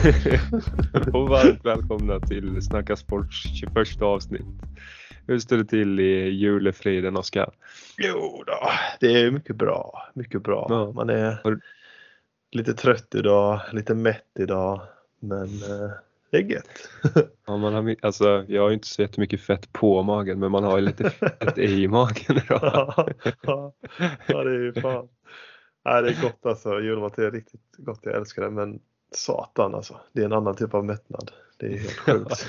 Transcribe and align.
och 1.12 1.28
varmt 1.28 1.64
välkomna 1.64 2.20
till 2.20 2.62
Snacka 2.62 2.96
Sports 2.96 3.42
21 3.60 4.02
avsnitt. 4.02 4.46
Hur 5.26 5.38
står 5.38 5.56
det 5.56 5.64
till 5.64 6.00
i 6.00 6.28
julefriden 6.28 7.16
Oskar? 7.16 7.50
Jo 7.98 8.44
då, 8.46 8.70
det 9.00 9.22
är 9.22 9.30
mycket 9.30 9.56
bra. 9.56 10.08
Mycket 10.14 10.42
bra. 10.42 10.66
Ja. 10.68 10.92
Man 10.92 11.10
är 11.10 11.60
lite 12.52 12.74
trött 12.74 13.14
idag, 13.14 13.60
lite 13.72 13.94
mätt 13.94 14.30
idag. 14.38 14.80
Men 15.18 15.44
eh, 15.44 15.90
det 16.30 16.36
är 16.36 16.42
gött. 16.42 16.88
ja, 17.46 17.56
man 17.56 17.74
har, 17.74 17.96
alltså, 18.02 18.44
jag 18.48 18.62
har 18.62 18.70
inte 18.70 18.88
så 18.88 19.02
jättemycket 19.02 19.40
fett 19.40 19.72
på 19.72 20.02
magen 20.02 20.38
men 20.38 20.50
man 20.50 20.64
har 20.64 20.78
ju 20.78 20.84
lite 20.84 21.10
fett 21.10 21.58
i 21.58 21.88
magen 21.98 22.36
idag. 22.44 22.60
ja, 22.62 23.08
ja, 23.42 23.72
ja, 24.26 24.44
det 24.44 24.50
är 24.50 24.60
ju 24.60 24.72
fan. 24.72 25.08
Nej, 25.84 26.02
det 26.02 26.08
är 26.08 26.22
gott 26.22 26.46
alltså. 26.46 26.80
Julmat 26.80 27.18
är 27.18 27.30
riktigt 27.30 27.76
gott. 27.76 28.00
Jag 28.02 28.14
älskar 28.14 28.42
det. 28.42 28.50
Men 28.50 28.80
satan 29.12 29.74
alltså. 29.74 30.00
Det 30.12 30.20
är 30.20 30.24
en 30.24 30.32
annan 30.32 30.56
typ 30.56 30.74
av 30.74 30.84
mättnad. 30.84 31.30
Det 31.56 31.66
är 31.66 31.78
helt 31.78 31.90
sjukt. 31.98 32.46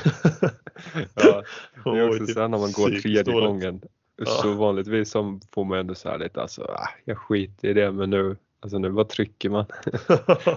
ja, 1.15 1.43
det 1.84 1.99
är 1.99 2.09
också 2.21 2.34
så 2.34 2.39
här 2.39 2.47
när 2.47 2.57
man 2.57 2.71
går 2.71 2.89
tredje 3.01 3.34
gången. 3.34 3.81
Så 4.25 4.53
vanligtvis 4.53 5.11
så 5.11 5.39
får 5.53 5.65
man 5.65 5.79
ändå 5.79 5.95
så 5.95 6.09
här 6.09 6.17
lite 6.17 6.41
alltså, 6.41 6.61
ah, 6.63 6.89
jag 7.05 7.17
skiter 7.17 7.67
i 7.67 7.73
det 7.73 7.91
men 7.91 8.09
nu, 8.09 8.37
alltså 8.59 8.77
nu 8.77 8.89
bara 8.89 9.05
trycker 9.05 9.49
man. 9.49 9.65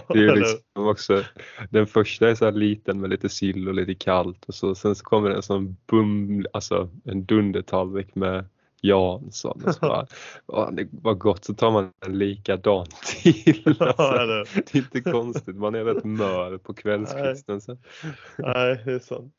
det 0.07 0.19
är 0.19 0.21
ju 0.21 0.35
liksom 0.35 0.87
också, 0.87 1.23
den 1.69 1.87
första 1.87 2.29
är 2.29 2.35
så 2.35 2.45
här 2.45 2.51
liten 2.51 3.01
med 3.01 3.09
lite 3.09 3.29
sill 3.29 3.67
och 3.67 3.73
lite 3.73 3.95
kallt 3.95 4.45
och 4.45 4.55
så, 4.55 4.75
sen 4.75 4.95
så 4.95 5.03
kommer 5.03 5.29
det 5.29 5.35
en 5.35 5.43
sån 5.43 5.77
bum, 5.87 6.45
alltså 6.53 6.89
en 7.03 7.25
dundertallrik 7.25 8.15
med 8.15 8.45
Jansson. 8.85 9.61
Och 9.65 9.73
så 9.73 9.79
bara, 9.79 10.07
åh, 10.47 10.71
det 10.71 10.87
var 10.91 11.13
gott 11.13 11.45
så 11.45 11.53
tar 11.53 11.71
man 11.71 11.91
en 12.05 12.17
likadan 12.17 12.85
till. 13.23 13.75
Alltså, 13.79 14.61
det 14.61 14.75
är 14.75 14.77
inte 14.77 15.01
konstigt, 15.01 15.55
man 15.55 15.75
är 15.75 15.83
rätt 15.83 16.03
mör 16.03 16.57
på 16.57 16.73
kvällskvisten. 16.73 17.61
Nej. 17.67 17.77
Nej, 18.37 18.81
det 18.85 18.91
är 18.91 18.99
sant. 18.99 19.33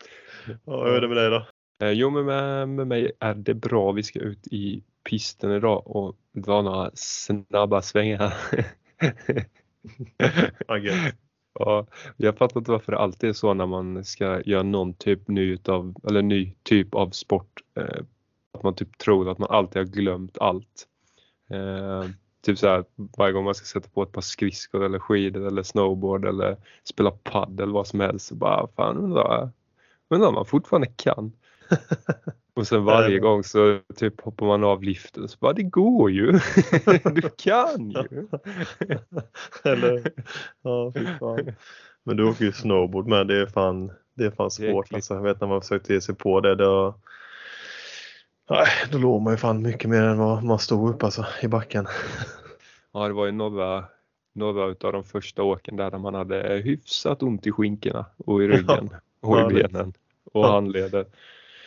Ja, 0.65 0.85
hur 0.85 0.93
är 0.93 1.01
det 1.01 1.09
med 1.09 1.17
dig 1.17 1.31
då? 1.31 1.47
Eh, 1.83 1.91
jo, 1.91 2.11
men 2.11 2.25
med, 2.25 2.69
med 2.69 2.87
mig 2.87 3.13
är 3.21 3.35
det 3.35 3.55
bra. 3.55 3.93
Vi 3.93 4.03
ska 4.03 4.19
ut 4.19 4.47
i 4.47 4.83
pisten 5.05 5.51
idag 5.51 5.83
och 5.87 6.17
dra 6.33 6.63
några 6.63 6.91
snabba 6.95 7.83
svängar. 7.83 8.35
okay. 10.69 11.13
Ja, 11.59 11.87
jag 12.17 12.39
fattar 12.39 12.61
inte 12.61 12.71
varför 12.71 12.93
det 12.93 12.99
alltid 12.99 13.31
är 13.31 13.35
så 13.35 13.55
när 13.55 13.67
man 13.67 14.05
ska 14.05 14.43
göra 14.43 14.63
någon 14.63 14.95
typ 14.95 15.29
ny, 15.29 15.43
utav, 15.43 15.95
eller 16.09 16.23
ny 16.23 16.53
typ 16.63 16.95
av 16.95 17.11
sport 17.11 17.61
eh, 17.75 18.03
att 18.57 18.63
man 18.63 18.75
typ 18.75 18.99
tror 18.99 19.31
att 19.31 19.39
man 19.39 19.51
alltid 19.51 19.83
har 19.83 19.87
glömt 19.87 20.39
allt. 20.39 20.87
Eh, 21.51 22.05
typ 22.43 22.59
så 22.59 22.69
här 22.69 22.85
varje 22.97 23.33
gång 23.33 23.45
man 23.45 23.55
ska 23.55 23.65
sätta 23.65 23.89
på 23.89 24.03
ett 24.03 24.13
par 24.13 24.21
skridskor 24.21 24.85
eller 24.85 24.99
skidor 24.99 25.47
eller 25.47 25.63
snowboard 25.63 26.25
eller 26.25 26.57
spela 26.85 27.11
paddel 27.11 27.73
vad 27.73 27.87
som 27.87 28.01
helst 28.01 28.27
så 28.27 28.35
bara 28.35 28.69
fan 28.77 28.97
undrar, 28.97 29.51
undrar 30.09 30.29
om 30.29 30.35
man 30.35 30.47
fortfarande 30.47 30.89
kan. 30.97 31.33
Och 32.55 32.67
sen 32.67 32.85
varje 32.85 33.19
gång 33.19 33.45
så 33.45 33.79
typ 33.97 34.21
hoppar 34.21 34.47
man 34.47 34.65
av 34.65 34.83
liften 34.83 35.29
så 35.29 35.37
bara 35.41 35.53
det 35.53 35.63
går 35.63 36.11
ju. 36.11 36.33
du 37.15 37.23
kan 37.37 37.91
ju. 37.91 38.29
Eller 39.65 40.13
ja, 40.63 40.93
fy 40.95 41.07
fan. 41.21 41.53
Men 42.05 42.17
du 42.17 42.25
åker 42.25 42.45
ju 42.45 42.53
snowboard 42.53 43.07
med. 43.07 43.27
Det 43.27 43.41
är 43.41 43.47
fan, 43.47 43.93
det 44.15 44.25
är 44.25 44.31
fan 44.31 44.51
svårt. 44.51 44.93
Alltså, 44.93 45.15
jag 45.15 45.23
vet 45.23 45.41
när 45.41 45.49
man 45.49 45.61
försökte 45.61 45.95
ge 45.95 46.01
sig 46.01 46.15
på 46.15 46.41
det. 46.41 46.55
Då, 46.55 46.95
Nej, 48.51 48.67
då 48.93 48.99
låg 48.99 49.23
man 49.23 49.33
ju 49.33 49.37
fan 49.37 49.63
mycket 49.63 49.91
mer 49.91 50.03
än 50.03 50.19
vad 50.19 50.45
man 50.45 50.59
stod 50.59 50.91
upp 50.91 51.03
alltså, 51.03 51.27
i 51.43 51.49
backen. 51.49 51.87
Ja, 52.93 53.09
det 53.09 53.15
var 53.15 53.27
ju 53.27 53.33
några, 53.33 53.85
några 54.33 54.63
av 54.63 54.93
de 54.93 55.05
första 55.05 55.43
åken 55.43 55.77
där 55.77 55.99
man 55.99 56.15
hade 56.15 56.63
hyfsat 56.65 57.23
ont 57.23 57.47
i 57.47 57.53
skinkorna 57.53 58.05
och 58.17 58.43
i 58.43 58.49
ryggen 58.49 58.91
ja, 59.21 59.29
och 59.29 59.53
i 59.53 59.55
benen 59.55 59.93
och 60.33 60.45
ja. 60.45 60.53
handleder. 60.53 61.07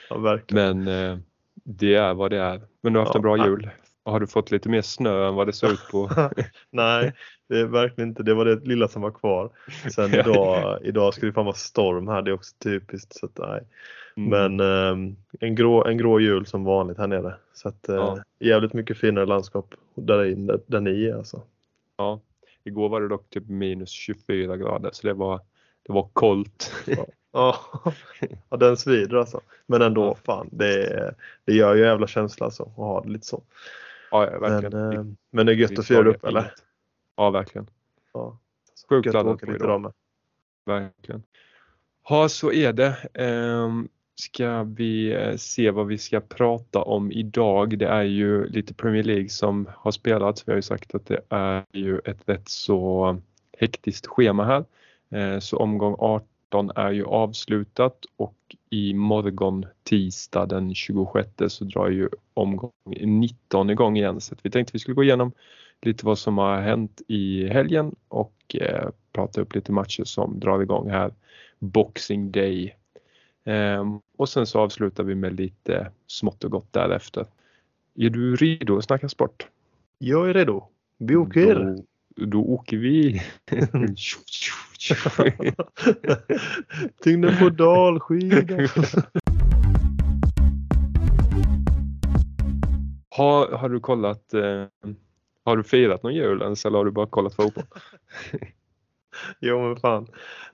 Ja. 0.09 0.39
Men 0.47 0.87
eh, 0.87 1.17
det 1.53 1.95
är 1.95 2.13
vad 2.13 2.31
det 2.31 2.37
är. 2.37 2.61
Men 2.81 2.93
du 2.93 2.99
har 2.99 3.05
haft 3.05 3.15
en 3.15 3.21
bra 3.21 3.45
jul. 3.45 3.69
Har 4.09 4.19
du 4.19 4.27
fått 4.27 4.51
lite 4.51 4.69
mer 4.69 4.81
snö 4.81 5.27
än 5.27 5.35
vad 5.35 5.47
det 5.47 5.53
såg 5.53 5.71
ut 5.71 5.87
på? 5.91 6.09
nej, 6.71 7.13
det 7.49 7.59
är 7.59 7.65
verkligen 7.65 8.09
inte. 8.09 8.23
Det 8.23 8.33
var 8.33 8.45
det 8.45 8.65
lilla 8.65 8.87
som 8.87 9.01
var 9.01 9.11
kvar. 9.11 9.49
Sen 9.95 10.13
idag, 10.19 10.79
idag 10.83 11.13
ska 11.13 11.25
det 11.25 11.33
fan 11.33 11.45
vara 11.45 11.55
storm 11.55 12.07
här. 12.07 12.21
Det 12.21 12.31
är 12.31 12.35
också 12.35 12.55
typiskt. 12.63 13.13
Så 13.15 13.25
att, 13.25 13.37
nej. 13.37 13.61
Mm. 14.17 14.29
Men 14.29 14.59
eh, 14.59 15.13
en, 15.39 15.55
grå, 15.55 15.85
en 15.85 15.97
grå 15.97 16.19
jul 16.19 16.45
som 16.45 16.63
vanligt 16.63 16.97
här 16.97 17.07
nere. 17.07 17.35
Så 17.53 17.69
att, 17.69 17.89
eh, 17.89 17.95
ja. 17.95 18.23
jävligt 18.39 18.73
mycket 18.73 18.97
finare 18.97 19.25
landskap 19.25 19.73
där, 19.95 20.17
där, 20.17 20.59
där 20.67 20.79
ni 20.79 21.05
är 21.05 21.15
alltså. 21.15 21.41
Ja, 21.97 22.19
igår 22.63 22.89
var 22.89 23.01
det 23.01 23.07
dock 23.07 23.29
typ 23.29 23.47
minus 23.47 23.89
24 23.89 24.57
grader 24.57 24.89
så 24.93 25.07
det 25.07 25.13
var, 25.13 25.41
det 25.87 25.93
var 25.93 26.09
kollt. 26.13 26.73
Ja. 27.31 27.55
ja, 28.49 28.57
den 28.57 28.77
svider 28.77 29.17
alltså. 29.17 29.41
Men 29.65 29.81
ändå, 29.81 30.05
ja. 30.05 30.15
fan, 30.25 30.49
det, 30.51 31.13
det 31.45 31.53
gör 31.53 31.75
ju 31.75 31.81
jävla 31.81 32.07
känsla 32.07 32.45
alltså 32.45 32.63
att 32.63 32.75
ha 32.75 33.01
det 33.01 33.09
lite 33.09 33.25
så. 33.25 33.41
Ja, 34.11 34.39
verkligen. 34.39 34.87
Men, 34.87 34.97
eh, 34.97 35.05
men 35.31 35.45
det 35.45 35.51
är 35.51 35.55
gött 35.55 35.79
att 35.79 35.87
fira 35.87 36.09
upp 36.09 36.25
eller? 36.25 36.53
Ja, 37.17 37.29
verkligen. 37.29 37.69
Ja. 38.13 38.39
Sjukt 38.89 39.13
laddad 39.13 39.39
på 39.39 39.55
idag. 39.55 39.93
Verkligen. 40.65 41.23
Ja, 42.09 42.29
så 42.29 42.51
är 42.51 42.73
det. 42.73 42.95
Um, 43.13 43.89
ska 44.19 44.63
vi 44.63 45.13
eh, 45.13 45.35
se 45.35 45.71
vad 45.71 45.87
vi 45.87 45.97
ska 45.97 46.19
prata 46.19 46.81
om 46.81 47.11
idag. 47.11 47.77
Det 47.77 47.87
är 47.87 48.03
ju 48.03 48.47
lite 48.47 48.73
Premier 48.73 49.03
League 49.03 49.29
som 49.29 49.69
har 49.75 49.91
spelats. 49.91 50.47
Vi 50.47 50.51
har 50.51 50.57
ju 50.57 50.61
sagt 50.61 50.95
att 50.95 51.05
det 51.05 51.21
är 51.29 51.63
ju 51.73 51.99
ett 51.99 52.29
rätt 52.29 52.49
så 52.49 53.17
hektiskt 53.57 54.07
schema 54.07 54.45
här. 54.45 54.65
Eh, 55.09 55.39
så 55.39 55.57
omgång 55.57 55.95
18 56.49 56.71
är 56.75 56.91
ju 56.91 57.05
avslutat 57.05 58.05
och 58.17 58.35
imorgon 58.69 59.65
tisdag 59.83 60.45
den 60.45 60.75
26 60.75 61.29
så 61.47 61.63
drar 61.63 61.89
ju 61.89 62.09
omgång 62.33 62.71
19 63.01 63.69
igång 63.69 63.97
igen. 63.97 64.21
Så 64.21 64.35
vi 64.41 64.51
tänkte 64.51 64.73
vi 64.73 64.79
skulle 64.79 64.95
gå 64.95 65.03
igenom 65.03 65.31
lite 65.81 66.05
vad 66.05 66.19
som 66.19 66.37
har 66.37 66.61
hänt 66.61 67.01
i 67.07 67.47
helgen 67.47 67.95
och 68.07 68.55
eh, 68.61 68.89
prata 69.13 69.41
upp 69.41 69.55
lite 69.55 69.71
matcher 69.71 70.03
som 70.03 70.39
drar 70.39 70.61
igång 70.61 70.89
här 70.89 71.13
Boxing 71.59 72.31
Day 72.31 72.75
Ehm, 73.49 73.99
och 74.17 74.29
sen 74.29 74.45
så 74.45 74.59
avslutar 74.59 75.03
vi 75.03 75.15
med 75.15 75.39
lite 75.39 75.91
smått 76.07 76.43
och 76.43 76.51
gott 76.51 76.73
därefter. 76.73 77.25
Är 77.95 78.09
du 78.09 78.35
redo 78.35 78.77
att 78.77 78.83
snacka 78.83 79.09
sport? 79.09 79.47
Jag 79.97 80.29
är 80.29 80.33
redo. 80.33 80.63
Vi 80.97 81.15
åker. 81.15 81.55
Då, 81.55 81.83
då 82.25 82.41
åker 82.41 82.77
vi. 82.77 83.21
Tyngden 87.03 87.37
på 87.37 87.49
dalskida. 87.49 88.55
har, 93.19 93.57
har 93.57 93.69
du 93.69 93.79
kollat, 93.79 94.33
eh, 94.33 94.65
har 95.45 95.57
du 95.57 95.63
firat 95.63 96.03
någon 96.03 96.13
jul 96.13 96.41
ens 96.41 96.65
eller 96.65 96.77
har 96.77 96.85
du 96.85 96.91
bara 96.91 97.07
kollat 97.07 97.35
fotboll? 97.35 97.63
jo 99.39 99.61
men 99.61 99.75
fan, 99.75 100.07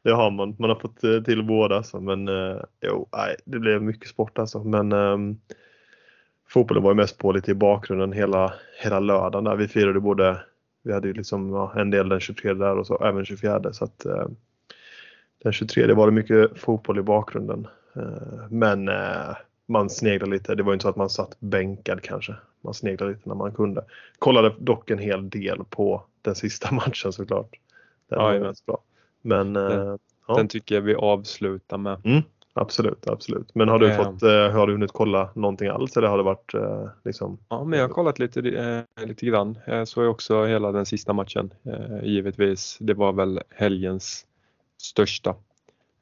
det 0.03 0.11
har 0.11 0.31
man. 0.31 0.55
Man 0.59 0.69
har 0.69 0.79
fått 0.79 1.03
eh, 1.03 1.21
till 1.21 1.43
båda 1.43 1.77
alltså. 1.77 1.99
Men 1.99 2.27
eh, 2.27 2.57
jo, 2.81 3.09
nej, 3.11 3.35
det 3.45 3.59
blev 3.59 3.81
mycket 3.81 4.09
sport 4.09 4.39
alltså. 4.39 4.63
Men 4.63 4.91
eh, 4.91 5.17
fotbollen 6.49 6.83
var 6.83 6.91
ju 6.91 6.95
mest 6.95 7.17
på 7.17 7.31
lite 7.31 7.51
i 7.51 7.55
bakgrunden 7.55 8.11
hela, 8.11 8.53
hela 8.83 8.99
lördagen 8.99 9.43
där. 9.43 9.55
Vi 9.55 9.67
firade 9.67 9.99
både, 9.99 10.39
vi 10.85 10.93
hade 10.93 11.07
ju 11.07 11.13
liksom 11.13 11.53
ja, 11.53 11.73
en 11.75 11.89
del 11.89 12.09
den 12.09 12.19
23 12.19 12.53
där 12.53 12.77
och 12.77 12.87
så 12.87 13.03
även 13.03 13.25
24 13.25 13.73
så 13.73 13.85
att 13.85 14.05
eh, 14.05 14.27
den 15.43 15.53
23 15.53 15.93
var 15.93 16.05
det 16.05 16.13
mycket 16.13 16.59
fotboll 16.59 16.99
i 16.99 17.01
bakgrunden. 17.01 17.67
Eh, 17.95 18.49
men 18.49 18.87
eh, 18.87 19.35
man 19.65 19.89
sneglade 19.89 20.31
lite. 20.31 20.55
Det 20.55 20.63
var 20.63 20.73
inte 20.73 20.83
så 20.83 20.89
att 20.89 20.95
man 20.95 21.09
satt 21.09 21.39
bänkad 21.39 22.01
kanske. 22.01 22.35
Man 22.61 22.73
sneglade 22.73 23.11
lite 23.11 23.29
när 23.29 23.35
man 23.35 23.51
kunde. 23.51 23.85
Kollade 24.19 24.53
dock 24.59 24.89
en 24.89 24.99
hel 24.99 25.29
del 25.29 25.63
på 25.69 26.03
den 26.21 26.35
sista 26.35 26.71
matchen 26.75 27.13
såklart. 27.13 27.55
Den 28.09 28.19
ja, 28.19 28.39
var 28.39 28.55
bra. 28.65 28.83
Men, 29.21 29.53
den, 29.53 29.99
ja. 30.27 30.35
den, 30.35 30.47
tycker 30.47 30.75
jag 30.75 30.81
vi 30.81 30.95
avslutar 30.95 31.77
med. 31.77 32.01
Mm, 32.05 32.21
absolut, 32.55 33.07
absolut. 33.07 33.55
Men 33.55 33.69
har 33.69 33.79
du, 33.79 33.93
fått, 33.93 34.23
uh, 34.23 34.29
har 34.29 34.67
du 34.67 34.73
hunnit 34.73 34.91
kolla 34.91 35.29
någonting 35.35 35.67
alls 35.67 35.97
eller 35.97 36.07
har 36.07 36.17
det 36.17 36.23
varit 36.23 36.53
uh, 36.55 36.89
liksom? 37.03 37.37
Ja, 37.49 37.63
men 37.63 37.79
jag 37.79 37.87
har 37.87 37.93
kollat 37.93 38.19
lite, 38.19 38.39
uh, 38.39 39.05
lite 39.07 39.25
grann. 39.25 39.59
Jag 39.67 39.87
såg 39.87 40.09
också 40.09 40.45
hela 40.45 40.71
den 40.71 40.85
sista 40.85 41.13
matchen 41.13 41.53
givetvis. 42.03 42.77
Det 42.79 42.93
var 42.93 43.13
väl 43.13 43.41
helgens 43.49 44.25
största. 44.81 45.35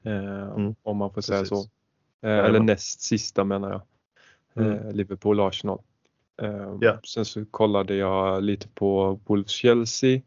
Mm. 0.05 0.75
Om 0.83 0.97
man 0.97 1.13
får 1.13 1.21
säga 1.21 1.39
Precis. 1.39 1.57
så. 1.57 2.27
eller 2.27 2.59
näst 2.59 3.01
sista 3.01 3.43
menar 3.43 3.71
jag. 3.71 3.81
Mm. 4.65 4.91
Liverpool-Arsenal. 4.91 5.79
Yeah. 6.81 6.99
Sen 7.03 7.25
så 7.25 7.45
kollade 7.45 7.95
jag 7.95 8.43
lite 8.43 8.67
på 8.67 9.19
Wolves-Chelsea 9.25 10.21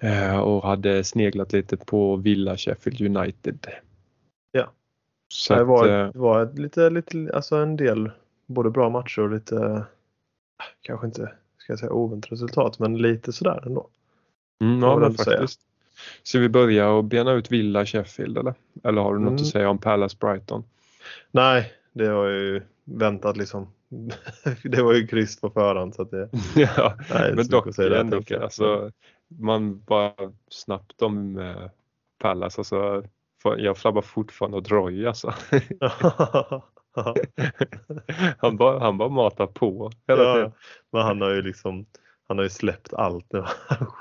Eh, 0.00 0.38
och 0.38 0.62
hade 0.62 1.04
sneglat 1.04 1.52
lite 1.52 1.76
på 1.76 2.16
Villa 2.16 2.56
Sheffield 2.56 3.16
United. 3.16 3.66
Så 5.28 5.54
det 5.54 5.64
var, 5.64 5.88
att, 5.88 6.14
eh, 6.14 6.20
var 6.20 6.52
lite, 6.54 6.90
lite, 6.90 7.30
alltså 7.34 7.56
en 7.56 7.76
del 7.76 8.10
både 8.46 8.70
bra 8.70 8.90
matcher 8.90 9.22
och 9.22 9.30
lite, 9.30 9.84
kanske 10.80 11.06
inte 11.06 11.32
ska 11.58 11.72
jag 11.72 11.78
säga 11.78 11.92
oväntat 11.92 12.32
resultat, 12.32 12.78
men 12.78 12.98
lite 12.98 13.32
sådär 13.32 13.62
ändå. 13.66 13.88
Mm, 14.60 14.82
ja, 14.82 14.96
men 14.96 15.14
faktiskt. 15.14 15.60
Ska 16.22 16.38
vi 16.38 16.48
börja 16.48 16.90
och 16.90 17.04
bena 17.04 17.32
ut 17.32 17.52
Villa 17.52 17.86
Sheffield 17.86 18.38
eller? 18.38 18.54
Eller 18.84 19.02
har 19.02 19.14
du 19.14 19.20
något 19.20 19.30
mm. 19.30 19.42
att 19.42 19.46
säga 19.46 19.70
om 19.70 19.78
Palace 19.78 20.16
Brighton? 20.20 20.64
Nej, 21.30 21.72
det 21.92 22.06
har 22.06 22.28
jag 22.28 22.42
ju 22.42 22.62
väntat 22.84 23.36
liksom. 23.36 23.68
det 24.62 24.82
var 24.82 24.94
ju 24.94 25.06
kryss 25.06 25.40
på 25.40 25.50
förhand 25.50 25.94
så 25.94 26.02
att 26.02 26.10
det... 26.10 26.28
ja, 26.56 26.98
nej, 27.10 27.34
men 27.34 27.48
dock 27.48 27.78
ändå, 27.78 28.22
alltså, 28.42 28.92
man 29.28 29.80
bara 29.80 30.12
snabbt 30.48 31.02
om 31.02 31.38
eh, 31.38 31.70
Palace 32.18 32.60
alltså. 32.60 33.04
Jag 33.44 33.78
flabbar 33.78 34.02
fortfarande 34.02 34.56
åt 34.56 34.70
Roy 34.70 35.06
alltså. 35.06 35.34
han, 38.38 38.56
bara, 38.56 38.80
han 38.80 38.98
bara 38.98 39.08
matar 39.08 39.46
på 39.46 39.90
hela 40.08 40.22
ja, 40.22 40.34
tiden. 40.34 40.52
Men 40.92 41.02
han 41.02 41.20
har 41.20 41.30
ju 41.30 41.42
liksom 41.42 41.86
han 42.28 42.38
har 42.38 42.44
ju 42.44 42.50
släppt 42.50 42.94
allt 42.94 43.32
nu. 43.32 43.44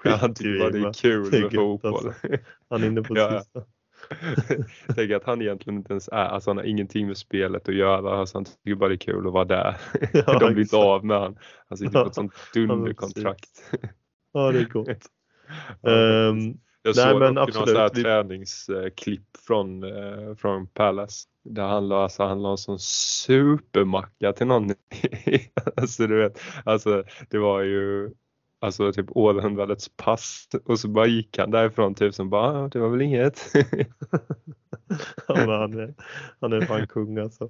ja, 0.04 0.16
han 0.16 0.34
tycker 0.34 0.60
bara 0.60 0.70
det 0.70 0.80
är 0.80 0.94
kul 0.94 1.42
med 1.42 1.54
fotboll. 1.54 1.96
Alltså. 1.96 2.14
Han 2.70 2.84
är 2.84 2.88
inne 2.88 3.02
på 3.02 3.18
ja. 3.18 3.40
sista. 3.40 3.64
Tänk 4.96 5.12
att 5.12 5.24
han 5.24 5.42
egentligen 5.42 5.78
inte 5.78 5.94
ens 5.94 6.08
är, 6.08 6.26
alltså 6.26 6.50
han 6.50 6.58
har 6.58 6.64
ingenting 6.64 7.08
med 7.08 7.18
spelet 7.18 7.70
att 7.70 7.76
göra. 7.76 8.20
Alltså 8.20 8.38
han 8.38 8.46
tycker 8.46 8.76
bara 8.76 8.90
det 8.90 8.96
är 8.96 8.98
kul 8.98 9.28
att 9.28 9.34
vara 9.34 9.46
där. 9.46 9.78
Ja, 10.14 10.40
De 10.40 10.54
blir 10.54 10.64
inte 10.64 10.78
av 10.78 11.06
med 11.06 11.20
han. 11.20 11.38
Han 11.70 11.78
sitter 11.78 12.04
på 12.04 12.08
ett 12.08 12.16
sånt 12.16 12.34
dunderkontrakt. 12.54 13.50
ja, 14.34 14.52
det 14.52 14.60
är 14.60 14.66
gott. 14.66 14.88
um, 15.82 16.60
jag 16.88 16.96
Nej, 16.96 17.12
såg 17.12 17.20
men 17.20 17.38
absolut. 17.38 17.76
någon 17.76 17.90
vi... 17.94 18.04
träningsklipp 18.04 19.38
från, 19.48 19.84
eh, 19.84 20.36
från 20.36 20.68
Palace. 20.68 21.28
Det 21.44 21.62
handlar 21.62 22.04
alltså 22.04 22.24
handlar 22.24 22.50
om 22.50 22.58
sån 22.58 22.80
supermacka 22.80 24.34
till 24.34 24.48
någon. 24.48 24.70
alltså 25.76 26.08
du 26.08 26.18
vet, 26.18 26.40
alltså 26.64 27.04
det 27.30 27.38
var 27.38 27.62
ju 27.62 28.12
alltså 28.60 28.92
typ 28.92 29.06
århundradets 29.10 29.90
pass 29.96 30.50
och 30.66 30.80
så 30.80 30.88
bara 30.88 31.06
gick 31.06 31.38
han 31.38 31.52
därifrån 31.52 31.96
typ 31.96 32.16
som 32.16 32.30
bara, 32.30 32.64
ah, 32.64 32.68
det 32.68 32.80
var 32.80 32.90
väl 32.90 33.02
inget. 33.02 33.52
ja, 35.28 35.36
han, 35.36 35.80
är, 35.80 35.94
han 36.40 36.54
är 36.54 36.62
fan 36.62 36.88
kung 36.88 37.18
alltså. 37.18 37.50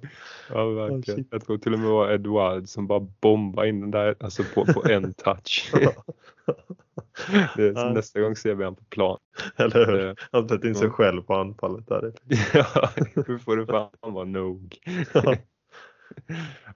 Ja 0.50 0.68
verkligen. 0.68 1.20
Oh, 1.20 1.26
jag 1.30 1.46
tror 1.46 1.58
till 1.58 1.72
och 1.72 1.78
med 1.78 1.88
det 1.88 1.92
var 1.92 2.12
Edward 2.12 2.68
som 2.68 2.86
bara 2.86 3.00
bombade 3.00 3.68
in 3.68 3.80
den 3.80 3.90
där 3.90 4.14
alltså 4.20 4.42
på, 4.54 4.64
på 4.64 4.88
en 4.88 5.12
touch. 5.12 5.72
det, 7.56 7.66
ja. 7.66 7.92
Nästa 7.92 8.20
gång 8.20 8.36
ser 8.36 8.54
vi 8.54 8.64
han 8.64 8.76
på 8.76 8.84
plan. 8.84 9.18
Eller 9.56 9.86
hur? 9.86 10.14
Han 10.32 10.48
sätter 10.48 10.68
in 10.68 10.74
sig 10.74 10.90
själv 10.90 11.22
på 11.22 11.34
anfallet 11.34 11.86
där. 11.88 12.12
ja, 12.54 12.90
nu 13.26 13.38
får 13.38 13.56
det 13.56 13.66
fan 13.66 13.90
vara 14.00 14.24
nog. 14.24 14.76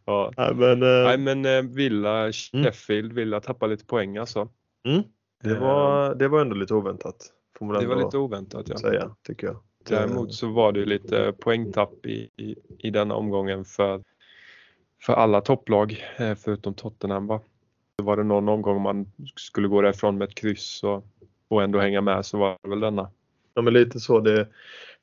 ja. 0.04 0.32
Nej 0.36 0.54
men, 0.54 0.82
uh... 0.82 1.04
Nej, 1.04 1.18
men 1.18 1.46
uh, 1.46 1.74
Villa, 1.74 2.20
mm. 2.20 2.32
Sheffield, 2.32 3.04
mm. 3.04 3.16
Villa 3.16 3.40
tappar 3.40 3.68
lite 3.68 3.84
poäng 3.84 4.16
alltså. 4.16 4.48
Mm. 4.88 5.02
Det, 5.42 5.54
var, 5.54 6.14
det 6.14 6.28
var 6.28 6.40
ändå 6.40 6.54
lite 6.54 6.74
oväntat. 6.74 7.32
Får 7.58 7.66
man 7.66 7.80
det 7.80 7.86
var 7.86 7.96
lite 7.96 8.18
oväntat 8.18 8.68
ja. 8.68 8.76
Säga, 8.76 9.16
tycker 9.26 9.46
jag. 9.46 9.56
Däremot 9.88 10.34
så 10.34 10.48
var 10.48 10.72
det 10.72 10.84
lite 10.84 11.34
poängtapp 11.40 12.06
i, 12.06 12.30
i, 12.36 12.56
i 12.78 12.90
denna 12.90 13.14
omgången 13.14 13.64
för, 13.64 14.02
för 15.02 15.12
alla 15.12 15.40
topplag 15.40 16.04
eh, 16.16 16.34
förutom 16.34 16.74
Tottenham. 16.74 17.26
Va? 17.26 17.40
Var 18.02 18.16
det 18.16 18.24
någon 18.24 18.48
omgång 18.48 18.82
man 18.82 19.12
skulle 19.36 19.68
gå 19.68 19.82
därifrån 19.82 20.18
med 20.18 20.28
ett 20.28 20.34
kryss 20.34 20.82
och, 20.82 21.06
och 21.48 21.62
ändå 21.62 21.78
hänga 21.78 22.00
med 22.00 22.26
så 22.26 22.38
var 22.38 22.56
det 22.62 22.70
väl 22.70 22.80
denna. 22.80 23.10
Ja 23.54 23.62
men 23.62 23.72
lite 23.72 24.00
så. 24.00 24.20
Det, 24.20 24.46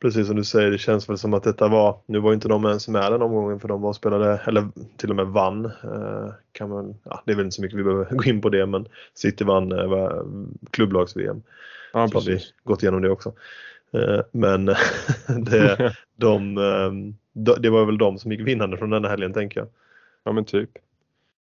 precis 0.01 0.27
som 0.27 0.35
du 0.35 0.43
säger, 0.43 0.71
det 0.71 0.77
känns 0.77 1.09
väl 1.09 1.17
som 1.17 1.33
att 1.33 1.43
detta 1.43 1.67
var, 1.67 1.97
nu 2.05 2.19
var 2.19 2.33
inte 2.33 2.47
de 2.47 2.65
ens 2.65 2.87
med 2.87 3.11
den 3.11 3.21
omgången 3.21 3.59
för 3.59 3.67
de 3.67 3.81
var 3.81 3.93
spelade, 3.93 4.41
eller 4.47 4.67
till 4.97 5.09
och 5.09 5.15
med 5.15 5.27
vann. 5.27 5.65
Eh, 5.65 6.33
kan 6.51 6.69
man, 6.69 6.95
ja, 7.03 7.23
det 7.25 7.31
är 7.31 7.35
väl 7.35 7.45
inte 7.45 7.55
så 7.55 7.61
mycket 7.61 7.79
vi 7.79 7.83
behöver 7.83 8.15
gå 8.15 8.23
in 8.23 8.41
på 8.41 8.49
det 8.49 8.65
men 8.65 8.87
City 9.13 9.43
vann 9.43 9.71
eh, 9.71 10.23
klubblags-VM. 10.71 11.41
Ja, 11.93 12.07
så 12.07 12.17
har 12.17 12.25
vi 12.25 12.39
gått 12.63 12.83
igenom 12.83 13.01
det 13.01 13.09
också. 13.09 13.33
Eh, 13.93 14.19
men 14.31 14.65
det, 15.45 15.95
de, 16.15 16.55
det 17.33 17.69
var 17.69 17.85
väl 17.85 17.97
de 17.97 18.17
som 18.17 18.31
gick 18.31 18.41
vinnande 18.41 18.77
från 18.77 18.89
denna 18.89 19.09
helgen 19.09 19.33
tänker 19.33 19.59
jag. 19.59 19.69
Ja 20.23 20.31
men 20.31 20.45
typ. 20.45 20.69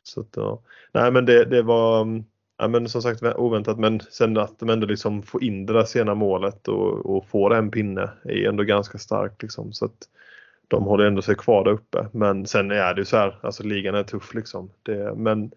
Så 0.09 0.21
att, 0.21 0.33
ja. 0.35 0.59
Nej 0.91 1.11
men 1.11 1.25
det, 1.25 1.45
det 1.45 1.61
var 1.61 2.07
ja, 2.57 2.67
men 2.67 2.89
som 2.89 3.01
sagt 3.01 3.23
oväntat 3.23 3.79
men 3.79 3.99
sen 3.99 4.37
att 4.37 4.59
de 4.59 4.69
ändå 4.69 4.87
liksom 4.87 5.23
får 5.23 5.43
in 5.43 5.65
det 5.65 5.73
där 5.73 5.83
sena 5.83 6.15
målet 6.15 6.67
och, 6.67 7.05
och 7.05 7.27
får 7.27 7.53
en 7.53 7.71
pinne 7.71 8.09
är 8.23 8.49
ändå 8.49 8.63
ganska 8.63 8.97
starkt 8.97 9.41
liksom. 9.41 9.73
Så 9.73 9.85
att 9.85 10.09
de 10.67 10.83
håller 10.83 11.05
ändå 11.05 11.21
sig 11.21 11.35
kvar 11.35 11.63
där 11.63 11.71
uppe. 11.71 12.07
Men 12.11 12.45
sen 12.45 12.71
är 12.71 12.93
det 12.93 13.01
ju 13.01 13.05
så 13.05 13.17
här, 13.17 13.39
alltså 13.41 13.63
ligan 13.63 13.95
är 13.95 14.03
tuff 14.03 14.33
liksom. 14.33 14.69
Det, 14.83 15.15
men 15.15 15.51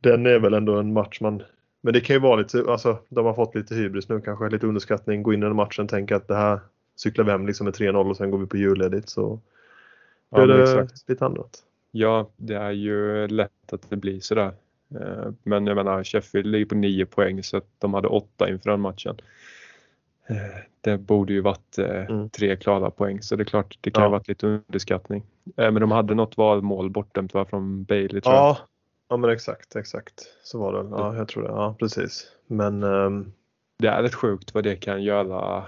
den 0.00 0.26
är 0.26 0.38
väl 0.38 0.54
ändå 0.54 0.78
en 0.78 0.92
match 0.92 1.20
man 1.20 1.42
men 1.80 1.92
det 1.92 2.00
kan 2.00 2.16
ju 2.16 2.20
vara 2.20 2.36
lite, 2.36 2.64
alltså 2.68 2.98
de 3.08 3.26
har 3.26 3.34
fått 3.34 3.54
lite 3.54 3.74
hybris 3.74 4.08
nu 4.08 4.20
kanske, 4.20 4.48
lite 4.48 4.66
underskattning, 4.66 5.22
gå 5.22 5.32
in 5.34 5.42
i 5.42 5.46
den 5.46 5.56
matchen, 5.56 5.88
tänka 5.88 6.16
att 6.16 6.28
det 6.28 6.36
här 6.36 6.60
cyklar 6.96 7.24
vi 7.24 7.30
hem 7.30 7.46
liksom 7.46 7.64
med 7.64 7.74
3-0 7.74 8.10
och 8.10 8.16
sen 8.16 8.30
går 8.30 8.38
vi 8.38 8.46
på 8.46 8.56
julledigt 8.56 9.08
så 9.08 9.40
ja, 10.30 10.46
det 10.46 10.62
exakt. 10.62 11.08
lite 11.08 11.24
annat. 11.24 11.62
Ja, 11.90 12.30
det 12.36 12.54
är 12.54 12.70
ju 12.70 13.28
lätt 13.28 13.72
att 13.72 13.90
det 13.90 13.96
blir 13.96 14.20
sådär. 14.20 14.52
Eh, 14.94 15.32
men 15.42 15.66
jag 15.66 15.76
menar 15.76 16.04
Sheffield 16.04 16.46
ligger 16.46 16.66
på 16.66 16.74
9 16.74 17.06
poäng 17.06 17.42
så 17.42 17.56
att 17.56 17.66
de 17.78 17.94
hade 17.94 18.08
8 18.08 18.48
inför 18.48 18.70
den 18.70 18.80
matchen. 18.80 19.16
Eh, 20.26 20.36
det 20.80 20.98
borde 20.98 21.32
ju 21.32 21.40
varit 21.40 21.78
eh, 21.78 22.10
mm. 22.10 22.30
tre 22.30 22.56
klara 22.56 22.90
poäng 22.90 23.22
så 23.22 23.36
det 23.36 23.42
är 23.42 23.44
klart 23.44 23.78
det 23.80 23.90
kan 23.90 24.02
ja. 24.02 24.08
ha 24.08 24.12
varit 24.12 24.28
lite 24.28 24.46
underskattning. 24.46 25.22
Men 25.56 25.74
de 25.74 25.90
hade 25.90 26.14
något 26.14 26.36
valmål 26.36 26.90
bortdömt 26.90 27.34
va, 27.34 27.44
från 27.44 27.84
Bailey 27.84 28.20
tror 28.20 28.34
ja, 28.34 28.46
jag. 28.46 28.56
Ja 29.08 29.16
men 29.16 29.30
exakt, 29.30 29.76
exakt. 29.76 30.22
Så 30.42 30.58
var 30.58 30.72
det. 30.72 30.88
Ja, 30.90 31.16
jag 31.16 31.28
tror 31.28 31.42
det. 31.42 31.48
Ja, 31.48 31.76
precis. 31.78 32.26
Men 32.46 32.82
um... 32.82 33.32
det 33.78 33.88
är 33.88 34.02
rätt 34.02 34.14
sjukt 34.14 34.54
vad 34.54 34.64
det 34.64 34.76
kan 34.76 35.02
göra. 35.02 35.64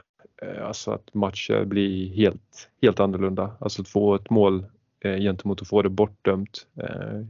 Alltså 0.63 0.91
att 0.91 1.15
matcher 1.15 1.65
blir 1.65 2.15
helt, 2.15 2.69
helt 2.83 3.01
annorlunda. 3.01 3.51
Alltså 3.61 3.83
att 3.83 3.89
få 3.89 4.15
ett 4.15 4.31
mål 4.31 4.67
gentemot 5.03 5.63
att 5.63 5.69
få 5.69 5.83
det 5.83 5.89
bortdömt 5.89 6.67
eh, 6.77 7.21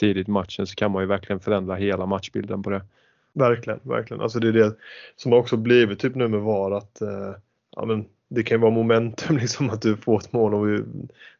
tidigt 0.00 0.28
i 0.28 0.30
matchen 0.30 0.66
så 0.66 0.74
kan 0.74 0.90
man 0.90 1.02
ju 1.02 1.06
verkligen 1.06 1.40
förändra 1.40 1.74
hela 1.74 2.06
matchbilden 2.06 2.62
på 2.62 2.70
det. 2.70 2.82
Verkligen, 3.32 3.80
verkligen. 3.82 4.20
Alltså 4.22 4.40
det 4.40 4.48
är 4.48 4.52
det 4.52 4.76
som 5.16 5.32
också 5.32 5.56
blivit 5.56 5.98
typ 5.98 6.14
nu 6.14 6.28
med 6.28 6.40
VAR 6.40 6.70
att 6.70 7.00
eh, 7.00 7.34
ja, 7.76 7.84
men 7.84 8.04
det 8.28 8.42
kan 8.42 8.56
ju 8.56 8.60
vara 8.60 8.70
momentum 8.70 9.36
liksom 9.40 9.70
att 9.70 9.82
du 9.82 9.96
får 9.96 10.18
ett 10.18 10.32
mål 10.32 10.54
och 10.54 10.86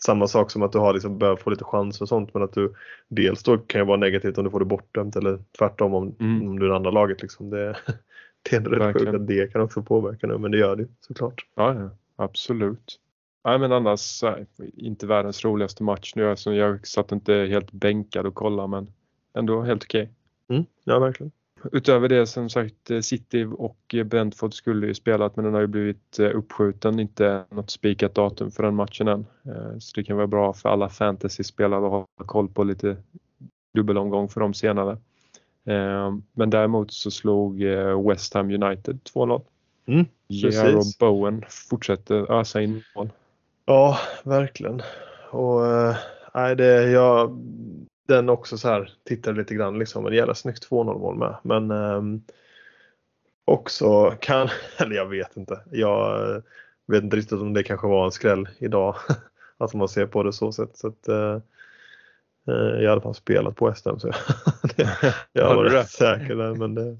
samma 0.04 0.28
sak 0.28 0.50
som 0.50 0.62
att 0.62 0.72
du 0.72 0.78
har 0.78 0.92
liksom 0.94 1.18
börjat 1.18 1.40
få 1.40 1.50
lite 1.50 1.64
chanser 1.64 2.02
och 2.02 2.08
sånt 2.08 2.34
men 2.34 2.42
att 2.42 2.52
du 2.52 2.74
dels 3.08 3.42
då 3.42 3.58
kan 3.58 3.80
ju 3.80 3.84
vara 3.84 3.96
negativt 3.96 4.38
om 4.38 4.44
du 4.44 4.50
får 4.50 4.58
det 4.58 4.64
bortdömt 4.64 5.16
eller 5.16 5.38
tvärtom 5.58 5.94
om, 5.94 6.14
mm. 6.20 6.48
om 6.48 6.58
du 6.58 6.64
är 6.64 6.70
det 6.70 6.76
andra 6.76 6.90
laget 6.90 7.22
liksom. 7.22 7.50
Det, 7.50 7.76
det 8.50 8.56
är 8.56 8.60
rätt 8.60 8.98
sjukt 8.98 9.14
att 9.14 9.26
det 9.26 9.52
kan 9.52 9.60
också 9.60 9.82
påverka 9.82 10.26
nu 10.26 10.38
men 10.38 10.50
det 10.50 10.58
gör 10.58 10.76
det 10.76 10.86
såklart. 11.00 11.46
Ja, 11.54 11.74
ja 11.74 11.90
absolut. 12.16 12.98
Nej 13.44 13.58
men 13.58 13.72
annars 13.72 14.24
inte 14.74 15.06
världens 15.06 15.44
roligaste 15.44 15.82
match 15.82 16.12
nu. 16.16 16.30
Alltså, 16.30 16.54
jag 16.54 16.86
satt 16.86 17.12
inte 17.12 17.34
helt 17.34 17.72
bänkad 17.72 18.26
och 18.26 18.34
kollade 18.34 18.68
men 18.68 18.92
ändå 19.34 19.62
helt 19.62 19.84
okej. 19.84 20.02
Okay. 20.02 20.56
Mm, 20.56 20.66
ja 20.84 20.98
verkligen. 20.98 21.32
Utöver 21.72 22.08
det 22.08 22.26
som 22.26 22.50
sagt 22.50 22.90
City 23.02 23.44
och 23.44 23.94
Brentford 24.04 24.54
skulle 24.54 24.86
ju 24.86 24.94
spelat 24.94 25.36
men 25.36 25.44
den 25.44 25.54
har 25.54 25.60
ju 25.60 25.66
blivit 25.66 26.18
eh, 26.18 26.36
uppskjuten, 26.36 27.00
inte 27.00 27.44
något 27.50 27.70
spikat 27.70 28.14
datum 28.14 28.50
för 28.50 28.62
den 28.62 28.74
matchen 28.74 29.08
än. 29.08 29.26
Eh, 29.46 29.78
så 29.78 29.92
det 29.94 30.04
kan 30.04 30.16
vara 30.16 30.26
bra 30.26 30.52
för 30.52 30.68
alla 30.68 30.88
fantasy-spelare 30.88 31.86
att 31.86 31.92
ha 31.92 32.06
koll 32.16 32.48
på 32.48 32.64
lite 32.64 32.96
dubbelomgång 33.74 34.28
för 34.28 34.40
dem 34.40 34.54
senare. 34.54 34.92
Eh, 35.64 36.14
men 36.32 36.50
däremot 36.50 36.92
så 36.92 37.10
slog 37.10 37.62
West 38.08 38.34
Ham 38.34 38.50
United 38.50 39.00
2-0. 39.14 39.42
Mm, 39.86 40.06
Jero 40.28 40.80
Bowen 41.00 41.44
fortsätter 41.48 42.32
ösa 42.32 42.62
in 42.62 42.82
mål. 42.96 43.10
Ja, 43.64 43.98
verkligen. 44.24 44.82
Och 45.30 45.60
nej, 46.34 46.56
det, 46.56 46.90
jag 46.90 47.38
den 48.08 48.28
också 48.28 48.58
så 48.58 48.68
här 48.68 48.92
tittade 49.04 49.38
lite 49.38 49.54
grann 49.54 49.78
liksom. 49.78 50.06
En 50.06 50.14
jävla 50.14 50.34
snyggt 50.34 50.70
2-0 50.70 50.98
mål 50.98 51.16
med. 51.16 51.36
Men 51.42 51.70
eh, 51.70 52.02
också 53.44 54.10
kan, 54.20 54.48
eller 54.76 54.96
jag 54.96 55.06
vet 55.06 55.36
inte. 55.36 55.60
Jag 55.70 56.30
eh, 56.30 56.42
vet 56.86 57.02
inte 57.02 57.16
riktigt 57.16 57.40
om 57.40 57.52
det 57.52 57.62
kanske 57.62 57.86
var 57.86 58.04
en 58.04 58.12
skräll 58.12 58.48
idag. 58.58 58.96
att 59.58 59.74
man 59.74 59.88
ser 59.88 60.06
på 60.06 60.22
det 60.22 60.32
så 60.32 60.52
sätt. 60.52 60.76
Så 60.76 60.88
att, 60.88 61.08
eh, 61.08 61.40
eh 62.48 62.82
jag 62.82 62.92
alla 62.92 63.00
fall 63.00 63.14
spelat 63.14 63.56
på 63.56 63.74
SM 63.74 63.98
så 63.98 64.12
jag, 64.76 64.88
jag 65.32 65.54
var 65.54 65.64
rätt 65.64 65.90
säker 65.90 66.34
där. 66.36 66.54
Men, 66.54 66.74
det, 66.74 66.96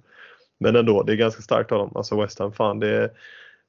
men 0.59 0.76
ändå, 0.76 1.02
det 1.02 1.12
är 1.12 1.16
ganska 1.16 1.42
starkt 1.42 1.73
av 1.73 1.78
dem. 1.78 1.92
Alltså 1.97 2.21
West 2.21 2.38
Ham, 2.38 2.52
fan 2.52 2.81
det 2.81 3.11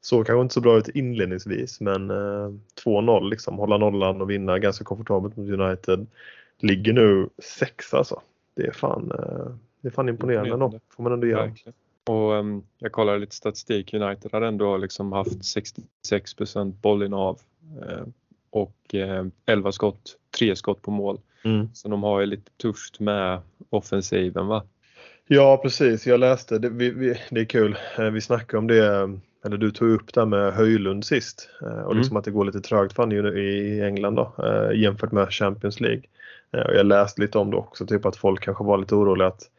såg 0.04 0.26
kanske 0.26 0.42
inte 0.42 0.54
så 0.54 0.62
bra 0.62 0.78
ut 0.78 0.88
inledningsvis 0.88 1.82
men 1.82 2.10
eh, 2.10 2.50
2-0 2.86 3.30
liksom, 3.30 3.58
hålla 3.58 3.78
nollan 3.78 4.22
och 4.22 4.30
vinna 4.30 4.60
ganska 4.60 4.84
komfortabelt 4.84 5.38
mot 5.38 5.50
United 5.50 6.08
ligger 6.60 6.94
nu 6.94 7.30
sexa 7.38 7.98
alltså. 7.98 8.22
Det 8.56 8.68
är 8.68 8.72
fan, 8.72 9.12
eh, 9.12 9.56
det 9.82 9.88
är 9.88 9.92
fan 9.92 10.10
imponerande 10.10 10.54
ändå, 10.54 10.80
får 10.90 11.04
man 11.04 11.14
ändå 11.14 11.28
göra. 11.28 11.52
Och 12.06 12.32
um, 12.32 12.64
jag 12.78 12.92
kollade 12.92 13.20
lite 13.20 13.36
statistik. 13.36 13.94
United 13.94 14.32
har 14.32 14.42
ändå 14.42 14.78
liksom 14.78 15.12
haft 15.12 15.46
66 15.46 16.36
bollinnehav 16.82 17.40
eh, 17.82 18.06
och 18.50 18.96
eh, 18.96 19.26
11 19.46 19.72
skott, 19.72 20.18
3 20.40 20.56
skott 20.56 20.82
på 20.82 20.92
mål. 20.92 21.20
Mm. 21.44 21.70
Så 21.74 21.88
de 21.88 22.04
har 22.04 22.20
ju 22.20 22.26
lite 22.26 22.52
tufft 22.52 23.00
med 23.00 23.42
offensiven 23.70 24.48
va? 24.48 24.64
Ja 25.28 25.58
precis, 25.58 26.08
jag 26.08 26.20
läste, 26.20 26.60
det, 26.60 26.70
vi, 26.70 26.90
vi, 26.90 27.20
det 27.30 27.42
är 27.42 27.46
kul, 27.46 27.78
eh, 27.98 28.06
vi 28.06 28.22
snackade 28.22 28.58
om 28.58 28.68
det, 28.68 29.10
eller 29.46 29.58
du 29.58 29.72
tog 29.72 29.90
upp 29.90 30.14
det 30.14 30.26
med 30.26 30.54
Höjlund 30.54 31.06
sist 31.06 31.50
och 31.62 31.92
mm. 31.92 31.98
liksom 31.98 32.18
att 32.18 32.26
det 32.26 32.32
går 32.32 32.46
lite 32.46 32.62
trögt 32.62 32.94
för 32.94 33.04
honom 33.04 33.38
i 33.38 33.82
England 33.82 34.16
då, 34.16 34.34
jämfört 34.74 35.12
med 35.12 35.34
Champions 35.34 35.80
League. 35.80 36.04
Och 36.52 36.76
jag 36.76 36.86
läste 36.86 37.22
lite 37.22 37.38
om 37.38 37.52
det 37.52 37.58
också, 37.58 37.86
typ 37.86 38.06
att 38.06 38.16
folk 38.16 38.44
kanske 38.44 38.64
var 38.64 38.78
lite 38.78 38.96
oroliga 38.96 39.28
att 39.28 39.50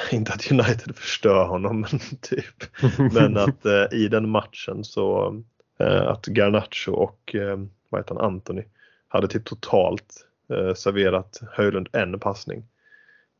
inte 0.12 0.32
att 0.32 0.52
United 0.52 0.96
förstör 0.96 1.44
honom, 1.44 1.80
men 1.90 2.00
typ. 2.20 2.64
Men 3.12 3.36
att 3.36 3.66
eh, 3.66 3.86
i 3.92 4.08
den 4.08 4.28
matchen 4.28 4.84
så 4.84 5.36
eh, 5.78 6.08
att 6.08 6.26
Garnacho 6.26 6.92
och 6.92 7.34
eh, 7.34 7.58
vad 7.88 8.00
heter 8.00 8.14
han, 8.14 8.24
Anthony 8.24 8.62
hade 9.08 9.28
typ 9.28 9.44
totalt 9.44 10.26
eh, 10.50 10.74
serverat 10.74 11.40
Höjlund 11.52 11.88
en 11.92 12.20
passning. 12.20 12.64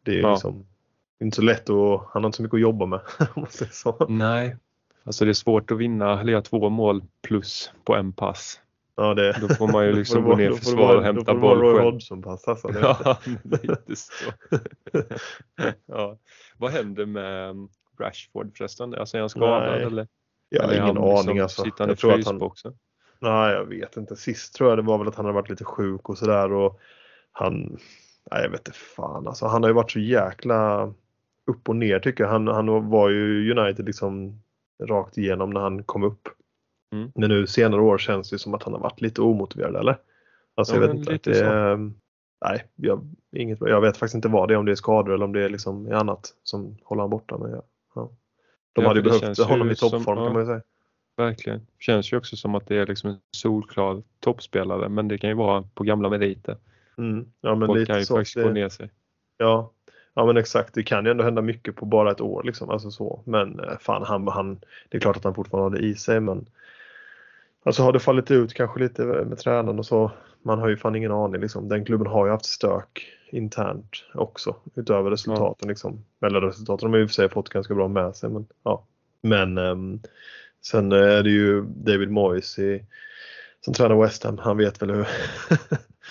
Det 0.05 0.19
är 0.19 0.23
ja. 0.23 0.33
liksom 0.33 0.67
inte 1.21 1.37
så 1.37 1.43
lätt 1.43 1.69
och 1.69 2.01
han 2.13 2.23
har 2.23 2.29
inte 2.29 2.37
så 2.37 2.43
mycket 2.43 2.55
att 2.55 2.61
jobba 2.61 2.87
med. 2.87 3.01
om 3.19 3.27
man 3.43 3.51
säger 3.51 3.73
så. 3.73 4.07
Nej, 4.09 4.57
alltså 5.05 5.25
det 5.25 5.31
är 5.31 5.35
svårt 5.35 5.71
att 5.71 5.79
vinna, 5.79 6.21
eller 6.21 6.41
två 6.41 6.69
mål 6.69 7.05
plus 7.23 7.73
på 7.85 7.95
en 7.95 8.13
pass. 8.13 8.61
Ja, 8.97 9.15
det... 9.15 9.37
Då 9.41 9.49
får 9.49 9.69
man 9.69 9.87
ju 9.87 9.93
liksom 9.97 10.25
gå 10.25 10.37
ner 10.37 10.51
i 10.51 10.57
försvar 10.57 10.97
och 10.97 11.03
hämta 11.03 11.35
boll 11.35 11.61
själv. 11.61 11.63
Då 11.63 11.67
får 11.67 11.67
det 11.67 11.73
vara 11.73 11.91
Hodgson-pass 11.91 12.49
alltså. 12.49 12.69
Ja, 12.81 13.19
lite 13.43 13.97
så. 13.97 14.31
ja. 15.87 16.19
Vad 16.59 16.71
händer 16.71 17.07
med 17.07 17.69
Rashford 18.01 18.57
förresten? 18.57 18.95
Alltså 18.95 19.17
är 19.17 19.21
han 19.21 19.31
skadad 19.31 19.73
Nej. 19.73 19.83
eller? 19.83 20.09
Jag 20.49 20.63
har 20.63 20.73
ingen 20.73 20.99
aning 20.99 21.17
liksom, 21.17 21.41
alltså. 21.41 21.63
Sitter 21.63 21.85
han 21.85 21.91
i 21.91 21.97
frysboxen? 21.97 22.75
Nej, 23.19 23.53
jag 23.53 23.65
vet 23.65 23.97
inte. 23.97 24.17
Sist 24.17 24.55
tror 24.55 24.69
jag 24.69 24.79
det 24.79 24.83
var 24.83 24.99
väl 24.99 25.09
att 25.09 25.15
han 25.15 25.25
hade 25.25 25.35
varit 25.35 25.51
lite 25.51 25.65
sjuk 25.65 26.09
och 26.09 26.19
sådär 26.19 26.53
och 26.53 26.81
han, 27.33 27.79
nej 28.31 28.43
jag 28.43 28.51
vet 28.51 28.69
inte 28.69 28.79
fan 28.79 29.29
alltså. 29.29 29.47
Han 29.47 29.63
har 29.63 29.71
ju 29.71 29.75
varit 29.75 29.91
så 29.91 30.01
jäkla 30.01 30.93
upp 31.51 31.69
och 31.69 31.77
ner 31.77 31.99
tycker 31.99 32.25
jag. 32.25 32.31
Han, 32.31 32.49
han 32.49 32.91
var 32.91 33.11
ju 33.11 33.51
United 33.51 33.87
liksom 33.87 34.43
rakt 34.83 35.19
igenom 35.19 35.51
när 35.51 35.61
han 35.61 35.83
kom 35.83 36.03
upp. 36.03 36.29
Mm. 36.93 37.13
Men 37.15 37.29
nu 37.29 37.47
senare 37.47 37.81
år 37.81 37.99
känns 37.99 38.31
det 38.31 38.39
som 38.39 38.55
att 38.55 38.63
han 38.63 38.73
har 38.73 38.81
varit 38.81 39.01
lite 39.01 39.23
omotiverad 39.23 39.77
eller? 39.77 39.97
Alltså 40.55 40.75
ja, 40.77 40.81
jag 40.81 40.89
vet 40.89 40.97
inte. 40.97 41.31
Det, 41.31 41.41
är, 41.41 41.77
nej, 42.45 42.65
jag, 42.77 43.15
inget, 43.37 43.59
jag 43.61 43.81
vet 43.81 43.97
faktiskt 43.97 44.15
inte 44.15 44.29
vad 44.29 44.49
det 44.49 44.55
är, 44.55 44.59
om 44.59 44.67
det 44.67 44.73
är 44.73 44.77
skador 44.77 45.15
eller 45.15 45.25
om 45.25 45.33
det 45.33 45.45
är 45.45 45.49
liksom 45.49 45.93
annat 45.93 46.35
som 46.43 46.77
håller 46.85 47.03
han 47.03 47.11
borta. 47.11 47.39
Men 47.39 47.51
ja, 47.51 47.63
ja. 47.95 48.11
De 48.73 48.83
ja, 48.83 48.89
hade 48.89 49.01
ju 49.01 49.05
behövt 49.05 49.39
honom 49.39 49.71
i 49.71 49.75
toppform 49.75 50.03
som, 50.03 50.17
kan 50.17 50.33
man 50.33 50.43
ju 50.43 50.47
säga. 50.47 50.63
Verkligen. 51.17 51.67
Känns 51.79 52.13
ju 52.13 52.17
också 52.17 52.37
som 52.37 52.55
att 52.55 52.67
det 52.67 52.77
är 52.77 52.87
liksom 52.87 53.11
en 53.11 53.19
solklar 53.37 54.03
toppspelare 54.21 54.89
men 54.89 55.09
det 55.09 55.19
kan 55.19 55.31
ju 55.31 55.37
vara 55.37 55.65
på 55.75 55.85
gamla 55.85 56.11
meriter. 56.11 56.57
Mm. 56.99 57.33
Ja, 57.41 57.55
men 57.55 57.67
Folk 57.67 57.79
lite 57.79 57.93
kan 57.93 57.99
ju 57.99 58.05
så 58.05 58.17
faktiskt 58.17 58.37
det... 58.37 58.43
gå 58.43 58.51
ner 58.51 58.69
sig. 58.69 58.91
Ja, 59.37 59.73
Ja 60.15 60.27
men 60.27 60.37
exakt, 60.37 60.75
det 60.75 60.83
kan 60.83 61.05
ju 61.05 61.11
ändå 61.11 61.25
hända 61.25 61.43
mycket 61.43 61.77
på 61.77 61.87
bara 61.87 62.11
ett 62.11 62.21
år 62.21 62.43
liksom. 62.43 62.71
Alltså 62.71 62.91
så. 62.91 63.23
Men 63.25 63.61
eh, 63.61 63.79
fan, 63.81 64.03
han, 64.03 64.29
han, 64.29 64.61
det 64.89 64.97
är 64.97 65.01
klart 65.01 65.17
att 65.17 65.25
han 65.25 65.35
fortfarande 65.35 65.65
har 65.65 65.83
det 65.83 65.87
i 65.87 65.95
sig 65.95 66.21
men 66.21 66.47
Alltså 67.63 67.83
har 67.83 67.93
det 67.93 68.01
fallit 68.01 68.31
ut 68.31 68.55
kanske 68.55 68.81
lite 68.81 69.03
med 69.03 69.39
tränaren 69.39 69.79
och 69.79 69.87
så. 69.87 70.13
Man 70.43 70.59
har 70.59 70.69
ju 70.69 70.77
fan 70.77 70.97
ingen 70.97 71.13
aning 71.13 71.41
liksom. 71.41 71.69
Den 71.69 71.85
klubben 71.85 72.07
har 72.07 72.27
ju 72.27 72.33
haft 72.33 72.45
stök 72.45 73.13
internt 73.31 74.05
också 74.15 74.57
utöver 74.75 75.11
resultaten 75.11 75.67
ja. 75.67 75.69
liksom. 75.69 76.05
Eller 76.27 76.41
resultaten 76.41 76.87
de 76.87 76.93
har 76.93 77.01
ju 77.01 77.07
för 77.07 77.15
sig 77.15 77.29
fått 77.29 77.49
ganska 77.49 77.75
bra 77.75 77.89
med 77.89 78.17
sig 78.17 78.31
men 78.31 78.47
ja. 78.63 78.87
Men 79.23 79.59
um, 79.59 80.01
sen 80.63 80.93
är 80.93 81.23
det 81.23 81.31
ju 81.31 81.63
David 81.63 82.11
Moyes 82.11 82.59
i, 82.59 82.85
som 83.61 83.75
tränar 83.75 84.03
West 84.03 84.25
Ham. 84.25 84.39
Han 84.39 84.57
vet 84.57 84.83
väl 84.83 84.91
hur, 84.91 85.09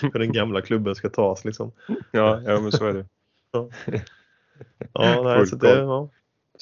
hur 0.00 0.18
den 0.18 0.32
gamla 0.32 0.60
klubben 0.60 0.94
ska 0.94 1.08
tas 1.08 1.44
liksom. 1.44 1.72
Ja, 2.10 2.40
ja 2.46 2.60
men 2.60 2.72
så 2.72 2.86
är 2.86 2.94
det. 2.94 3.06
Ja, 3.52 3.68
ja 4.92 5.22
nej, 5.22 5.46
så 5.46 5.56
det, 5.56 5.78
ja. 5.78 6.08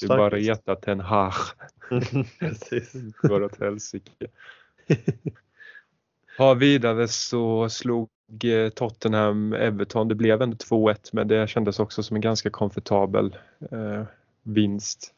Är 0.01 0.07
bara 0.07 0.29
reta 0.29 0.75
Ten 0.75 0.99
Hag. 0.99 1.33
Precis. 2.39 2.93
Går 3.21 3.43
åt 3.43 3.59
helsike. 3.59 4.27
Ja, 6.37 6.53
vidare 6.53 7.07
så 7.07 7.69
slog 7.69 8.09
eh, 8.43 8.69
Tottenham 8.69 9.53
Everton. 9.53 10.07
Det 10.07 10.15
blev 10.15 10.41
ändå 10.41 10.55
2-1 10.55 11.09
men 11.11 11.27
det 11.27 11.49
kändes 11.49 11.79
också 11.79 12.03
som 12.03 12.15
en 12.15 12.21
ganska 12.21 12.49
komfortabel 12.49 13.37
eh, 13.71 14.03
vinst. 14.43 15.13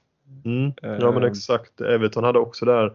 Mm. 0.46 0.74
Ja 0.82 1.12
men 1.12 1.24
eh, 1.24 1.30
exakt. 1.30 1.82
Everton 1.82 2.24
hade 2.24 2.40
också 2.40 2.66
där 2.66 2.94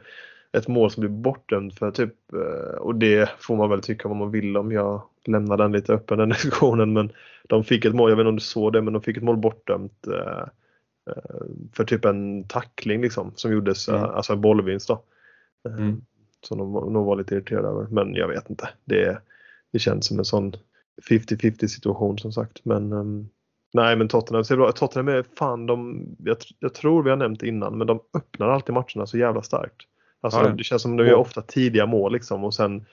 ett 0.57 0.69
mål 0.69 0.91
som 0.91 1.01
blev 1.01 1.11
bortdömt 1.11 1.79
för 1.79 1.91
typ 1.91 2.33
eh, 2.33 2.79
och 2.79 2.95
det 2.95 3.31
får 3.39 3.57
man 3.57 3.71
väl 3.71 3.81
tycka 3.81 4.09
vad 4.09 4.17
man 4.17 4.31
vill 4.31 4.57
om. 4.57 4.73
Jag 4.73 5.03
lämnar 5.25 5.57
den 5.57 5.73
lite 5.73 5.93
öppen 5.93 6.19
den 6.19 6.29
diskussionen 6.43 6.93
men 6.93 7.13
de 7.49 7.65
fick 7.65 7.85
ett 7.85 7.95
mål, 7.95 8.11
jag 8.11 8.17
vet 8.17 8.23
inte 8.23 8.29
om 8.29 8.37
du 8.37 8.43
såg 8.43 8.73
det, 8.73 8.83
men 8.83 8.93
de 8.93 9.03
fick 9.03 9.17
ett 9.17 9.23
mål 9.23 9.37
bortdömt 9.37 10.09
för 11.73 11.85
typ 11.85 12.05
en 12.05 12.45
tackling 12.49 13.03
liksom 13.03 13.33
som 13.35 13.53
gjordes, 13.53 13.89
mm. 13.89 14.03
alltså 14.03 14.33
en 14.33 14.41
bollvinst 14.41 14.89
då. 14.89 15.03
Mm. 15.69 16.01
Som 16.43 16.59
de 16.59 16.73
nog 16.73 17.07
var 17.07 17.17
lite 17.17 17.35
irriterade 17.35 17.69
över. 17.69 17.87
Men 17.91 18.15
jag 18.15 18.29
vet 18.29 18.51
inte. 18.51 18.69
Det, 18.85 19.19
det 19.73 19.79
känns 19.79 20.07
som 20.07 20.19
en 20.19 20.25
sån 20.25 20.53
50-50 21.11 21.67
situation 21.67 22.19
som 22.19 22.33
sagt. 22.33 22.65
Men 22.65 22.93
um, 22.93 23.29
nej 23.73 23.97
men 23.97 24.09
Tottenham 24.09 24.45
ser 24.45 24.57
bra 24.57 24.73
Tottenham 24.73 25.09
är 25.09 25.25
fan 25.39 25.67
de, 25.67 26.07
jag, 26.19 26.37
jag, 26.59 26.75
tror 26.75 27.03
vi 27.03 27.11
har 27.11 27.17
nämnt 27.17 27.43
innan, 27.43 27.79
men 27.79 27.87
de 27.87 28.01
öppnar 28.15 28.49
alltid 28.49 28.75
matcherna 28.75 29.07
så 29.07 29.19
jävla 29.19 29.43
starkt. 29.43 29.83
Alltså 30.27 30.41
ja, 30.41 30.49
det 30.49 30.65
känns 30.65 30.83
som 30.83 30.97
de 30.97 31.07
gör 31.07 31.15
ofta 31.15 31.43
tidiga 31.43 31.87
mål 31.87 32.13
liksom 32.13 32.45
och 32.45 32.55
sen 32.55 32.87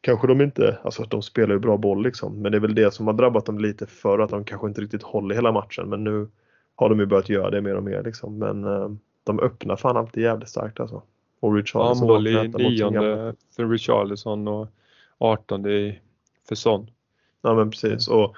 kanske 0.00 0.26
de 0.26 0.40
inte, 0.40 0.78
alltså 0.82 1.02
de 1.02 1.22
spelar 1.22 1.54
ju 1.54 1.58
bra 1.60 1.76
boll 1.76 2.02
liksom, 2.02 2.42
men 2.42 2.52
det 2.52 2.58
är 2.58 2.60
väl 2.60 2.74
det 2.74 2.94
som 2.94 3.06
har 3.06 3.14
drabbat 3.14 3.46
dem 3.46 3.58
lite 3.58 3.86
för 3.86 4.18
att 4.18 4.30
de 4.30 4.44
kanske 4.44 4.66
inte 4.66 4.80
riktigt 4.80 5.02
håller 5.02 5.34
hela 5.34 5.52
matchen. 5.52 5.88
Men 5.88 6.04
nu 6.04 6.28
har 6.74 6.88
de 6.88 7.00
ju 7.00 7.06
börjat 7.06 7.28
göra 7.28 7.50
det 7.50 7.60
mer 7.60 7.74
och 7.74 7.82
mer 7.82 8.02
liksom. 8.02 8.38
Men 8.38 8.64
uh, 8.64 8.90
de 9.24 9.40
öppnar 9.40 9.76
fan 9.76 9.96
alltid 9.96 10.22
jävligt 10.22 10.48
starkt 10.48 10.80
alltså. 10.80 11.02
Och 11.40 11.54
Richarlison. 11.54 12.08
Ja, 12.08 12.14
mål 12.14 12.26
i 12.26 12.48
nionde 12.48 13.34
för 13.56 13.68
Richarlison 13.68 14.48
och 14.48 14.68
artonde 15.18 15.96
för 16.48 16.54
Son. 16.54 16.90
Ja 17.42 17.54
men 17.54 17.70
precis. 17.70 18.08
Och 18.08 18.36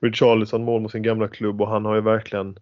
Richarlison 0.00 0.64
mål 0.64 0.80
mot 0.80 0.92
sin 0.92 1.02
gamla 1.02 1.28
klubb 1.28 1.60
och 1.60 1.68
han 1.68 1.84
har 1.84 1.94
ju 1.94 2.00
verkligen 2.00 2.58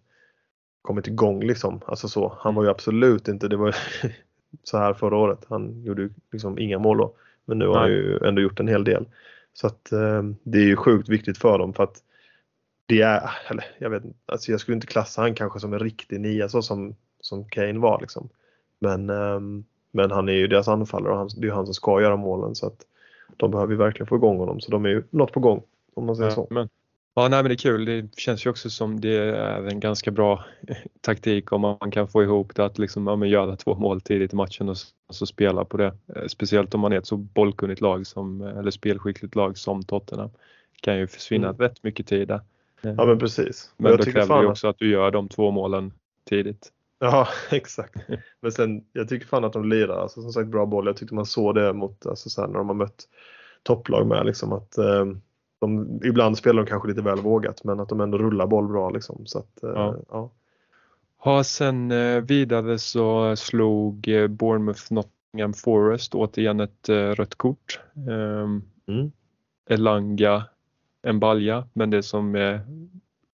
kommit 0.81 1.07
igång 1.07 1.43
liksom. 1.43 1.81
Alltså 1.85 2.07
så. 2.07 2.37
Han 2.39 2.55
var 2.55 2.63
ju 2.63 2.67
mm. 2.67 2.75
absolut 2.75 3.27
inte, 3.27 3.47
det 3.47 3.57
var 3.57 3.75
så 4.63 4.77
här 4.77 4.93
förra 4.93 5.17
året. 5.17 5.45
Han 5.49 5.83
gjorde 5.83 6.01
ju 6.01 6.09
liksom 6.31 6.59
inga 6.59 6.79
mål 6.79 6.97
då. 6.97 7.13
Men 7.45 7.59
nu 7.59 7.67
har 7.67 7.79
han 7.79 7.89
ju 7.89 8.17
ändå 8.25 8.41
gjort 8.41 8.59
en 8.59 8.67
hel 8.67 8.83
del. 8.83 9.05
Så 9.53 9.67
att 9.67 9.91
eh, 9.91 10.23
det 10.43 10.57
är 10.57 10.65
ju 10.65 10.75
sjukt 10.75 11.09
viktigt 11.09 11.37
för 11.37 11.57
dem 11.57 11.73
för 11.73 11.83
att 11.83 12.03
det 12.85 13.01
är, 13.01 13.31
eller 13.49 13.65
jag 13.77 13.89
vet 13.89 14.03
alltså 14.25 14.51
jag 14.51 14.59
skulle 14.59 14.75
inte 14.75 14.87
klassa 14.87 15.21
han 15.21 15.35
kanske 15.35 15.59
som 15.59 15.73
en 15.73 15.79
riktig 15.79 16.19
nia 16.19 16.49
så 16.49 16.61
som, 16.61 16.95
som 17.19 17.45
Kane 17.45 17.79
var 17.79 18.01
liksom. 18.01 18.29
Men 18.79 19.09
um, 19.09 19.65
men 19.91 20.11
han 20.11 20.29
är 20.29 20.33
ju 20.33 20.47
deras 20.47 20.67
anfallare 20.67 21.11
och 21.11 21.17
han, 21.17 21.29
det 21.37 21.47
är 21.47 21.51
han 21.51 21.65
som 21.65 21.73
ska 21.73 22.01
göra 22.01 22.15
målen 22.15 22.55
så 22.55 22.67
att 22.67 22.85
de 23.37 23.51
behöver 23.51 23.71
ju 23.71 23.77
verkligen 23.77 24.07
få 24.07 24.15
igång 24.15 24.37
honom 24.37 24.61
så 24.61 24.71
de 24.71 24.85
är 24.85 24.89
ju 24.89 25.03
något 25.09 25.31
på 25.31 25.39
gång 25.39 25.63
om 25.93 26.05
man 26.05 26.15
säger 26.15 26.29
ja, 26.29 26.35
så. 26.35 26.47
Men, 26.49 26.69
ja, 27.15 27.27
nej, 27.27 27.43
men 27.43 27.49
det 27.49 27.53
är 27.53 27.57
kul. 27.57 27.85
Det 27.85 28.19
känns 28.19 28.45
ju 28.45 28.49
också 28.49 28.69
som 28.69 29.01
det 29.01 29.17
är 29.17 29.67
en 29.67 29.79
ganska 29.79 30.11
bra 30.11 30.45
taktik 31.01 31.51
om 31.51 31.61
man 31.61 31.91
kan 31.91 32.07
få 32.07 32.23
ihop 32.23 32.55
det 32.55 32.65
att 32.65 32.77
liksom, 32.77 33.07
ja, 33.07 33.25
göra 33.25 33.55
två 33.55 33.75
mål 33.75 34.01
tidigt 34.01 34.33
i 34.33 34.35
matchen 34.35 34.69
och 34.69 34.77
så 35.09 35.25
spela 35.25 35.65
på 35.65 35.77
det. 35.77 35.93
Eh, 36.15 36.27
speciellt 36.27 36.73
om 36.73 36.79
man 36.79 36.93
är 36.93 36.97
ett 36.97 37.07
så 37.07 37.17
bollkunnigt 37.17 37.81
lag 37.81 38.07
som, 38.07 38.41
eller 38.41 38.71
spelskickligt 38.71 39.35
lag 39.35 39.57
som 39.57 39.83
Tottenham. 39.83 40.29
Det 40.73 40.81
kan 40.81 40.97
ju 40.97 41.07
försvinna 41.07 41.47
mm. 41.47 41.59
rätt 41.59 41.83
mycket 41.83 42.07
tid 42.07 42.27
där. 42.27 42.41
Ja 42.81 43.05
men 43.05 43.19
precis. 43.19 43.71
Men 43.77 43.97
då 43.97 44.03
kräver 44.03 44.41
det 44.41 44.47
också 44.47 44.67
att 44.67 44.79
du 44.79 44.89
gör 44.89 45.11
de 45.11 45.29
två 45.29 45.51
målen 45.51 45.93
tidigt. 46.29 46.71
Ja, 46.99 47.27
exakt. 47.51 47.95
Men 48.39 48.51
sen, 48.51 48.83
jag 48.93 49.09
tycker 49.09 49.27
fan 49.27 49.43
att 49.43 49.53
de 49.53 49.69
lirar, 49.69 50.01
alltså, 50.01 50.21
som 50.21 50.31
sagt 50.31 50.47
bra 50.47 50.65
boll. 50.65 50.85
Jag 50.85 50.97
tyckte 50.97 51.15
man 51.15 51.25
såg 51.25 51.55
det 51.55 51.73
mot, 51.73 52.05
alltså, 52.05 52.29
så 52.29 52.41
här, 52.41 52.47
när 52.47 52.57
de 52.57 52.67
har 52.67 52.75
mött 52.75 53.07
topplag 53.63 54.07
med 54.07 54.25
liksom 54.25 54.53
att 54.53 54.77
eh, 54.77 55.05
de, 55.61 55.99
ibland 56.03 56.37
spelar 56.37 56.63
de 56.63 56.69
kanske 56.69 56.87
lite 56.87 57.01
väl 57.01 57.19
vågat 57.19 57.63
men 57.63 57.79
att 57.79 57.89
de 57.89 58.01
ändå 58.01 58.17
rullar 58.17 58.47
boll 58.47 58.67
bra 58.67 58.89
liksom. 58.89 59.25
Så 59.25 59.39
att, 59.39 59.63
eh, 59.63 59.69
ja. 59.69 59.95
ja. 60.09 60.31
Ja, 61.23 61.43
sen 61.43 61.91
eh, 61.91 62.21
vidare 62.21 62.79
så 62.79 63.35
slog 63.35 64.07
eh, 64.07 64.27
Bournemouth 64.27 64.93
Nottingham 64.93 65.53
Forest 65.53 66.15
återigen 66.15 66.59
ett 66.59 66.89
rött 66.89 67.35
kort. 67.35 67.79
Um, 68.07 68.63
mm. 68.87 69.11
Elanga 69.69 70.43
en 71.01 71.19
balja 71.19 71.67
men 71.73 71.89
det 71.89 72.03
som 72.03 72.35
är 72.35 72.61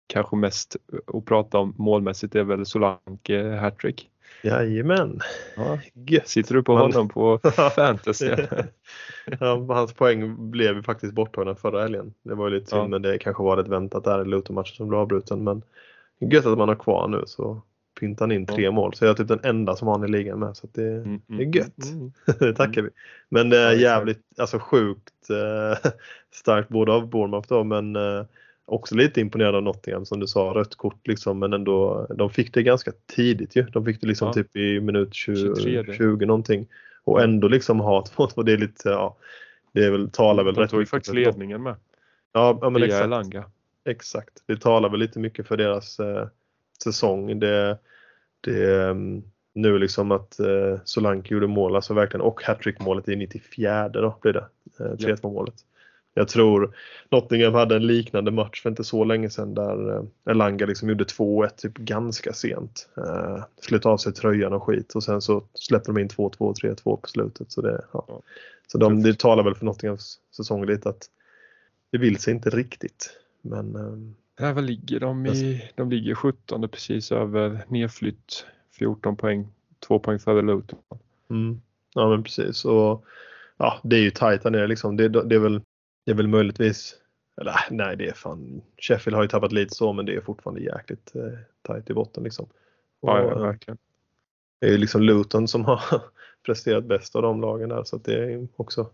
kanske 0.07 0.37
mest 0.37 0.77
att 1.07 1.25
prata 1.25 1.59
om 1.59 1.75
målmässigt 1.79 2.35
är 2.35 2.45
väl 2.45 2.67
Solanke 2.67 3.57
hattrick. 3.61 4.11
Jajamän. 4.43 5.21
Ja. 5.57 5.79
Sitter 6.25 6.55
du 6.55 6.63
på 6.63 6.77
honom 6.77 7.09
på 7.09 7.39
fantasy? 7.77 8.27
ja, 9.41 9.67
hans 9.69 9.93
poäng 9.93 10.51
blev 10.51 10.77
ju 10.77 10.83
faktiskt 10.83 11.15
borttagna 11.15 11.55
förra 11.55 11.83
helgen. 11.83 12.15
Det 12.23 12.35
var 12.35 12.49
ju 12.49 12.55
lite 12.55 12.71
synd 12.71 12.83
ja. 12.83 12.89
men 12.89 13.03
det 13.03 13.19
kanske 13.19 13.43
var 13.43 13.57
rätt 13.57 13.69
väntat 13.69 14.05
där 14.05 14.25
Luton-matchen 14.25 14.77
som 14.77 14.89
blev 14.89 15.01
avbruten. 15.01 15.45
Men 15.45 15.63
gött 16.21 16.47
att 16.47 16.59
man 16.59 16.69
har 16.69 16.77
kvar 16.77 17.09
nu 17.09 17.23
så 17.27 17.63
pyntar 18.01 18.25
han 18.25 18.33
in 18.33 18.47
tre 18.47 18.65
ja. 18.65 18.71
mål. 18.71 18.95
Så 18.95 19.05
jag 19.05 19.11
är 19.11 19.15
typ 19.15 19.29
den 19.29 19.41
enda 19.43 19.77
som 19.77 19.89
har 19.89 19.99
han 19.99 20.09
i 20.09 20.13
ligan 20.13 20.39
med. 20.39 20.57
Så 20.57 20.67
det, 20.73 20.93
mm, 20.93 21.05
mm, 21.05 21.21
det 21.27 21.45
är 21.45 21.57
gött. 21.57 21.85
Mm, 21.85 21.99
mm. 21.99 22.13
det 22.39 22.53
tackar 22.53 22.83
vi. 22.83 22.91
Men 23.29 23.51
det 23.51 23.59
är 23.59 23.73
jävligt, 23.73 24.21
alltså 24.39 24.59
sjukt 24.59 25.31
eh, 25.31 25.91
starkt 26.31 26.69
både 26.69 26.93
av 26.93 27.09
Bournemouth 27.09 27.49
då 27.49 27.65
men 27.65 27.97
eh, 27.97 28.25
också 28.67 28.95
lite 28.95 29.21
imponerad 29.21 29.55
av 29.55 29.63
Nottingham 29.63 30.07
som 30.07 30.21
du 30.21 30.27
sa, 30.27 30.53
rött 30.55 30.75
kort 30.75 31.07
liksom 31.07 31.39
men 31.39 31.53
ändå, 31.53 32.07
de 32.17 32.31
fick 32.31 32.55
det 32.55 32.63
ganska 32.63 32.93
tidigt 33.07 33.57
ju. 33.57 33.63
De 33.63 33.85
fick 33.85 34.01
det 34.01 34.07
liksom 34.07 34.27
ja. 34.27 34.33
typ 34.33 34.57
i 34.57 34.81
minut 34.81 35.15
20, 35.15 35.95
20 35.97 36.27
någonting. 36.27 36.67
Och 37.05 37.23
ändå 37.23 37.49
liksom 37.49 37.81
ha 37.81 38.05
2-2, 38.17 38.43
det 38.45 38.53
är 38.53 38.59
lite, 38.59 38.89
ja, 38.89 39.17
det 39.73 39.85
är 39.85 39.91
väl, 39.91 40.11
talar 40.11 40.45
väl 40.45 40.55
de 40.55 40.61
rätt 40.61 40.71
tog 40.71 40.81
ju 40.81 40.87
faktiskt 40.87 41.15
ledningen 41.15 41.63
med. 41.63 41.75
Ja, 42.33 42.59
ja 42.61 42.71
men 42.71 42.83
exakt. 42.83 43.05
Elanga. 43.05 43.45
Exakt. 43.85 44.43
Det 44.47 44.61
talar 44.61 44.89
väl 44.89 45.01
lite 45.01 45.19
mycket 45.19 45.49
för 45.49 45.57
deras 45.57 46.01
eh, 46.01 46.29
säsong. 46.85 47.41
Det, 47.41 47.79
det, 48.41 48.91
um, 48.91 49.23
nu 49.55 49.79
liksom 49.79 50.13
att 50.13 50.39
eh, 50.39 50.81
Solanke 50.85 51.35
gjorde 51.35 51.47
mål, 51.47 51.77
alltså 51.77 51.95
verkligen, 51.95 52.21
och 52.21 52.43
hattrick-målet 52.43 53.09
i 53.09 53.17
94 53.17 53.89
då 53.89 54.19
blir 54.23 54.33
det, 54.33 54.47
eh, 54.81 54.93
3-2 54.93 55.33
målet. 55.33 55.55
Jag 56.19 56.29
tror 56.29 56.77
Nottingham 57.11 57.55
hade 57.55 57.77
en 57.77 57.87
liknande 57.87 58.31
match 58.31 58.63
för 58.63 58.71
inte 58.71 58.85
så 58.85 59.05
länge 59.05 59.31
sedan 59.31 59.55
där 59.55 59.97
eh, 59.97 60.03
Elanga 60.31 60.67
liksom 60.67 60.89
gjorde 60.89 61.05
2-1 61.05 61.49
typ 61.57 61.75
ganska 61.75 62.33
sent. 62.33 62.89
Eh, 62.97 63.45
slet 63.61 63.87
av 63.87 63.97
sig 63.97 64.13
tröjan 64.13 64.53
och 64.53 64.63
skit 64.63 64.95
och 64.95 65.03
sen 65.03 65.21
så 65.21 65.45
släppte 65.55 65.93
de 65.93 66.01
in 66.01 66.09
2-2 66.09 66.37
och 66.39 66.57
3-2 66.57 66.83
på 66.83 67.01
slutet. 67.07 67.53
Så 67.53 67.61
det, 67.61 67.85
ja. 67.93 68.23
så 68.67 68.79
de, 68.79 69.03
det 69.03 69.19
talar 69.19 69.45
väl 69.45 69.55
för 69.55 69.65
Nottinghams 69.65 70.19
säsong 70.37 70.67
lite 70.67 70.89
att 70.89 71.05
det 71.93 71.99
vill 71.99 72.19
sig 72.19 72.35
inte 72.35 72.51
riktigt. 72.51 73.11
Men, 73.43 73.77
eh, 73.77 74.15
Ja, 74.39 74.53
vad 74.53 74.65
ligger 74.65 75.01
de 75.01 75.27
i? 75.27 75.71
De 75.75 75.91
ligger 75.91 76.15
17 76.15 76.69
precis 76.69 77.13
över 77.13 77.65
nedflytt 77.69 78.47
14 78.79 79.17
poäng, 79.17 79.49
2 79.87 79.99
poäng 79.99 80.19
före 80.19 80.43
Luton. 80.43 80.79
Mm. 81.31 81.61
Ja 81.95 82.09
men 82.09 82.23
precis 82.23 82.65
och 82.65 83.05
ja, 83.57 83.81
det 83.83 83.97
är 83.97 84.01
ju 84.01 84.11
tajt 84.11 84.45
här 84.45 84.51
nere 84.51 84.67
liksom. 84.67 84.97
Det, 84.97 85.09
det, 85.09 85.35
är 85.35 85.39
väl, 85.39 85.61
det 86.07 86.13
är 86.13 86.17
väl 86.17 86.29
möjligtvis, 86.29 86.97
eller 87.41 87.55
nej 87.71 87.97
det 87.97 88.09
är 88.09 88.13
fan, 88.13 88.63
Sheffield 88.79 89.17
har 89.17 89.23
ju 89.23 89.29
tappat 89.29 89.53
lite 89.53 89.75
så 89.75 89.93
men 89.93 90.07
det 90.07 90.15
är 90.15 90.21
fortfarande 90.21 90.61
jäkligt 90.61 91.17
eh, 91.17 91.39
tajt 91.63 91.91
i 91.91 91.95
botten 91.95 92.25
liksom. 92.25 92.47
Och, 93.01 93.09
ja, 93.09 93.23
ja, 93.23 93.39
verkligen. 93.39 93.79
Det 94.61 94.67
är 94.67 94.71
ju 94.71 94.79
liksom 94.79 95.03
Luton 95.03 95.49
som 95.49 95.65
har 95.65 95.81
presterat 96.47 96.85
bäst 96.85 97.17
av 97.17 97.23
de 97.23 97.41
lagen 97.41 97.69
där 97.69 97.85
så 97.85 97.97
att 97.97 98.05
det 98.05 98.33
är 98.33 98.49
också 98.57 98.91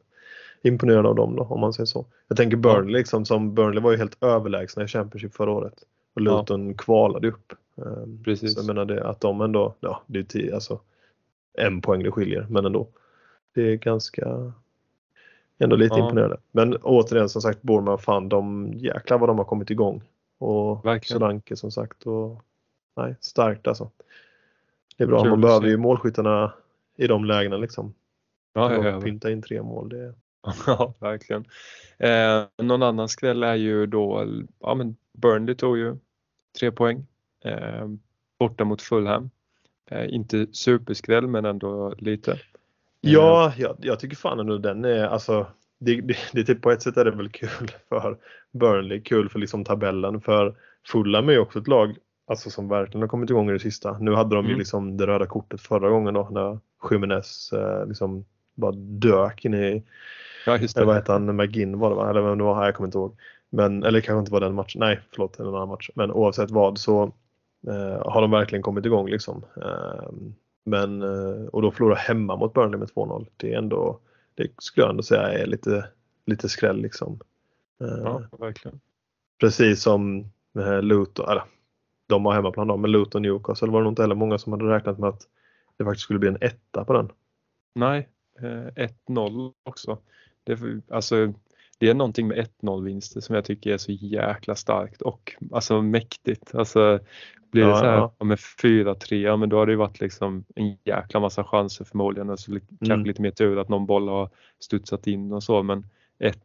imponerad 0.62 1.06
av 1.06 1.14
dem 1.14 1.36
då 1.36 1.42
om 1.42 1.60
man 1.60 1.72
säger 1.72 1.86
så. 1.86 2.06
Jag 2.28 2.36
tänker 2.36 2.56
Burnley 2.56 2.92
liksom 2.92 3.24
som 3.24 3.54
Burnley 3.54 3.82
var 3.82 3.90
ju 3.90 3.98
helt 3.98 4.22
överlägsna 4.22 4.84
i 4.84 4.88
Championship 4.88 5.34
förra 5.34 5.50
året. 5.50 5.74
Och 6.14 6.20
Luton 6.20 6.68
ja. 6.68 6.74
kvalade 6.78 7.28
upp. 7.28 7.52
Ehm, 7.76 8.22
Precis. 8.24 8.54
Så 8.54 8.60
jag 8.60 8.66
menar 8.66 8.84
det, 8.84 9.06
att 9.06 9.20
de 9.20 9.40
ändå, 9.40 9.74
ja 9.80 10.02
det 10.06 10.18
är 10.18 10.22
tio, 10.22 10.54
alltså 10.54 10.80
en 11.52 11.80
poäng 11.80 12.02
det 12.02 12.10
skiljer 12.10 12.46
men 12.50 12.66
ändå. 12.66 12.88
Det 13.54 13.72
är 13.72 13.76
ganska 13.76 14.52
ändå 15.62 15.76
lite 15.76 15.94
ja. 15.94 16.04
imponerande. 16.04 16.36
Men 16.52 16.76
återigen 16.76 17.28
som 17.28 17.42
sagt 17.42 17.62
Bournemouth 17.62 18.02
fan 18.02 18.28
de 18.28 18.72
jäklar 18.76 19.18
vad 19.18 19.28
de 19.28 19.38
har 19.38 19.44
kommit 19.44 19.70
igång. 19.70 20.02
Och 20.38 20.86
Solanke 21.04 21.56
som 21.56 21.70
sagt 21.70 22.06
och 22.06 22.44
nej 22.96 23.16
starkt 23.20 23.66
alltså. 23.66 23.90
Det 24.96 25.04
är 25.04 25.08
bra, 25.08 25.22
Kul 25.22 25.30
man 25.30 25.40
behöver 25.40 25.66
ju 25.66 25.76
målskyttarna 25.76 26.52
i 26.96 27.06
de 27.06 27.24
lägena 27.24 27.56
liksom. 27.56 27.94
Ja, 28.54 28.72
ja, 28.72 28.88
ja. 28.88 29.00
Pynta 29.00 29.30
in 29.30 29.42
tre 29.42 29.62
mål. 29.62 29.88
Det, 29.88 30.14
Ja, 30.66 30.94
verkligen. 30.98 31.44
Eh, 31.98 32.44
någon 32.62 32.82
annan 32.82 33.08
skräll 33.08 33.42
är 33.42 33.54
ju 33.54 33.86
då, 33.86 34.26
ja 34.60 34.74
men 34.74 34.96
Burnley 35.12 35.54
tog 35.54 35.78
ju 35.78 35.96
tre 36.58 36.72
poäng 36.72 37.06
eh, 37.44 37.88
borta 38.38 38.64
mot 38.64 38.82
Fulham. 38.82 39.30
Eh, 39.90 40.14
inte 40.14 40.46
superskräll 40.52 41.26
men 41.26 41.44
ändå 41.44 41.94
lite. 41.98 42.38
Ja, 43.04 43.46
eh. 43.48 43.60
jag, 43.60 43.76
jag 43.80 44.00
tycker 44.00 44.16
fan 44.16 44.40
ändå 44.40 44.58
den 44.58 44.84
är, 44.84 45.04
alltså 45.04 45.46
det, 45.80 46.00
det, 46.00 46.16
det, 46.32 46.44
typ 46.44 46.62
på 46.62 46.70
ett 46.70 46.82
sätt 46.82 46.96
är 46.96 47.04
det 47.04 47.10
väl 47.10 47.28
kul 47.28 47.70
för 47.88 48.18
Burnley, 48.52 49.00
kul 49.00 49.28
för 49.28 49.38
liksom 49.38 49.64
tabellen 49.64 50.20
för 50.20 50.54
Fulham 50.86 51.28
är 51.28 51.32
ju 51.32 51.38
också 51.38 51.58
ett 51.58 51.68
lag 51.68 51.96
alltså 52.26 52.50
som 52.50 52.68
verkligen 52.68 53.02
har 53.02 53.08
kommit 53.08 53.30
igång 53.30 53.50
i 53.50 53.52
det 53.52 53.58
sista. 53.58 53.98
Nu 53.98 54.14
hade 54.14 54.34
de 54.34 54.38
mm. 54.38 54.50
ju 54.50 54.58
liksom 54.58 54.96
det 54.96 55.06
röda 55.06 55.26
kortet 55.26 55.60
förra 55.60 55.90
gången 55.90 56.14
då 56.14 56.28
när 56.30 56.58
Jimenez 56.90 57.52
eh, 57.52 57.86
liksom 57.86 58.24
bara 58.54 58.72
dök 58.72 59.44
in 59.44 59.54
i 59.54 59.82
Ja, 60.46 60.56
just 60.58 60.76
det. 60.76 60.84
Vad 60.84 60.94
hette 60.94 61.12
han? 61.12 61.36
McGinn 61.36 61.78
var 61.78 61.90
det 61.90 61.96
va? 61.96 62.10
Eller 62.10 62.20
vem 62.20 62.38
det 62.38 62.44
var? 62.44 62.64
Jag 62.64 62.74
kommer 62.74 62.88
inte 62.88 62.98
ihåg. 62.98 63.16
Men, 63.50 63.82
eller 63.82 64.00
kanske 64.00 64.18
inte 64.18 64.32
var 64.32 64.40
den 64.40 64.54
matchen. 64.54 64.80
Nej, 64.80 65.00
förlåt, 65.10 65.38
en 65.38 65.46
annan 65.46 65.68
match. 65.68 65.90
Men 65.94 66.10
oavsett 66.12 66.50
vad 66.50 66.78
så 66.78 67.02
eh, 67.68 68.12
har 68.12 68.20
de 68.20 68.30
verkligen 68.30 68.62
kommit 68.62 68.86
igång 68.86 69.08
liksom. 69.08 69.44
Eh, 69.56 70.10
men, 70.64 71.02
eh, 71.02 71.46
och 71.46 71.62
då 71.62 71.70
förlora 71.70 71.94
hemma 71.94 72.36
mot 72.36 72.54
Burnley 72.54 72.78
med 72.78 72.88
2-0. 72.88 73.26
Det 73.36 73.52
är 73.52 73.58
ändå, 73.58 73.98
det 74.34 74.50
skulle 74.58 74.84
jag 74.84 74.90
ändå 74.90 75.02
säga 75.02 75.22
är 75.22 75.46
lite, 75.46 75.88
lite 76.26 76.48
skräll 76.48 76.82
liksom. 76.82 77.20
Eh, 77.80 78.02
ja, 78.04 78.22
verkligen. 78.38 78.80
Precis 79.40 79.82
som 79.82 80.24
med 80.52 80.84
Luton, 80.84 81.30
eller 81.30 81.42
de 82.06 82.26
har 82.26 82.32
hemmaplan 82.32 82.68
då, 82.68 82.76
men 82.76 82.90
Luton 82.90 83.22
Newcastle 83.22 83.68
var 83.68 83.80
det 83.80 83.84
nog 83.84 83.92
inte 83.92 84.02
heller 84.02 84.14
många 84.14 84.38
som 84.38 84.52
hade 84.52 84.64
räknat 84.64 84.98
med 84.98 85.08
att 85.08 85.26
det 85.76 85.84
faktiskt 85.84 86.04
skulle 86.04 86.18
bli 86.18 86.28
en 86.28 86.38
etta 86.40 86.84
på 86.84 86.92
den. 86.92 87.12
Nej, 87.74 88.08
1-0 88.40 89.46
eh, 89.46 89.52
också. 89.62 89.98
Det, 90.44 90.58
alltså, 90.90 91.32
det 91.78 91.88
är 91.88 91.94
någonting 91.94 92.28
med 92.28 92.48
1-0 92.62 92.84
vinster 92.84 93.20
som 93.20 93.34
jag 93.34 93.44
tycker 93.44 93.72
är 93.72 93.78
så 93.78 93.92
jäkla 93.92 94.54
starkt 94.54 95.02
och 95.02 95.32
alltså 95.52 95.82
mäktigt. 95.82 96.54
Alltså, 96.54 97.00
blir 97.50 97.66
det 97.66 97.78
så 97.78 97.84
här 97.84 98.10
ja. 98.18 98.24
med 98.24 98.38
4-3, 98.38 99.14
ja 99.14 99.36
men 99.36 99.48
då 99.48 99.56
har 99.56 99.66
det 99.66 99.72
ju 99.72 99.78
varit 99.78 100.00
liksom 100.00 100.44
en 100.54 100.76
jäkla 100.84 101.20
massa 101.20 101.44
chanser 101.44 101.84
förmodligen 101.84 102.30
och 102.30 102.40
så 102.40 102.50
mm. 102.50 102.62
kanske 102.86 103.08
lite 103.08 103.22
mer 103.22 103.30
tur 103.30 103.58
att 103.58 103.68
någon 103.68 103.86
boll 103.86 104.08
har 104.08 104.30
studsat 104.60 105.06
in 105.06 105.32
och 105.32 105.42
så 105.42 105.62
men 105.62 105.86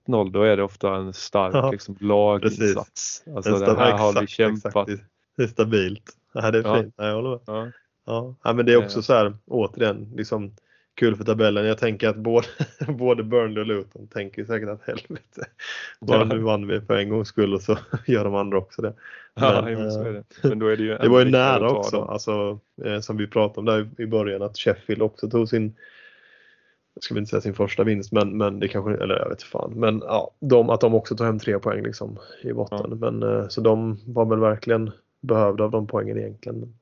1-0 0.08 0.32
då 0.32 0.44
är 0.44 0.58
det 0.58 0.63
ofta 0.63 0.96
en 0.96 1.13
stark 1.13 1.56
ja, 1.56 1.72
liksom, 1.72 1.98
laginsats. 2.00 3.24
Alltså, 3.36 3.58
det 3.58 3.78
här 3.78 3.98
har 3.98 4.22
vi 4.22 4.28
kämpat. 4.28 4.90
Exakt. 4.90 5.10
Det 5.38 5.44
är 5.44 5.48
stabilt. 5.48 6.04
Ja, 6.34 6.52
det 6.52 6.60
är 6.60 6.82
fint. 6.82 6.94
Ja. 6.98 7.08
Jag 7.08 7.16
håller 7.16 7.30
med. 7.30 7.74
Ja. 8.06 8.36
Ja. 8.44 8.54
men 8.54 8.66
det 8.66 8.74
är 8.74 8.78
också 8.78 9.02
så 9.02 9.13
här 9.13 9.38
återigen 9.46 10.12
liksom 10.16 10.56
kul 10.98 11.16
för 11.16 11.24
tabellen. 11.24 11.66
Jag 11.66 11.78
tänker 11.78 12.10
att 12.10 12.16
både, 12.16 12.48
både 12.88 13.24
Burnley 13.24 13.62
och 13.62 13.68
Luton 13.68 14.08
tänker 14.08 14.46
säkert 14.46 14.70
att 14.70 14.82
helvete. 14.88 15.46
Bara 16.00 16.24
nu 16.24 16.40
vann 16.40 16.68
vi 16.68 16.82
för 16.82 16.98
en 16.98 17.10
gångs 17.10 17.28
skull 17.28 17.54
och 17.54 17.62
så 17.62 17.78
gör 18.06 18.24
de 18.24 18.36
andra 18.36 18.58
också 18.58 18.82
det. 18.82 18.94
Men, 19.36 19.80
ja, 19.80 19.92
så 19.92 20.04
är 20.04 20.14
det. 20.14 20.24
Men 20.44 20.60
då 20.60 20.68
är 20.68 20.78
det 20.78 20.84
ju 20.84 20.98
det 21.02 21.10
var 21.10 21.20
ju 21.20 21.32
nära 21.32 21.72
också, 21.72 22.02
alltså, 22.02 22.60
eh, 22.86 23.00
som 23.00 23.18
vi 23.18 23.28
pratade 23.28 23.60
om 23.60 23.66
där 23.66 24.04
i 24.04 24.08
början, 24.08 24.42
att 24.42 24.58
Sheffield 24.58 25.02
också 25.02 25.30
tog 25.30 25.50
sin 25.50 25.76
jag 26.94 27.04
ska 27.04 27.18
inte 27.18 27.30
säga 27.30 27.42
sin 27.42 27.54
första 27.54 27.84
vinst, 27.84 28.12
men, 28.12 28.38
men 28.38 28.60
det 28.60 28.68
kanske, 28.68 29.04
eller 29.04 29.20
jag 29.20 29.30
vet 29.30 29.44
fan. 29.44 29.74
Men 29.76 30.04
ja, 30.06 30.32
de, 30.40 30.70
att 30.70 30.82
de 30.82 30.96
också 30.96 31.16
tog 31.16 31.28
hem 31.28 31.40
tre 31.40 31.60
poäng 31.60 31.84
liksom 31.84 32.18
i 32.42 32.54
botten. 32.54 33.00
Ja. 33.02 33.12
Men, 33.12 33.24
eh, 33.24 33.48
så 33.48 33.62
de 33.62 34.00
var 34.06 34.26
väl 34.26 34.40
verkligen 34.40 34.92
behövda 35.22 35.64
av 35.64 35.72
de 35.72 35.88
poängen 35.88 36.18
egentligen. 36.18 36.74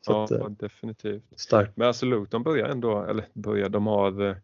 Så 0.00 0.12
ja, 0.12 0.24
att, 0.24 0.30
eh, 0.30 0.48
definitivt. 0.48 1.22
Starkt. 1.36 1.76
Men 1.76 1.88
alltså 1.88 2.06
Luton 2.06 2.42
börjar 2.42 2.68
ändå, 2.68 3.02
eller 3.04 3.24
börjar, 3.32 3.68
de 3.68 3.86
har 3.86 4.36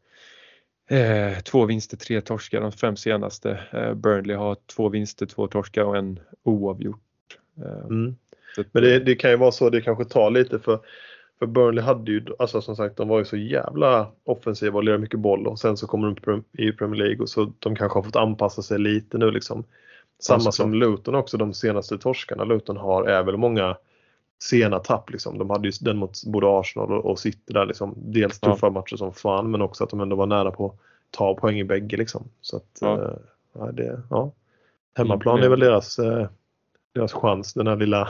eh, 0.90 1.38
två 1.44 1.64
vinster, 1.64 1.96
tre 1.96 2.20
torskar 2.20 2.60
de 2.60 2.72
fem 2.72 2.96
senaste. 2.96 3.60
Eh, 3.72 3.94
Burnley 3.94 4.36
har 4.36 4.56
två 4.66 4.88
vinster, 4.88 5.26
två 5.26 5.46
torskar 5.46 5.84
och 5.84 5.96
en 5.96 6.20
oavgjort. 6.42 7.38
Eh, 7.56 7.84
mm. 7.84 8.16
Men 8.72 8.82
det, 8.82 8.98
det, 8.98 9.14
kan 9.14 9.30
ju 9.30 9.36
vara 9.36 9.52
så, 9.52 9.70
det 9.70 9.80
kanske 9.80 10.04
tar 10.04 10.30
lite 10.30 10.58
för 10.58 10.80
för 11.42 11.46
Burnley 11.46 11.84
hade 11.84 12.10
ju, 12.12 12.24
alltså 12.38 12.62
som 12.62 12.76
sagt, 12.76 12.96
de 12.96 13.08
var 13.08 13.18
ju 13.18 13.24
så 13.24 13.36
jävla 13.36 14.08
offensiva 14.24 14.76
och 14.76 14.84
lirade 14.84 15.00
mycket 15.00 15.20
boll 15.20 15.46
och 15.46 15.58
sen 15.58 15.76
så 15.76 15.86
kommer 15.86 16.16
de 16.24 16.44
i 16.52 16.72
Premier 16.72 17.04
League 17.04 17.18
och 17.18 17.28
så 17.28 17.52
de 17.58 17.76
kanske 17.76 17.98
har 17.98 18.02
fått 18.02 18.16
anpassa 18.16 18.62
sig 18.62 18.78
lite 18.78 19.18
nu 19.18 19.30
liksom. 19.30 19.64
Samma 20.18 20.52
som 20.52 20.74
Luton 20.74 21.14
också, 21.14 21.36
de 21.36 21.54
senaste 21.54 21.98
torskarna 21.98 22.44
Luton 22.44 22.76
har 22.76 23.04
är 23.04 23.22
väl 23.22 23.36
många 23.36 23.76
sena 24.42 24.78
tapp. 24.78 25.10
Liksom. 25.10 25.38
De 25.38 25.50
hade 25.50 25.68
ju 25.68 25.72
den 25.80 25.96
mot 25.96 26.24
både 26.24 26.46
Arsenal 26.60 26.92
och, 26.92 27.18
City 27.18 27.52
där 27.52 27.66
liksom. 27.66 27.94
Dels 27.96 28.40
tuffa 28.40 28.66
ja. 28.66 28.70
matcher 28.70 28.96
som 28.96 29.12
fan 29.12 29.50
men 29.50 29.62
också 29.62 29.84
att 29.84 29.90
de 29.90 30.00
ändå 30.00 30.16
var 30.16 30.26
nära 30.26 30.50
på 30.50 30.66
att 30.66 30.76
ta 31.10 31.34
poäng 31.34 31.58
i 31.58 31.64
bägge 31.64 31.96
liksom. 31.96 32.24
Så 32.40 32.56
att, 32.56 32.78
ja. 32.80 33.18
Eh, 33.54 33.66
det, 33.66 34.02
ja. 34.10 34.32
Hemmaplan 34.94 35.42
är 35.42 35.48
väl 35.48 35.60
deras, 35.60 35.98
eh, 35.98 36.28
deras 36.92 37.12
chans, 37.12 37.54
den 37.54 37.66
här 37.66 37.76
lilla 37.76 38.08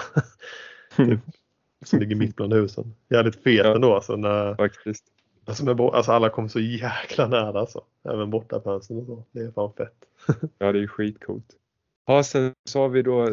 typ, 0.97 1.21
som 1.85 1.99
ligger 1.99 2.17
mitt 2.17 2.37
bland 2.37 2.53
husen. 2.53 2.95
Jävligt 3.09 3.43
fet 3.43 3.65
ja. 3.67 3.75
ändå 3.75 3.95
alltså. 3.95 4.17
När, 4.17 4.55
Faktiskt. 4.55 5.05
Alltså, 5.45 5.65
med, 5.65 5.81
alltså 5.81 6.13
alla 6.13 6.31
kom 6.31 6.49
så 6.49 6.61
jäkla 6.61 7.27
nära 7.27 7.61
alltså. 7.61 7.81
Även 8.05 8.31
bortafansen 8.31 8.99
och 8.99 9.07
så. 9.07 9.25
Det 9.33 9.41
är 9.41 9.51
fan 9.51 9.73
fett. 9.73 10.05
ja 10.59 10.73
det 10.73 10.83
är 10.83 10.87
skitcoolt. 10.87 11.47
Ja, 12.07 12.23
sen 12.23 12.55
så 12.65 12.81
har 12.81 12.89
vi 12.89 13.03
då 13.03 13.33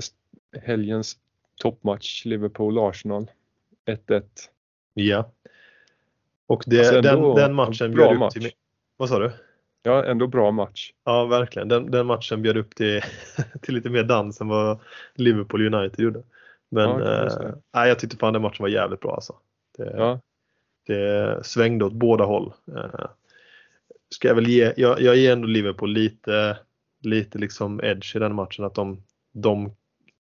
helgens 0.61 1.17
toppmatch 1.59 2.25
Liverpool-Arsenal. 2.25 3.27
1-1. 3.85 4.23
Ja. 4.93 5.31
Och 6.47 6.63
det, 6.65 6.79
alltså 6.79 7.01
den, 7.01 7.35
den 7.35 7.53
matchen 7.53 7.95
bjöd 7.95 8.13
upp 8.13 8.19
match. 8.19 8.33
till... 8.33 8.51
Vad 8.97 9.09
sa 9.09 9.19
du? 9.19 9.31
Ja, 9.83 10.05
ändå 10.05 10.27
bra 10.27 10.51
match. 10.51 10.93
Ja, 11.03 11.25
verkligen. 11.25 11.67
Den, 11.67 11.91
den 11.91 12.05
matchen 12.05 12.41
bjöd 12.41 12.57
upp 12.57 12.75
till, 12.75 13.01
till 13.61 13.75
lite 13.75 13.89
mer 13.89 14.03
dans 14.03 14.41
än 14.41 14.47
vad 14.47 14.79
Liverpool 15.15 15.73
United 15.73 15.99
gjorde. 16.03 16.23
Men 16.69 16.89
ja, 16.89 17.83
eh, 17.83 17.87
jag 17.87 17.99
tyckte 17.99 18.17
fan 18.17 18.33
den 18.33 18.41
matchen 18.41 18.63
var 18.63 18.69
jävligt 18.69 18.99
bra 18.99 19.15
alltså. 19.15 19.35
Det, 19.77 19.93
ja. 19.97 20.19
det 20.87 21.45
svängde 21.45 21.85
åt 21.85 21.93
båda 21.93 22.23
håll. 22.23 22.53
Eh, 22.75 23.05
ska 24.09 24.27
jag 24.27 24.35
väl 24.35 24.47
ge, 24.47 24.73
jag, 24.77 25.01
jag 25.01 25.15
ger 25.15 25.33
ändå 25.33 25.47
Liverpool 25.47 25.93
lite, 25.93 26.57
lite 27.01 27.37
liksom 27.37 27.79
edge 27.83 28.15
i 28.15 28.19
den 28.19 28.35
matchen 28.35 28.65
att 28.65 28.75
de, 28.75 29.03
de 29.31 29.75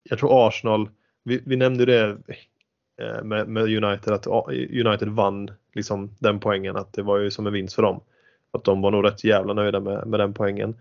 jag 0.03 0.19
tror 0.19 0.47
Arsenal, 0.47 0.89
vi, 1.23 1.41
vi 1.45 1.55
nämnde 1.55 1.85
det 1.85 2.17
eh, 3.01 3.23
med, 3.23 3.47
med, 3.47 3.63
United, 3.63 4.13
att 4.13 4.27
United 4.87 5.07
vann 5.07 5.51
liksom 5.73 6.15
den 6.19 6.39
poängen, 6.39 6.75
att 6.75 6.93
det 6.93 7.01
var 7.01 7.17
ju 7.17 7.31
som 7.31 7.47
en 7.47 7.53
vinst 7.53 7.75
för 7.75 7.81
dem. 7.81 8.01
Att 8.51 8.63
de 8.63 8.81
var 8.81 8.91
nog 8.91 9.05
rätt 9.05 9.23
jävla 9.23 9.53
nöjda 9.53 9.79
med, 9.79 10.07
med 10.07 10.19
den 10.19 10.33
poängen. 10.33 10.75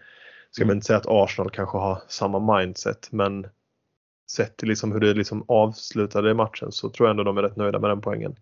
Ska 0.51 0.63
mm. 0.63 0.69
man 0.69 0.77
inte 0.77 0.87
säga 0.87 0.97
att 0.97 1.07
Arsenal 1.09 1.51
kanske 1.51 1.79
har 1.79 2.03
samma 2.09 2.59
mindset 2.59 3.09
men 3.13 3.47
sett 4.31 4.57
till 4.57 4.69
liksom 4.69 4.93
hur 4.93 5.01
det 5.01 5.15
liksom 5.15 5.45
avslutade 5.49 6.35
matchen 6.35 6.73
så 6.73 6.89
tror 6.89 7.09
jag 7.09 7.11
ändå 7.11 7.25
de 7.25 7.39
är 7.39 7.43
rätt 7.43 7.57
nöjda 7.57 7.79
med 7.79 7.91
den 7.91 8.01
poängen. 8.01 8.37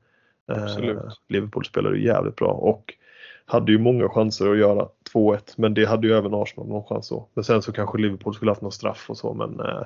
Absolut. 0.46 0.96
Eh, 0.96 1.12
Liverpool 1.28 1.64
spelade 1.64 1.98
jävligt 1.98 2.36
bra 2.36 2.48
och 2.48 2.94
hade 3.46 3.72
ju 3.72 3.78
många 3.78 4.08
chanser 4.08 4.50
att 4.50 4.58
göra 4.58 4.88
2-1 5.14 5.40
men 5.56 5.74
det 5.74 5.84
hade 5.84 6.06
ju 6.06 6.14
även 6.14 6.34
Arsenal 6.34 6.68
någon 6.68 6.84
chans 6.84 7.06
så. 7.06 7.28
Men 7.34 7.44
sen 7.44 7.62
så 7.62 7.72
kanske 7.72 7.98
Liverpool 7.98 8.34
skulle 8.34 8.50
haft 8.50 8.62
någon 8.62 8.72
straff 8.72 9.10
och 9.10 9.16
så 9.16 9.34
men 9.34 9.60
eh, 9.60 9.82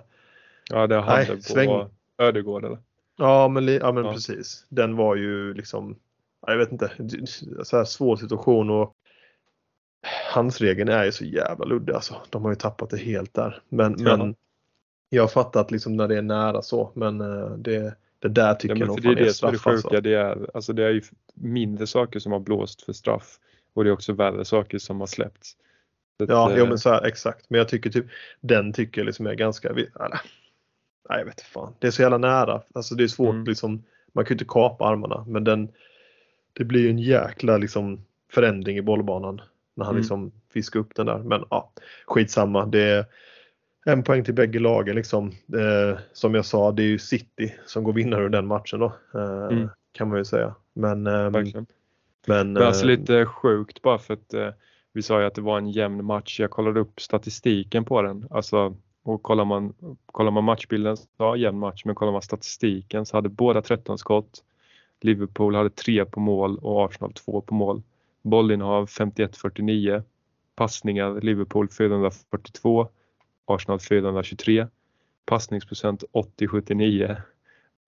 Ja 0.70 0.86
det 0.86 1.00
hade 1.00 1.16
nej, 1.16 1.36
på 1.36 1.42
sväng... 1.42 1.88
Ödegård 2.22 2.64
eller? 2.64 2.78
Ja 3.16 3.48
men, 3.48 3.68
ja, 3.68 3.92
men 3.92 4.04
ja. 4.04 4.12
precis. 4.12 4.66
Den 4.68 4.96
var 4.96 5.16
ju 5.16 5.54
liksom 5.54 5.96
jag 6.46 6.56
vet 6.56 6.72
inte, 6.72 6.90
så 7.64 7.76
här 7.76 7.84
svår 7.84 8.16
situation 8.16 8.70
och 8.70 8.96
handsregeln 10.32 10.88
är 10.88 11.04
ju 11.04 11.12
så 11.12 11.24
jävla 11.24 11.64
luddig 11.64 11.92
alltså. 11.92 12.16
De 12.30 12.42
har 12.42 12.50
ju 12.50 12.56
tappat 12.56 12.90
det 12.90 12.96
helt 12.96 13.34
där. 13.34 13.62
Men, 13.68 13.96
ja. 13.98 14.16
men 14.16 14.34
jag 15.08 15.22
har 15.22 15.28
fattat 15.28 15.70
liksom 15.70 15.96
när 15.96 16.08
det 16.08 16.18
är 16.18 16.22
nära 16.22 16.62
så 16.62 16.92
men 16.94 17.20
eh, 17.20 17.50
det, 17.50 17.94
det 18.18 18.28
där 18.28 18.54
tycker 18.54 18.74
ja, 18.74 18.80
jag 18.80 18.88
nog 18.88 19.02
det 19.02 19.08
är 19.08 19.14
det 19.14 19.34
som 19.34 19.48
är 19.48 19.52
det 19.52 19.58
sjuka. 19.58 19.70
Alltså. 19.70 20.00
Det, 20.00 20.14
är, 20.14 20.50
alltså 20.54 20.72
det 20.72 20.84
är 20.84 20.90
ju 20.90 21.02
mindre 21.34 21.86
saker 21.86 22.18
som 22.18 22.32
har 22.32 22.40
blåst 22.40 22.82
för 22.82 22.92
straff 22.92 23.38
och 23.74 23.84
det 23.84 23.90
är 23.90 23.94
också 23.94 24.12
värre 24.12 24.44
saker 24.44 24.78
som 24.78 25.00
har 25.00 25.06
släppts. 25.06 25.56
Så 26.18 26.26
ja, 26.28 26.50
att, 26.50 26.58
jo, 26.58 26.66
men 26.66 26.78
så 26.78 26.90
här, 26.90 27.04
exakt. 27.04 27.50
Men 27.50 27.58
jag 27.58 27.68
tycker 27.68 27.90
typ 27.90 28.06
den 28.40 28.72
tycker 28.72 29.00
jag 29.00 29.06
liksom 29.06 29.26
är 29.26 29.34
ganska, 29.34 29.68
eller, 29.68 30.20
nej 31.12 31.20
jag 31.20 31.26
vet 31.26 31.40
fan. 31.40 31.74
Det 31.78 31.86
är 31.86 31.90
så 31.90 32.02
jävla 32.02 32.18
nära. 32.18 32.62
Alltså 32.72 32.94
det 32.94 33.04
är 33.04 33.08
svårt 33.08 33.34
mm. 33.34 33.44
liksom, 33.44 33.82
man 34.12 34.24
kan 34.24 34.28
ju 34.28 34.34
inte 34.34 34.44
kapa 34.48 34.84
armarna 34.84 35.24
men 35.28 35.44
den, 35.44 35.68
det 36.52 36.64
blir 36.64 36.80
ju 36.80 36.90
en 36.90 36.98
jäkla 36.98 37.56
liksom 37.56 38.04
förändring 38.30 38.76
i 38.76 38.82
bollbanan 38.82 39.40
när 39.74 39.84
han 39.84 39.94
mm. 39.94 40.00
liksom 40.00 40.32
fiskar 40.52 40.80
upp 40.80 40.94
den 40.94 41.06
där. 41.06 41.18
Men 41.18 41.44
ja, 41.50 41.72
skitsamma. 42.06 42.66
Det 42.66 42.82
är 42.82 43.06
en 43.84 44.02
poäng 44.02 44.24
till 44.24 44.34
bägge 44.34 44.58
lagen 44.58 44.96
liksom. 44.96 45.28
Eh, 45.28 45.98
som 46.12 46.34
jag 46.34 46.44
sa, 46.44 46.72
det 46.72 46.82
är 46.82 46.86
ju 46.86 46.98
City 46.98 47.54
som 47.66 47.84
går 47.84 47.92
vinnare 47.92 48.24
ur 48.24 48.28
den 48.28 48.46
matchen 48.46 48.80
då. 48.80 48.92
Eh, 49.14 49.56
mm. 49.56 49.68
Kan 49.92 50.08
man 50.08 50.18
ju 50.18 50.24
säga. 50.24 50.54
Men, 50.72 51.06
eh, 51.06 51.30
men, 51.30 51.66
men 52.26 52.56
alltså 52.56 52.86
lite 52.86 53.26
sjukt 53.26 53.82
bara 53.82 53.98
för 53.98 54.14
att 54.14 54.34
eh, 54.34 54.48
vi 54.92 55.02
sa 55.02 55.20
ju 55.20 55.26
att 55.26 55.34
det 55.34 55.40
var 55.40 55.58
en 55.58 55.70
jämn 55.70 56.04
match. 56.04 56.40
Jag 56.40 56.50
kollade 56.50 56.80
upp 56.80 57.00
statistiken 57.00 57.84
på 57.84 58.02
den. 58.02 58.26
Alltså, 58.30 58.76
och 59.02 59.22
kollar 59.22 59.44
man, 59.44 59.74
kollar 60.06 60.30
man 60.30 60.44
matchbilden 60.44 60.96
så 60.96 61.06
ja, 61.16 61.36
jämn 61.36 61.58
match, 61.58 61.84
men 61.84 61.94
kollar 61.94 62.12
man 62.12 62.22
statistiken 62.22 63.06
så 63.06 63.16
hade 63.16 63.28
båda 63.28 63.62
13 63.62 63.98
skott. 63.98 64.44
Liverpool 65.00 65.54
hade 65.54 65.70
3 65.70 66.04
på 66.04 66.20
mål 66.20 66.58
och 66.58 66.84
Arsenal 66.84 67.12
2 67.12 67.40
på 67.40 67.54
mål. 67.54 67.82
Bollinnehav 68.22 68.86
51-49. 68.86 70.02
Passningar 70.54 71.20
Liverpool 71.20 71.68
442. 71.68 72.88
Arsenal 73.44 73.80
423. 73.80 74.66
Passningsprocent 75.26 76.04
80-79. 76.12 77.16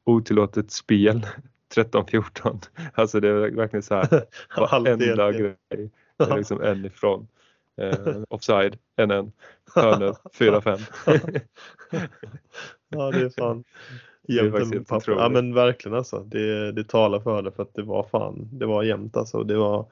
Otillåtet 0.04 0.70
spel 0.70 1.26
13-14. 1.74 2.66
Alltså 2.94 3.20
det 3.20 3.28
är 3.28 3.50
verkligen 3.50 3.82
så 3.82 3.94
här 3.94 4.24
varenda 4.56 5.32
grej 5.32 5.90
är 6.18 6.36
liksom 6.36 6.62
en 6.62 6.84
ifrån. 6.84 7.28
Eh, 7.76 8.16
offside, 8.28 8.78
en 8.96 9.10
en. 9.10 9.32
Hörnor, 9.74 10.16
4-5. 10.38 10.80
ja 12.88 13.10
det 13.10 13.20
är 13.20 13.40
fan 13.40 13.64
jämnt 14.28 14.92
Ja 15.06 15.28
men 15.28 15.54
verkligen 15.54 15.98
alltså. 15.98 16.18
Det, 16.18 16.72
det 16.72 16.88
talar 16.88 17.20
för 17.20 17.42
det 17.42 17.52
för 17.52 17.62
att 17.62 17.74
det 17.74 17.82
var 17.82 18.02
fan, 18.02 18.48
det 18.52 18.66
var 18.66 18.82
jämnt 18.82 19.16
alltså. 19.16 19.42
Det 19.42 19.56
var 19.56 19.86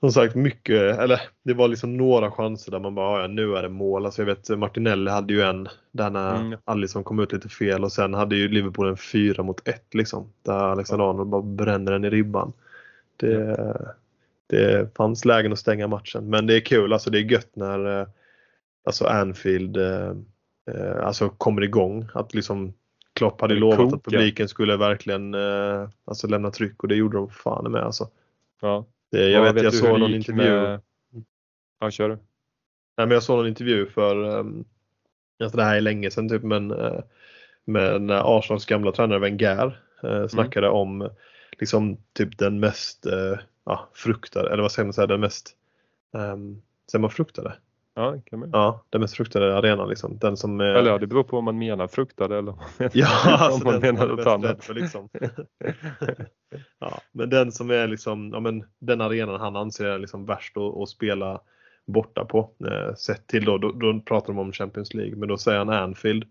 som 0.00 0.12
sagt 0.12 0.34
mycket, 0.34 0.98
eller 0.98 1.20
det 1.42 1.54
var 1.54 1.68
liksom 1.68 1.96
några 1.96 2.30
chanser 2.30 2.72
där 2.72 2.78
man 2.78 2.94
bara, 2.94 3.20
ja 3.20 3.26
nu 3.26 3.56
är 3.56 3.62
det 3.62 3.68
mål. 3.68 4.04
Alltså 4.04 4.22
jag 4.22 4.26
vet 4.26 4.48
Martinelli 4.48 5.10
hade 5.10 5.34
ju 5.34 5.42
en 5.42 5.68
där 5.92 6.10
när 6.10 6.36
mm. 6.36 6.58
Alisson 6.64 7.04
kom 7.04 7.18
ut 7.18 7.32
lite 7.32 7.48
fel 7.48 7.84
och 7.84 7.92
sen 7.92 8.14
hade 8.14 8.36
ju 8.36 8.48
Liverpool 8.48 8.88
en 8.88 8.96
fyra 8.96 9.42
mot 9.42 9.68
ett 9.68 9.94
liksom. 9.94 10.32
Där 10.42 10.54
Alexander 10.54 11.10
Arnold 11.10 11.30
bara 11.30 11.42
bränner 11.42 11.92
den 11.92 12.04
i 12.04 12.10
ribban. 12.10 12.52
Det, 13.16 13.56
det 14.52 14.96
fanns 14.96 15.24
lägen 15.24 15.52
att 15.52 15.58
stänga 15.58 15.88
matchen 15.88 16.30
men 16.30 16.46
det 16.46 16.56
är 16.56 16.60
kul, 16.60 16.92
alltså 16.92 17.10
det 17.10 17.18
är 17.18 17.32
gött 17.32 17.56
när 17.56 18.00
eh, 18.00 18.06
alltså 18.84 19.06
Anfield 19.06 19.76
eh, 19.76 20.10
eh, 20.70 21.06
alltså 21.06 21.28
kommer 21.28 21.62
igång. 21.62 22.08
Att 22.14 22.34
liksom 22.34 22.74
Klopp 23.14 23.40
hade 23.40 23.54
lovat 23.54 23.78
koka. 23.78 23.96
att 23.96 24.02
publiken 24.02 24.48
skulle 24.48 24.76
verkligen 24.76 25.34
alltså 26.04 26.26
lämna 26.26 26.50
tryck 26.50 26.82
och 26.82 26.88
det 26.88 26.94
gjorde 26.94 27.16
de 27.16 27.30
fan 27.30 27.72
med 27.72 27.82
alltså. 27.82 28.08
Ja. 28.60 28.86
Det, 29.10 29.30
jag 29.30 29.42
vet, 29.42 29.54
vet 29.54 29.62
jag 29.62 29.74
såg 29.74 30.00
någon 30.00 30.14
intervju. 30.14 30.42
Med... 30.42 30.80
Ja, 31.80 31.90
kör 31.90 32.08
du. 32.08 32.14
Nej, 32.96 33.06
men 33.06 33.10
jag 33.10 33.22
såg 33.22 33.36
någon 33.36 33.48
intervju 33.48 33.86
för, 33.86 34.38
alltså 35.42 35.56
det 35.56 35.64
här 35.64 35.76
är 35.76 35.80
länge 35.80 36.10
sedan 36.10 36.28
typ, 36.28 36.42
men 36.42 36.66
med 37.64 38.02
när 38.02 38.38
Arsenals 38.38 38.66
gamla 38.66 38.92
tränare 38.92 39.18
Wenger 39.18 39.80
uh, 40.04 40.26
snackade 40.26 40.66
mm. 40.66 40.78
om 40.78 41.10
liksom 41.58 41.96
typ 42.12 42.38
den 42.38 42.60
mest 42.60 43.06
ja, 43.64 43.88
fruktade, 43.94 44.52
eller 44.52 44.62
vad 44.62 44.72
säger 44.72 44.86
man, 44.86 44.92
säga, 44.92 45.06
den 45.06 45.20
mest, 45.20 45.56
um, 46.12 46.62
säger 46.90 47.00
man 47.00 47.10
fruktade? 47.10 47.54
Ja, 47.94 48.20
kan 48.24 48.38
man. 48.38 48.50
ja, 48.52 48.84
den 48.90 49.00
mest 49.00 49.16
fruktade 49.16 49.56
arenan 49.56 49.88
liksom. 49.88 50.18
Den 50.18 50.36
som 50.36 50.60
är... 50.60 50.64
Eller 50.64 50.90
ja, 50.90 50.98
det 50.98 51.06
beror 51.06 51.22
på 51.22 51.38
om 51.38 51.44
man 51.44 51.58
menar 51.58 51.88
fruktade 51.88 52.38
eller 52.38 52.52
om 52.52 52.58
man 52.78 52.90
ja, 52.92 53.08
alltså 53.24 53.64
man 53.64 53.80
menar 53.80 54.06
något 54.06 54.26
annat. 54.26 54.64
För, 54.64 54.74
liksom. 54.74 55.08
ja, 56.78 57.00
men 57.12 57.30
den 57.30 57.52
som 57.52 57.70
är 57.70 57.86
liksom, 57.86 58.30
ja, 58.32 58.40
men 58.40 58.64
den 58.78 59.00
arenan 59.00 59.40
han 59.40 59.56
anser 59.56 59.84
är 59.84 59.98
liksom 59.98 60.26
värst 60.26 60.56
att, 60.56 60.76
att 60.76 60.88
spela 60.88 61.40
borta 61.86 62.24
på. 62.24 62.50
Eh, 62.70 62.94
sett 62.94 63.26
till 63.26 63.44
då, 63.44 63.58
då, 63.58 63.72
då, 63.72 64.00
pratar 64.00 64.26
de 64.26 64.38
om 64.38 64.52
Champions 64.52 64.94
League, 64.94 65.16
men 65.16 65.28
då 65.28 65.38
säger 65.38 65.58
han 65.58 65.70
Anfield. 65.70 66.24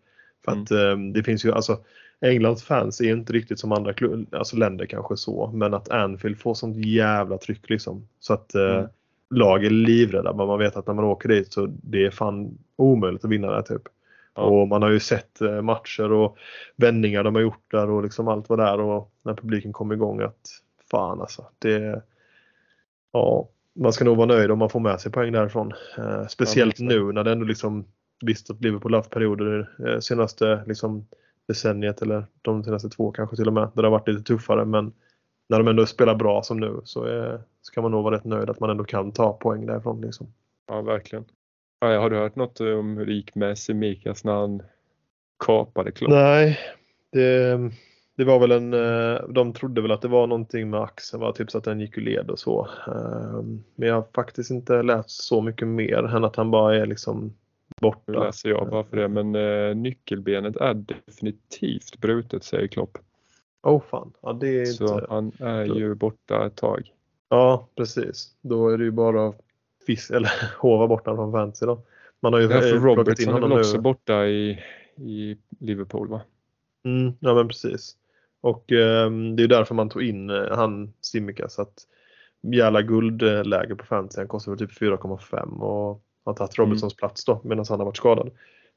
För 0.45 0.51
mm. 0.51 0.63
att 0.63 0.71
eh, 0.71 0.97
det 1.13 1.23
finns 1.23 1.45
ju, 1.45 1.51
alltså 1.51 1.83
Englands 2.21 2.63
fans 2.63 3.01
är 3.01 3.11
inte 3.11 3.33
riktigt 3.33 3.59
som 3.59 3.71
andra 3.71 3.93
alltså 4.31 4.57
länder 4.57 4.85
kanske 4.85 5.17
så, 5.17 5.51
men 5.53 5.73
att 5.73 5.89
Anfield 5.89 6.39
får 6.39 6.53
sånt 6.53 6.85
jävla 6.85 7.37
tryck 7.37 7.69
liksom. 7.69 8.07
Så 8.19 8.33
att 8.33 8.55
eh, 8.55 8.77
mm 8.77 8.87
lag 9.31 9.65
är 9.65 9.69
livrädda 9.69 10.33
men 10.33 10.47
man 10.47 10.59
vet 10.59 10.75
att 10.75 10.87
när 10.87 10.93
man 10.93 11.05
åker 11.05 11.29
dit 11.29 11.53
så 11.53 11.65
det 11.65 12.05
är 12.05 12.11
fan 12.11 12.57
omöjligt 12.75 13.25
att 13.25 13.31
vinna 13.31 13.51
där 13.51 13.61
typ. 13.61 13.81
Ja. 14.35 14.41
Och 14.41 14.67
man 14.67 14.81
har 14.81 14.89
ju 14.89 14.99
sett 14.99 15.41
eh, 15.41 15.61
matcher 15.61 16.11
och 16.11 16.37
vändningar 16.75 17.23
de 17.23 17.35
har 17.35 17.41
gjort 17.41 17.71
där 17.71 17.89
och 17.89 18.03
liksom 18.03 18.27
allt 18.27 18.49
var 18.49 18.57
där 18.57 18.79
och 18.79 19.11
när 19.23 19.33
publiken 19.33 19.73
kom 19.73 19.91
igång 19.91 20.21
att 20.21 20.49
fan 20.91 21.21
alltså. 21.21 21.45
Det, 21.59 22.01
ja, 23.11 23.49
man 23.73 23.93
ska 23.93 24.05
nog 24.05 24.17
vara 24.17 24.27
nöjd 24.27 24.51
om 24.51 24.59
man 24.59 24.69
får 24.69 24.79
med 24.79 25.01
sig 25.01 25.11
poäng 25.11 25.31
därifrån. 25.31 25.73
Eh, 25.97 26.27
speciellt 26.27 26.79
ja, 26.79 26.85
nu 26.85 27.11
när 27.11 27.23
det 27.23 27.31
ändå 27.31 27.45
liksom 27.45 27.85
visst 28.21 28.49
att 28.49 28.61
Liverpool 28.61 28.93
haft 28.93 29.09
perioder 29.09 29.69
eh, 29.87 29.99
senaste 29.99 30.63
liksom 30.67 31.07
decenniet 31.51 32.01
eller 32.01 32.25
de 32.41 32.63
senaste 32.63 32.89
två 32.89 33.11
kanske 33.11 33.35
till 33.35 33.47
och 33.47 33.53
med 33.53 33.69
där 33.73 33.81
det 33.81 33.87
har 33.87 33.91
varit 33.91 34.07
lite 34.07 34.23
tuffare 34.23 34.65
men 34.65 34.93
när 35.51 35.57
de 35.57 35.67
ändå 35.67 35.85
spelar 35.85 36.15
bra 36.15 36.43
som 36.43 36.59
nu 36.59 36.81
så 36.83 37.03
är, 37.03 37.41
ska 37.61 37.81
man 37.81 37.91
nog 37.91 38.03
vara 38.03 38.15
rätt 38.15 38.23
nöjd 38.23 38.49
att 38.49 38.59
man 38.59 38.69
ändå 38.69 38.83
kan 38.83 39.11
ta 39.11 39.33
poäng 39.33 39.65
därifrån. 39.65 40.01
Liksom. 40.01 40.33
Ja, 40.67 40.81
verkligen. 40.81 41.25
Ja, 41.79 41.99
har 41.99 42.09
du 42.09 42.17
hört 42.17 42.35
något 42.35 42.59
om 42.59 42.97
hur 42.97 43.05
det 43.05 43.13
gick 43.13 43.35
med 43.35 43.57
Semikas 43.57 44.23
när 44.23 44.33
han 44.33 44.61
kapade 45.45 45.91
Klopp? 45.91 46.11
Nej, 46.11 46.59
det, 47.11 47.59
det 48.17 48.23
var 48.23 48.39
väl 48.39 48.51
en, 48.51 48.73
eh, 48.73 49.21
de 49.29 49.53
trodde 49.53 49.81
väl 49.81 49.91
att 49.91 50.01
det 50.01 50.07
var 50.07 50.27
någonting 50.27 50.69
med 50.69 50.81
axeln, 50.81 51.21
var 51.21 51.31
typ 51.31 51.51
så 51.51 51.57
att 51.57 51.63
den 51.63 51.79
gick 51.79 51.97
ur 51.97 52.01
led 52.01 52.29
och 52.29 52.39
så. 52.39 52.67
Ehm, 52.87 53.63
men 53.75 53.87
jag 53.87 53.95
har 53.95 54.07
faktiskt 54.15 54.51
inte 54.51 54.83
läst 54.83 55.09
så 55.09 55.41
mycket 55.41 55.67
mer 55.67 56.15
än 56.15 56.23
att 56.23 56.35
han 56.35 56.51
bara 56.51 56.75
är 56.75 56.85
liksom 56.85 57.33
borta. 57.81 58.11
Läser 58.11 58.49
jag 58.49 58.69
bara 58.69 58.83
för 58.83 58.97
det, 58.97 59.07
men 59.07 59.35
eh, 59.35 59.75
nyckelbenet 59.75 60.55
är 60.57 60.73
definitivt 60.73 61.97
brutet 61.97 62.43
säger 62.43 62.67
Klopp. 62.67 62.97
Oh 63.63 63.81
fan, 63.81 64.13
ja, 64.21 64.33
det 64.33 64.61
är 64.61 64.65
Så 64.65 64.83
inte... 64.83 65.05
han 65.09 65.31
är 65.39 65.65
ju 65.65 65.95
borta 65.95 66.45
ett 66.45 66.55
tag. 66.55 66.93
Ja 67.29 67.67
precis, 67.75 68.35
då 68.41 68.69
är 68.69 68.77
det 68.77 68.83
ju 68.83 68.91
bara 68.91 69.33
fisk, 69.87 70.11
eller 70.11 70.31
hova 70.57 70.87
bort 70.87 71.05
honom 71.05 71.17
från 71.17 71.31
fantasy 71.31 71.65
då. 71.65 71.81
Man 72.19 72.33
har 72.33 72.39
ju 72.39 72.45
ja, 72.47 72.61
för 72.61 72.79
Robertson 72.79 73.35
är 73.35 73.41
väl 73.41 73.51
också 73.51 73.75
nu. 73.77 73.81
borta 73.81 74.25
i, 74.27 74.59
i 74.95 75.37
Liverpool 75.59 76.07
va? 76.07 76.21
Mm, 76.85 77.13
ja 77.19 77.33
men 77.33 77.47
precis. 77.47 77.95
Och 78.41 78.71
eh, 78.71 79.11
det 79.11 79.43
är 79.43 79.47
därför 79.47 79.75
man 79.75 79.89
tog 79.89 80.03
in 80.03 80.29
eh, 80.29 80.55
han 80.55 80.93
Simikas. 81.01 81.59
att 81.59 81.73
jävla 82.41 82.81
guldläge 82.81 83.75
på 83.75 83.85
fantasy. 83.85 84.19
Han 84.21 84.27
kostar 84.27 84.55
typ 84.55 84.71
4,5 84.71 85.59
och 85.59 86.03
har 86.23 86.33
tagit 86.33 86.59
Robertsons 86.59 86.93
mm. 86.93 86.97
plats 86.97 87.25
då 87.25 87.41
medan 87.43 87.65
han 87.69 87.79
har 87.79 87.85
varit 87.85 87.97
skadad. 87.97 88.31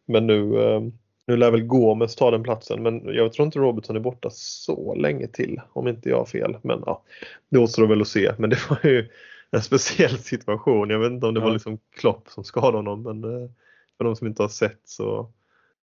Men 0.07 0.27
nu 0.27 0.63
eh, 0.63 0.81
nu 1.27 1.37
lär 1.37 1.51
väl 1.51 1.63
Gomes 1.63 2.17
ta 2.17 2.31
den 2.31 2.43
platsen 2.43 2.83
men 2.83 3.15
jag 3.15 3.33
tror 3.33 3.47
inte 3.47 3.59
Robertson 3.59 3.97
är 3.97 4.01
borta 4.01 4.29
så 4.33 4.95
länge 4.95 5.27
till 5.27 5.61
om 5.73 5.89
inte 5.89 6.09
jag 6.09 6.19
har 6.19 6.25
fel. 6.25 6.57
Men 6.63 6.83
ja, 6.87 7.03
det 7.49 7.59
återstår 7.59 7.87
väl 7.87 8.01
att 8.01 8.09
se. 8.09 8.33
Men 8.39 8.51
det 8.51 8.71
var 8.71 8.79
ju 8.85 9.09
en 9.51 9.63
speciell 9.63 10.19
situation. 10.19 10.91
Jag 10.91 10.99
vet 10.99 11.11
inte 11.11 11.27
om 11.27 11.35
det 11.35 11.41
ja. 11.41 11.45
var 11.47 11.53
liksom 11.53 11.79
Klopp 11.97 12.29
som 12.29 12.45
skadade 12.45 12.77
honom 12.77 13.03
men 13.03 13.25
eh, 13.25 13.51
för 13.97 14.05
de 14.05 14.17
som 14.17 14.27
inte 14.27 14.43
har 14.43 14.49
sett 14.49 14.81
så 14.85 15.33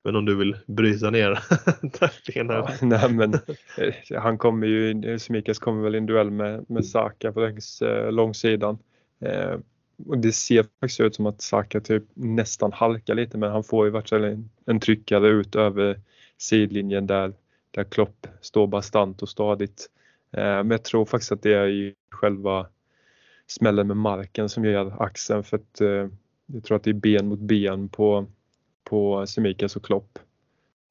Men 0.03 0.15
om 0.15 0.25
du 0.25 0.35
vill 0.35 0.57
bryta 0.67 1.09
ner 1.09 1.39
tacklingen 1.99 2.49
ja, 2.49 2.69
Nej 2.81 3.13
men 3.13 3.33
eh, 3.77 4.21
han 4.21 4.37
kommer 4.37 4.67
ju, 4.67 5.19
Semikas 5.19 5.59
kommer 5.59 5.83
väl 5.83 5.95
i 5.95 5.97
en 5.97 6.05
duell 6.05 6.31
med, 6.31 6.69
med 6.69 6.85
Saka 6.85 7.31
på 7.31 7.39
längs 7.39 7.81
eh, 7.81 8.11
långsidan. 8.11 8.77
Eh, 9.21 9.57
och 10.07 10.17
det 10.17 10.31
ser 10.31 10.63
faktiskt 10.63 10.99
ut 10.99 11.15
som 11.15 11.25
att 11.25 11.41
Saka 11.41 11.81
typ 11.81 12.03
nästan 12.13 12.73
halkar 12.73 13.15
lite 13.15 13.37
men 13.37 13.51
han 13.51 13.63
får 13.63 13.85
ju 13.85 13.91
vart 13.91 14.11
en, 14.11 14.49
en 14.65 14.79
tryckare 14.79 15.27
ut 15.27 15.55
över 15.55 15.99
sidlinjen 16.37 17.07
där, 17.07 17.33
där 17.71 17.83
Klopp 17.83 18.27
står 18.41 18.67
bastant 18.67 19.21
och 19.21 19.29
stadigt. 19.29 19.89
Eh, 20.31 20.41
men 20.41 20.71
jag 20.71 20.83
tror 20.83 21.05
faktiskt 21.05 21.31
att 21.31 21.41
det 21.41 21.53
är 21.53 21.67
i 21.67 21.95
själva 22.11 22.67
smällen 23.47 23.87
med 23.87 23.97
marken 23.97 24.49
som 24.49 24.65
gör 24.65 25.03
axeln 25.03 25.43
för 25.43 25.57
att 25.57 25.81
eh, 25.81 26.07
jag 26.45 26.63
tror 26.63 26.77
att 26.77 26.83
det 26.83 26.89
är 26.89 26.93
ben 26.93 27.27
mot 27.27 27.39
ben 27.39 27.89
på, 27.89 28.25
på 28.83 29.27
Semikas 29.27 29.75
och 29.75 29.85
Klopp. 29.85 30.19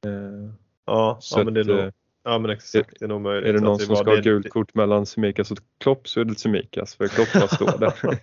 Eh, 0.06 0.52
ja, 0.84 1.18
ja 1.30 1.44
men 1.44 1.54
det 1.54 1.60
är 1.60 1.64
nog, 1.64 1.92
Ja 2.28 2.38
men 2.38 2.50
exakt, 2.50 3.00
det 3.00 3.04
är 3.04 3.08
nog 3.08 3.20
möjligt. 3.20 3.48
Är 3.48 3.52
det 3.52 3.60
någon 3.60 3.78
som 3.78 3.96
ska 3.96 4.10
ha 4.10 4.20
gult 4.20 4.50
kort 4.50 4.74
mellan 4.74 5.06
Semikas 5.06 5.50
och 5.50 5.58
Klopp 5.78 6.08
så 6.08 6.20
är 6.20 6.24
det 6.24 6.34
Semikas 6.34 6.94
för 6.94 7.08
Klopp 7.08 7.28
bara 7.34 7.48
står 7.48 7.78
där. 7.78 7.94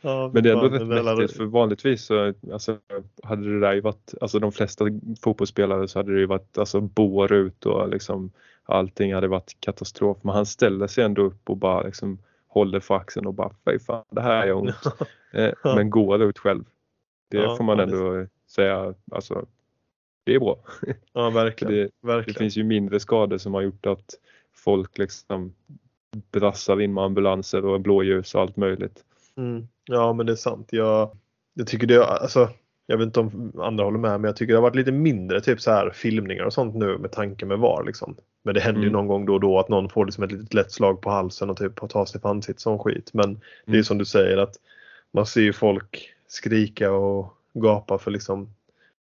ja, 0.00 0.30
men 0.34 0.42
det 0.42 0.50
är 0.50 0.54
ändå 0.54 0.68
rätt 0.68 1.04
mäktigt 1.04 1.36
för 1.36 1.44
vanligtvis 1.44 2.04
så 2.04 2.34
alltså, 2.52 2.78
hade 3.22 3.54
det 3.54 3.60
där 3.60 3.72
ju 3.72 3.80
varit, 3.80 4.14
alltså 4.20 4.38
de 4.38 4.52
flesta 4.52 4.84
fotbollsspelare 5.22 5.88
så 5.88 5.98
hade 5.98 6.14
det 6.14 6.20
ju 6.20 6.26
varit 6.26 6.58
alltså 6.58 6.80
bår 6.80 7.32
ut 7.32 7.66
och 7.66 7.88
liksom 7.88 8.32
allting 8.64 9.14
hade 9.14 9.28
varit 9.28 9.56
katastrof. 9.60 10.18
Men 10.22 10.34
han 10.34 10.46
ställer 10.46 10.86
sig 10.86 11.04
ändå 11.04 11.22
upp 11.22 11.50
och 11.50 11.56
bara 11.56 11.82
liksom 11.82 12.18
håller 12.48 12.80
för 12.80 12.94
axeln 12.94 13.26
och 13.26 13.34
bara 13.34 13.50
fy 13.64 13.78
fan 13.78 14.04
det 14.10 14.22
här 14.22 14.46
är 14.46 14.52
ont. 14.52 14.74
Eh, 15.32 15.52
men 15.62 15.90
går 15.90 16.22
ut 16.22 16.38
själv. 16.38 16.64
Det 17.30 17.36
ja, 17.36 17.56
får 17.56 17.64
man 17.64 17.80
ändå 17.80 18.26
säga, 18.46 18.94
alltså 19.12 19.46
det 20.24 20.34
är 20.34 20.40
bra. 20.40 20.58
Ja, 21.12 21.30
verkligen. 21.30 21.74
det, 21.74 21.90
verkligen. 22.02 22.34
det 22.34 22.38
finns 22.38 22.56
ju 22.56 22.64
mindre 22.64 23.00
skador 23.00 23.38
som 23.38 23.54
har 23.54 23.62
gjort 23.62 23.86
att 23.86 24.14
folk 24.54 24.98
liksom 24.98 25.54
brassar 26.32 26.80
in 26.80 26.94
med 26.94 27.04
ambulanser 27.04 27.64
och 27.64 27.80
blåljus 27.80 28.34
och 28.34 28.40
allt 28.40 28.56
möjligt. 28.56 29.04
Mm. 29.36 29.68
Ja, 29.84 30.12
men 30.12 30.26
det 30.26 30.32
är 30.32 30.36
sant. 30.36 30.68
Jag, 30.70 31.16
jag 31.54 31.66
tycker 31.66 31.86
det, 31.86 32.04
alltså, 32.04 32.48
jag 32.86 32.98
vet 32.98 33.06
inte 33.06 33.20
om 33.20 33.52
andra 33.58 33.84
håller 33.84 33.98
med, 33.98 34.20
men 34.20 34.28
jag 34.28 34.36
tycker 34.36 34.52
det 34.52 34.58
har 34.58 34.62
varit 34.62 34.76
lite 34.76 34.92
mindre 34.92 35.40
typ 35.40 35.60
så 35.60 35.70
här 35.70 35.90
filmningar 35.90 36.44
och 36.44 36.52
sånt 36.52 36.74
nu 36.74 36.98
med 36.98 37.12
tanke 37.12 37.46
med 37.46 37.58
VAR 37.58 37.84
liksom. 37.84 38.16
Men 38.42 38.54
det 38.54 38.60
händer 38.60 38.80
mm. 38.80 38.88
ju 38.88 38.92
någon 38.92 39.06
gång 39.06 39.26
då 39.26 39.34
och 39.34 39.40
då 39.40 39.58
att 39.58 39.68
någon 39.68 39.88
får 39.88 40.04
liksom 40.04 40.24
ett 40.24 40.32
litet 40.32 40.54
lätt 40.54 40.72
slag 40.72 41.00
på 41.00 41.10
halsen 41.10 41.50
och 41.50 41.56
typ 41.56 41.88
tar 41.90 42.04
sig 42.04 42.20
för 42.20 42.28
ansiktet 42.28 42.60
sån 42.60 42.78
skit. 42.78 43.10
Men 43.12 43.24
mm. 43.24 43.40
det 43.64 43.72
är 43.72 43.74
mm. 43.74 43.84
som 43.84 43.98
du 43.98 44.04
säger 44.04 44.36
att 44.36 44.54
man 45.12 45.26
ser 45.26 45.40
ju 45.40 45.52
folk 45.52 46.14
skrika 46.26 46.92
och 46.92 47.34
gapa 47.54 47.98
för 47.98 48.10
liksom 48.10 48.48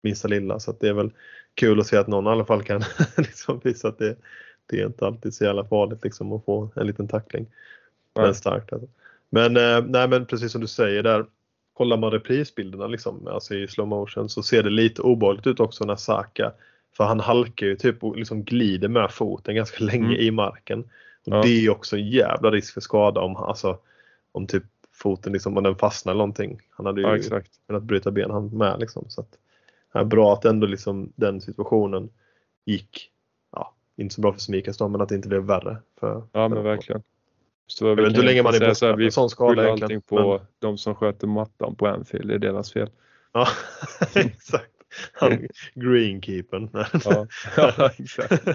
minsta 0.01 0.27
lilla. 0.27 0.59
Så 0.59 0.75
det 0.79 0.87
är 0.87 0.93
väl 0.93 1.11
kul 1.53 1.79
att 1.79 1.87
se 1.87 1.97
att 1.97 2.07
någon 2.07 2.25
i 2.25 2.29
alla 2.29 2.45
fall 2.45 2.63
kan 2.63 2.83
liksom 3.17 3.61
visa 3.63 3.87
att 3.87 3.97
det, 3.97 4.15
det 4.65 4.81
är 4.81 4.85
inte 4.85 5.05
alltid 5.05 5.33
så 5.33 5.43
jävla 5.43 5.65
farligt 5.65 6.03
liksom 6.03 6.33
att 6.33 6.45
få 6.45 6.69
en 6.75 6.87
liten 6.87 7.07
tackling. 7.07 7.45
Nej. 8.15 8.25
Men 8.25 8.35
starkt 8.35 8.73
alltså. 8.73 8.87
Men, 9.29 9.57
eh, 9.57 9.83
nej, 9.85 10.07
men 10.07 10.25
precis 10.25 10.51
som 10.51 10.61
du 10.61 10.67
säger 10.67 11.03
där. 11.03 11.25
Kollar 11.73 11.97
man 11.97 12.11
reprisbilderna 12.11 12.87
liksom, 12.87 13.27
alltså 13.27 13.55
i 13.55 13.67
slow 13.67 13.87
motion 13.87 14.29
så 14.29 14.43
ser 14.43 14.63
det 14.63 14.69
lite 14.69 15.01
obehagligt 15.01 15.47
ut 15.47 15.59
också 15.59 15.85
när 15.85 15.95
Saka 15.95 16.51
för 16.97 17.03
han 17.03 17.19
halkar 17.19 17.67
ju 17.67 17.75
typ 17.75 18.03
och 18.03 18.17
liksom 18.17 18.43
glider 18.43 18.87
med 18.87 19.11
foten 19.11 19.55
ganska 19.55 19.83
länge 19.83 20.05
mm. 20.05 20.19
i 20.19 20.31
marken. 20.31 20.79
Och 21.25 21.35
ja. 21.35 21.41
Det 21.41 21.49
är 21.49 21.69
också 21.69 21.97
en 21.97 22.09
jävla 22.09 22.51
risk 22.51 22.73
för 22.73 22.81
skada 22.81 23.21
om, 23.21 23.35
alltså, 23.35 23.77
om 24.31 24.47
typ 24.47 24.63
foten 24.93 25.33
liksom, 25.33 25.57
om 25.57 25.63
den 25.63 25.75
fastnar 25.75 26.11
eller 26.11 26.17
någonting. 26.17 26.61
Han 26.69 26.85
hade 26.85 27.01
ju 27.01 27.07
ja, 27.07 27.41
kunnat 27.67 27.83
bryta 27.83 28.11
ben 28.11 28.31
han 28.31 28.47
med 28.47 28.79
liksom. 28.79 29.05
Så 29.09 29.21
att, 29.21 29.27
ja, 29.31 29.40
bra 30.05 30.33
att 30.33 30.45
ändå 30.45 30.67
liksom 30.67 31.13
den 31.15 31.41
situationen 31.41 32.09
gick, 32.65 33.09
ja, 33.51 33.75
inte 33.97 34.15
så 34.15 34.21
bra 34.21 34.33
för 34.33 34.39
Smikas 34.39 34.77
då, 34.77 34.87
men 34.87 35.01
att 35.01 35.09
det 35.09 35.15
inte 35.15 35.27
blev 35.27 35.41
värre. 35.41 35.77
För, 35.99 36.23
ja 36.31 36.47
men 36.47 36.63
verkligen. 36.63 37.03
Så 37.67 37.87
jag 37.87 37.95
vet 37.95 38.07
inte 38.07 38.19
hur 38.19 38.27
länge 38.27 38.43
man 38.43 38.55
är 38.55 38.69
borta 38.69 38.95
vi 38.95 39.11
sån 39.11 39.29
skada 39.29 39.71
allting 39.71 40.01
på 40.01 40.37
men... 40.37 40.47
de 40.59 40.77
som 40.77 40.95
sköter 40.95 41.27
mattan 41.27 41.75
på 41.75 41.87
Anfield, 41.87 42.27
det 42.27 42.33
är 42.33 42.39
deras 42.39 42.73
fel. 42.73 42.89
Ja, 43.33 43.47
exakt. 44.15 44.71
Han, 45.13 45.47
greenkeepern. 45.73 46.69
ja, 46.73 47.27
ja, 47.57 47.89
exakt. 47.97 48.45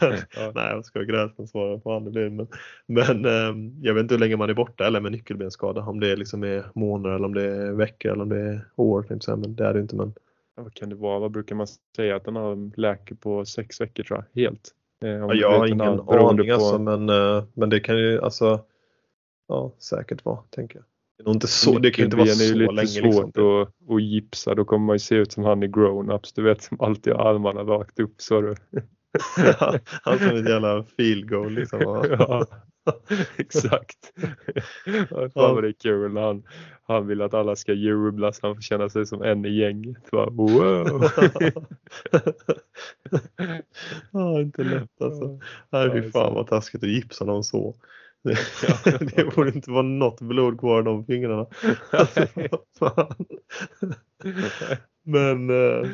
men, 0.00 0.12
ja. 0.36 0.52
Nej, 0.54 0.70
jag 0.70 0.84
ska 0.84 1.02
gräsman 1.02 1.48
svara 1.48 1.78
på 1.78 2.00
det 2.00 2.10
blir. 2.10 2.30
Men, 2.30 2.46
men 2.86 3.24
eh, 3.24 3.72
jag 3.82 3.94
vet 3.94 4.02
inte 4.02 4.14
hur 4.14 4.20
länge 4.20 4.36
man 4.36 4.50
är 4.50 4.54
borta 4.54 4.86
eller 4.86 5.00
med 5.00 5.12
nyckelbensskada. 5.12 5.80
Om 5.80 6.00
det 6.00 6.16
liksom 6.16 6.44
är 6.44 6.64
månader 6.74 7.14
eller 7.16 7.24
om 7.24 7.34
det 7.34 7.42
är 7.42 7.72
veckor 7.72 8.12
eller 8.12 8.22
om 8.22 8.28
det 8.28 8.40
är 8.40 8.64
år. 8.76 9.06
Men 9.36 9.56
det 9.56 9.66
är 9.66 9.74
det 9.74 9.80
inte. 9.80 9.96
Men 9.96 10.14
vad 10.54 10.74
kan 10.74 10.88
det 10.88 10.94
vara? 10.94 11.18
Vad 11.18 11.30
brukar 11.30 11.54
man 11.54 11.66
säga 11.96 12.16
att 12.16 12.24
den 12.24 12.36
har 12.36 12.76
läker 12.76 13.14
på 13.14 13.44
sex 13.44 13.80
veckor 13.80 14.02
tror 14.02 14.24
jag, 14.32 14.42
helt? 14.42 14.70
Eh, 15.04 15.10
ja, 15.10 15.34
jag 15.34 15.58
har 15.58 15.66
ingen 15.66 15.80
aning 15.80 16.06
på... 16.06 16.52
alltså, 16.52 16.78
men, 16.78 17.08
eh, 17.08 17.44
men 17.54 17.70
det 17.70 17.80
kan 17.80 17.98
ju 17.98 18.20
alltså 18.20 18.64
ja, 19.48 19.72
säkert 19.78 20.24
vara, 20.24 20.38
tänker 20.50 20.76
jag. 20.76 20.84
Det, 21.18 21.30
är 21.30 21.34
inte 21.34 21.46
så, 21.46 21.78
det 21.78 21.90
kan 21.90 22.04
inte 22.04 22.16
vara 22.16 22.26
så 22.26 22.54
länge. 22.54 22.72
Det 22.72 22.80
är 22.80 22.84
lite 22.84 22.86
svårt 22.86 23.26
liksom. 23.26 23.62
att, 23.62 23.90
att 23.90 24.02
gipsa, 24.02 24.54
då 24.54 24.64
kommer 24.64 24.86
man 24.86 24.94
ju 24.94 24.98
se 24.98 25.14
ut 25.14 25.32
som 25.32 25.44
han 25.44 25.62
i 25.62 25.68
grown-ups, 25.68 26.32
du 26.34 26.42
vet 26.42 26.62
som 26.62 26.80
alltid 26.80 27.12
har 27.12 27.34
armarna 27.34 27.62
rakt 27.62 28.00
upp 28.00 28.14
så 28.16 28.40
du. 28.40 28.54
han 30.02 30.18
som 30.18 30.36
ett 30.36 30.48
jävla 30.48 30.84
field 30.96 31.28
goal 31.28 31.52
liksom. 31.52 31.80
ja. 32.18 32.46
Exakt. 33.36 34.12
Fan 35.34 35.54
vad 35.54 35.62
det 35.62 35.68
är 35.68 35.72
kul 35.72 36.12
när 36.12 36.22
han, 36.22 36.42
han 36.82 37.06
vill 37.06 37.22
att 37.22 37.34
alla 37.34 37.56
ska 37.56 37.72
jubla 37.72 38.32
så 38.32 38.46
han 38.46 38.56
får 38.56 38.62
känna 38.62 38.88
sig 38.88 39.06
som 39.06 39.22
en 39.22 39.44
i 39.44 39.58
gänget. 39.58 40.10
Bara, 40.10 40.30
wow. 40.30 41.10
ja, 44.12 44.40
inte 44.40 44.64
lätt 44.64 45.02
alltså. 45.02 45.40
Nej 45.70 45.90
fy 45.92 46.10
fan 46.10 46.34
vad 46.34 46.46
taskigt 46.46 46.82
att 46.82 46.88
gipsa 46.88 47.24
någon 47.24 47.44
så. 47.44 47.74
Det, 48.24 48.38
det 49.16 49.34
borde 49.36 49.50
inte 49.50 49.70
vara 49.70 49.82
något 49.82 50.20
blod 50.20 50.60
kvar 50.60 50.80
i 50.80 50.84
de 50.84 51.06
fingrarna. 51.06 51.46
Men, 55.02 55.50
eh, 55.50 55.88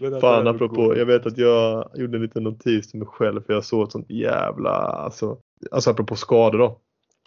Men 0.00 0.20
fan 0.20 0.46
apropå, 0.46 0.96
jag 0.96 1.06
vet 1.06 1.26
att 1.26 1.38
jag 1.38 1.90
gjorde 1.94 2.16
en 2.16 2.22
liten 2.22 2.42
notis 2.42 2.90
till 2.90 2.98
mig 2.98 3.08
själv 3.08 3.42
för 3.42 3.52
jag 3.52 3.64
såg 3.64 3.86
ett 3.86 3.92
sånt 3.92 4.10
jävla, 4.10 4.70
alltså, 4.70 5.38
alltså 5.70 5.90
apropå 5.90 6.16
skador 6.16 6.58
då. 6.58 6.78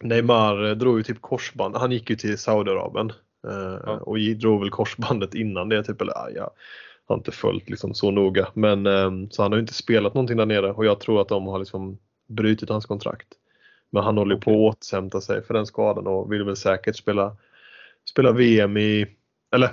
Neymar 0.02 0.76
drog 0.76 0.98
ju 0.98 1.04
typ 1.04 1.22
korsband, 1.22 1.76
han 1.76 1.92
gick 1.92 2.10
ju 2.10 2.16
till 2.16 2.38
Saudiarabien 2.38 3.10
eh, 3.48 3.80
ja. 3.86 3.98
och 3.98 4.18
drog 4.20 4.60
väl 4.60 4.70
korsbandet 4.70 5.36
innan 5.36 5.70
det 5.70 5.84
typ, 5.84 6.02
eller 6.02 6.14
ja, 6.36 6.52
har 7.06 7.16
inte 7.16 7.32
följt 7.32 7.70
liksom 7.70 7.94
så 7.94 8.12
noga. 8.12 8.48
Men 8.54 8.86
eh, 8.86 9.12
så 9.30 9.42
han 9.42 9.52
har 9.52 9.58
ju 9.58 9.62
inte 9.62 9.74
spelat 9.74 10.14
någonting 10.14 10.38
där 10.38 10.46
nere 10.46 10.72
och 10.72 10.86
jag 10.86 11.00
tror 11.00 11.22
att 11.22 11.28
de 11.28 11.48
har 11.48 11.60
liksom 11.60 11.98
brutit 12.28 12.70
hans 12.70 12.86
kontrakt. 12.86 13.28
Men 13.90 14.04
han 14.04 14.18
håller 14.18 14.36
okay. 14.36 14.44
på 14.44 14.70
att 14.70 14.76
återhämta 14.76 15.22
sig 15.22 15.44
för 15.44 15.54
den 15.54 15.66
skadan 15.66 16.08
och 16.08 16.34
vill 16.34 16.44
väl 16.44 16.56
säkert 16.56 16.96
spela, 16.96 17.38
spela 18.10 18.32
VM 18.32 18.78
i, 18.78 19.08
eller 19.56 19.70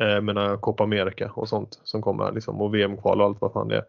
eh, 0.00 0.20
menar 0.20 0.56
Copa 0.56 0.84
America 0.84 1.30
och 1.34 1.48
sånt 1.48 1.80
som 1.84 2.02
kommer 2.02 2.32
liksom 2.32 2.60
och 2.60 2.74
VM-kval 2.74 3.20
och 3.20 3.26
allt 3.26 3.40
vad 3.40 3.52
fan 3.52 3.68
det 3.68 3.76
är. 3.76 3.84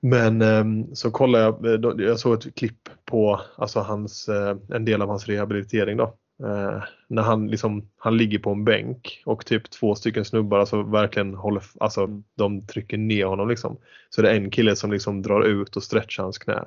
Men 0.00 0.42
eh, 0.42 0.94
så 0.94 1.10
kollade 1.10 1.44
jag, 1.44 2.00
eh, 2.00 2.06
jag 2.06 2.18
såg 2.18 2.34
ett 2.34 2.54
klipp 2.54 2.88
på 3.04 3.40
alltså 3.56 3.80
hans, 3.80 4.28
eh, 4.28 4.56
en 4.68 4.84
del 4.84 5.02
av 5.02 5.08
hans 5.08 5.26
rehabilitering 5.26 5.96
då. 5.96 6.14
Eh, 6.42 6.82
när 7.08 7.22
han, 7.22 7.48
liksom, 7.48 7.88
han 7.96 8.16
ligger 8.16 8.38
på 8.38 8.50
en 8.50 8.64
bänk 8.64 9.22
och 9.26 9.46
typ 9.46 9.70
två 9.70 9.94
stycken 9.94 10.24
snubbar 10.24 10.58
alltså 10.58 10.82
verkligen 10.82 11.34
håller, 11.34 11.62
alltså 11.80 12.00
mm. 12.00 12.24
de 12.36 12.66
trycker 12.66 12.98
ner 12.98 13.24
honom 13.24 13.48
liksom. 13.48 13.76
Så 14.10 14.22
det 14.22 14.30
är 14.30 14.34
en 14.34 14.50
kille 14.50 14.76
som 14.76 14.92
liksom 14.92 15.22
drar 15.22 15.42
ut 15.42 15.76
och 15.76 15.82
stretchar 15.82 16.22
hans 16.22 16.38
knä. 16.38 16.64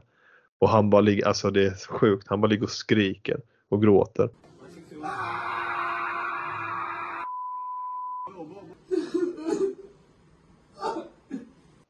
Och 0.60 0.70
han 0.70 0.90
bara 0.90 1.02
ligger, 1.02 1.28
alltså 1.28 1.52
det 1.52 1.66
är 1.66 1.88
sjukt, 1.88 2.28
han 2.28 2.42
bara 2.42 2.48
ligger 2.48 2.64
och 2.64 2.72
skriker 2.72 3.38
och 3.70 3.82
gråter. 3.82 4.30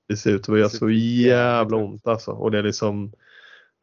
Det 0.07 0.17
ser 0.17 0.31
ut 0.31 0.49
att 0.49 0.59
göra 0.59 0.69
så 0.69 0.89
jävla 0.89 1.77
ont 1.77 2.07
alltså. 2.07 2.31
Och 2.31 2.51
det 2.51 2.57
är 2.57 2.63
liksom, 2.63 3.11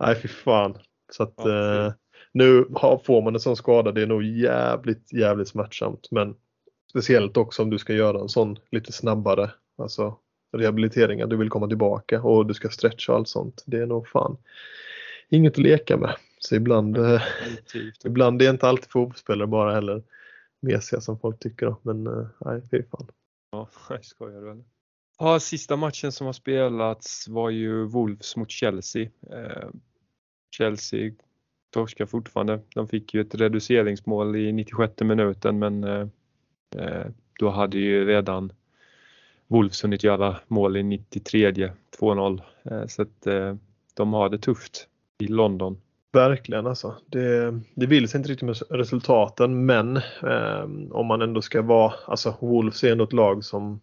nej 0.00 0.14
fy 0.14 0.28
fan. 0.28 0.78
Så 1.12 1.22
att 1.22 1.38
eh, 1.38 1.92
nu 2.32 2.66
får 3.04 3.22
man 3.22 3.34
en 3.34 3.40
sån 3.40 3.56
skada, 3.56 3.92
det 3.92 4.02
är 4.02 4.06
nog 4.06 4.22
jävligt, 4.22 5.12
jävligt 5.12 5.48
smärtsamt. 5.48 6.08
Men 6.10 6.34
speciellt 6.90 7.36
också 7.36 7.62
om 7.62 7.70
du 7.70 7.78
ska 7.78 7.92
göra 7.92 8.20
en 8.20 8.28
sån 8.28 8.58
lite 8.70 8.92
snabbare, 8.92 9.50
alltså 9.78 10.18
rehabilitering, 10.56 11.28
du 11.28 11.36
vill 11.36 11.50
komma 11.50 11.68
tillbaka 11.68 12.22
och 12.22 12.46
du 12.46 12.54
ska 12.54 12.68
stretcha 12.68 13.12
och 13.12 13.18
allt 13.18 13.28
sånt. 13.28 13.62
Det 13.66 13.78
är 13.78 13.86
nog 13.86 14.08
fan 14.08 14.36
inget 15.28 15.52
att 15.52 15.58
leka 15.58 15.96
med. 15.96 16.16
Så 16.38 16.54
ibland, 16.54 16.96
eh, 16.96 17.22
ibland 18.04 18.42
är 18.42 18.50
inte 18.50 18.68
alltid 18.68 18.90
fotbollsspelare 18.90 19.46
bara 19.46 19.74
heller 19.74 20.02
mesiga 20.60 21.00
som 21.00 21.18
folk 21.18 21.38
tycker. 21.38 21.66
Då. 21.66 21.76
Men 21.82 22.06
eh, 22.06 22.26
nej, 22.38 22.62
fy 22.70 22.82
fan. 22.82 23.06
Ja, 23.50 23.68
jag 23.88 24.04
skojar 24.04 24.40
du 24.40 24.50
eller? 24.50 24.64
Ja, 25.24 25.40
sista 25.40 25.76
matchen 25.76 26.12
som 26.12 26.26
har 26.26 26.32
spelats 26.32 27.28
var 27.28 27.50
ju 27.50 27.84
Wolves 27.84 28.36
mot 28.36 28.50
Chelsea. 28.50 29.02
Eh, 29.02 29.68
Chelsea 30.56 31.12
torskar 31.70 32.06
fortfarande. 32.06 32.60
De 32.74 32.88
fick 32.88 33.14
ju 33.14 33.20
ett 33.20 33.34
reduceringsmål 33.34 34.36
i 34.36 34.52
96 34.52 35.00
minuten 35.00 35.58
men 35.58 35.84
eh, 35.84 36.06
eh, 36.76 37.06
då 37.38 37.50
hade 37.50 37.78
ju 37.78 38.04
redan 38.06 38.52
Wolves 39.46 39.84
hunnit 39.84 40.04
göra 40.04 40.36
mål 40.48 40.76
i 40.76 40.82
93 40.82 41.52
2-0. 42.00 42.42
Eh, 42.64 42.86
så 42.86 43.02
att 43.02 43.26
eh, 43.26 43.54
de 43.94 44.12
har 44.12 44.28
det 44.28 44.38
tufft 44.38 44.88
i 45.18 45.26
London. 45.26 45.80
Verkligen 46.12 46.66
alltså. 46.66 46.96
Det, 47.06 47.60
det 47.74 47.86
vill 47.86 48.08
sig 48.08 48.18
inte 48.18 48.30
riktigt 48.30 48.46
med 48.46 48.56
resultaten 48.70 49.66
men 49.66 49.96
eh, 50.22 50.62
om 50.90 51.06
man 51.06 51.22
ändå 51.22 51.42
ska 51.42 51.62
vara, 51.62 51.92
alltså 52.06 52.36
Wolves 52.40 52.84
är 52.84 52.92
ändå 52.92 53.04
ett 53.04 53.12
lag 53.12 53.44
som 53.44 53.80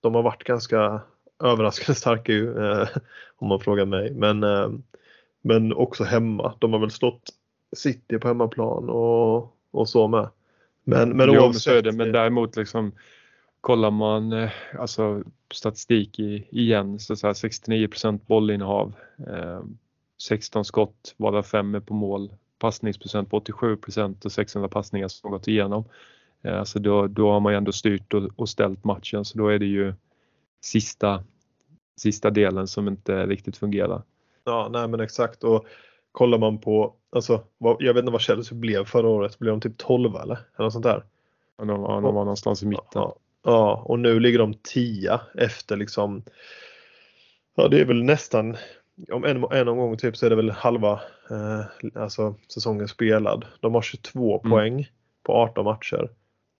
de 0.00 0.14
har 0.14 0.22
varit 0.22 0.44
ganska 0.44 1.00
överraskande 1.42 1.94
starka 1.94 2.32
ju 2.32 2.64
eh, 2.64 2.88
om 3.36 3.48
man 3.48 3.60
frågar 3.60 3.84
mig. 3.84 4.14
Men, 4.14 4.42
eh, 4.42 4.70
men 5.42 5.72
också 5.72 6.04
hemma. 6.04 6.54
De 6.58 6.72
har 6.72 6.80
väl 6.80 6.90
slått 6.90 7.30
City 7.76 8.18
på 8.18 8.28
hemmaplan 8.28 8.90
och, 8.90 9.56
och 9.70 9.88
så 9.88 10.08
med. 10.08 10.28
Men, 10.84 11.16
men 11.16 11.32
jo, 11.32 11.40
oavsett, 11.40 11.62
så 11.62 11.80
det, 11.80 11.92
men 11.92 12.12
däremot 12.12 12.56
liksom 12.56 12.92
kollar 13.60 13.90
man 13.90 14.32
eh, 14.32 14.50
alltså 14.78 15.22
statistik 15.52 16.18
i, 16.18 16.46
igen 16.50 16.98
så, 16.98 17.16
så 17.16 17.26
här 17.26 17.34
69 17.34 17.88
bollinnehav, 18.26 18.94
eh, 19.28 19.60
16 20.22 20.64
skott 20.64 21.14
varav 21.16 21.42
5 21.42 21.74
är 21.74 21.80
på 21.80 21.94
mål, 21.94 22.32
passningsprocent 22.58 23.30
på 23.30 23.40
87% 23.40 24.24
och 24.24 24.32
600 24.32 24.68
passningar 24.68 25.08
som 25.08 25.30
gått 25.30 25.48
igenom. 25.48 25.84
Eh, 26.42 26.58
alltså 26.58 26.78
då, 26.78 27.06
då 27.06 27.32
har 27.32 27.40
man 27.40 27.52
ju 27.52 27.56
ändå 27.56 27.72
styrt 27.72 28.14
och, 28.14 28.30
och 28.36 28.48
ställt 28.48 28.84
matchen 28.84 29.24
så 29.24 29.38
då 29.38 29.48
är 29.48 29.58
det 29.58 29.66
ju 29.66 29.94
sista, 30.60 31.24
sista 31.96 32.30
delen 32.30 32.68
som 32.68 32.88
inte 32.88 33.26
riktigt 33.26 33.56
fungerar. 33.56 34.02
Ja, 34.44 34.68
nej 34.72 34.88
men 34.88 35.00
exakt 35.00 35.44
och 35.44 35.66
kollar 36.12 36.38
man 36.38 36.58
på, 36.58 36.94
alltså 37.12 37.42
jag 37.58 37.94
vet 37.94 38.02
inte 38.02 38.12
vad 38.12 38.20
Chelsea 38.20 38.58
blev 38.58 38.84
förra 38.84 39.08
året, 39.08 39.38
blev 39.38 39.52
de 39.52 39.60
typ 39.60 39.78
12 39.78 40.16
eller? 40.16 40.22
Eller 40.24 40.64
något 40.64 40.72
sånt 40.72 40.84
där? 40.84 41.04
Ja, 41.58 41.64
de, 41.64 41.82
ja, 41.82 41.92
de 41.94 42.02
var 42.02 42.12
någonstans 42.12 42.62
i 42.62 42.66
mitten. 42.66 42.86
Ja, 42.94 43.16
ja, 43.42 43.82
och 43.84 43.98
nu 43.98 44.20
ligger 44.20 44.38
de 44.38 44.54
10 44.62 45.20
efter 45.34 45.76
liksom, 45.76 46.22
ja 47.54 47.68
det 47.68 47.80
är 47.80 47.84
väl 47.84 48.02
nästan, 48.02 48.56
om 49.12 49.24
en, 49.24 49.44
en 49.50 49.68
omgång 49.68 49.96
typ 49.96 50.16
så 50.16 50.26
är 50.26 50.30
det 50.30 50.36
väl 50.36 50.50
halva 50.50 51.00
eh, 51.30 52.02
alltså 52.02 52.34
säsongen 52.54 52.88
spelad. 52.88 53.44
De 53.60 53.74
har 53.74 53.82
22 53.82 54.40
mm. 54.40 54.50
poäng 54.50 54.88
på 55.22 55.32
18 55.32 55.64
matcher 55.64 56.10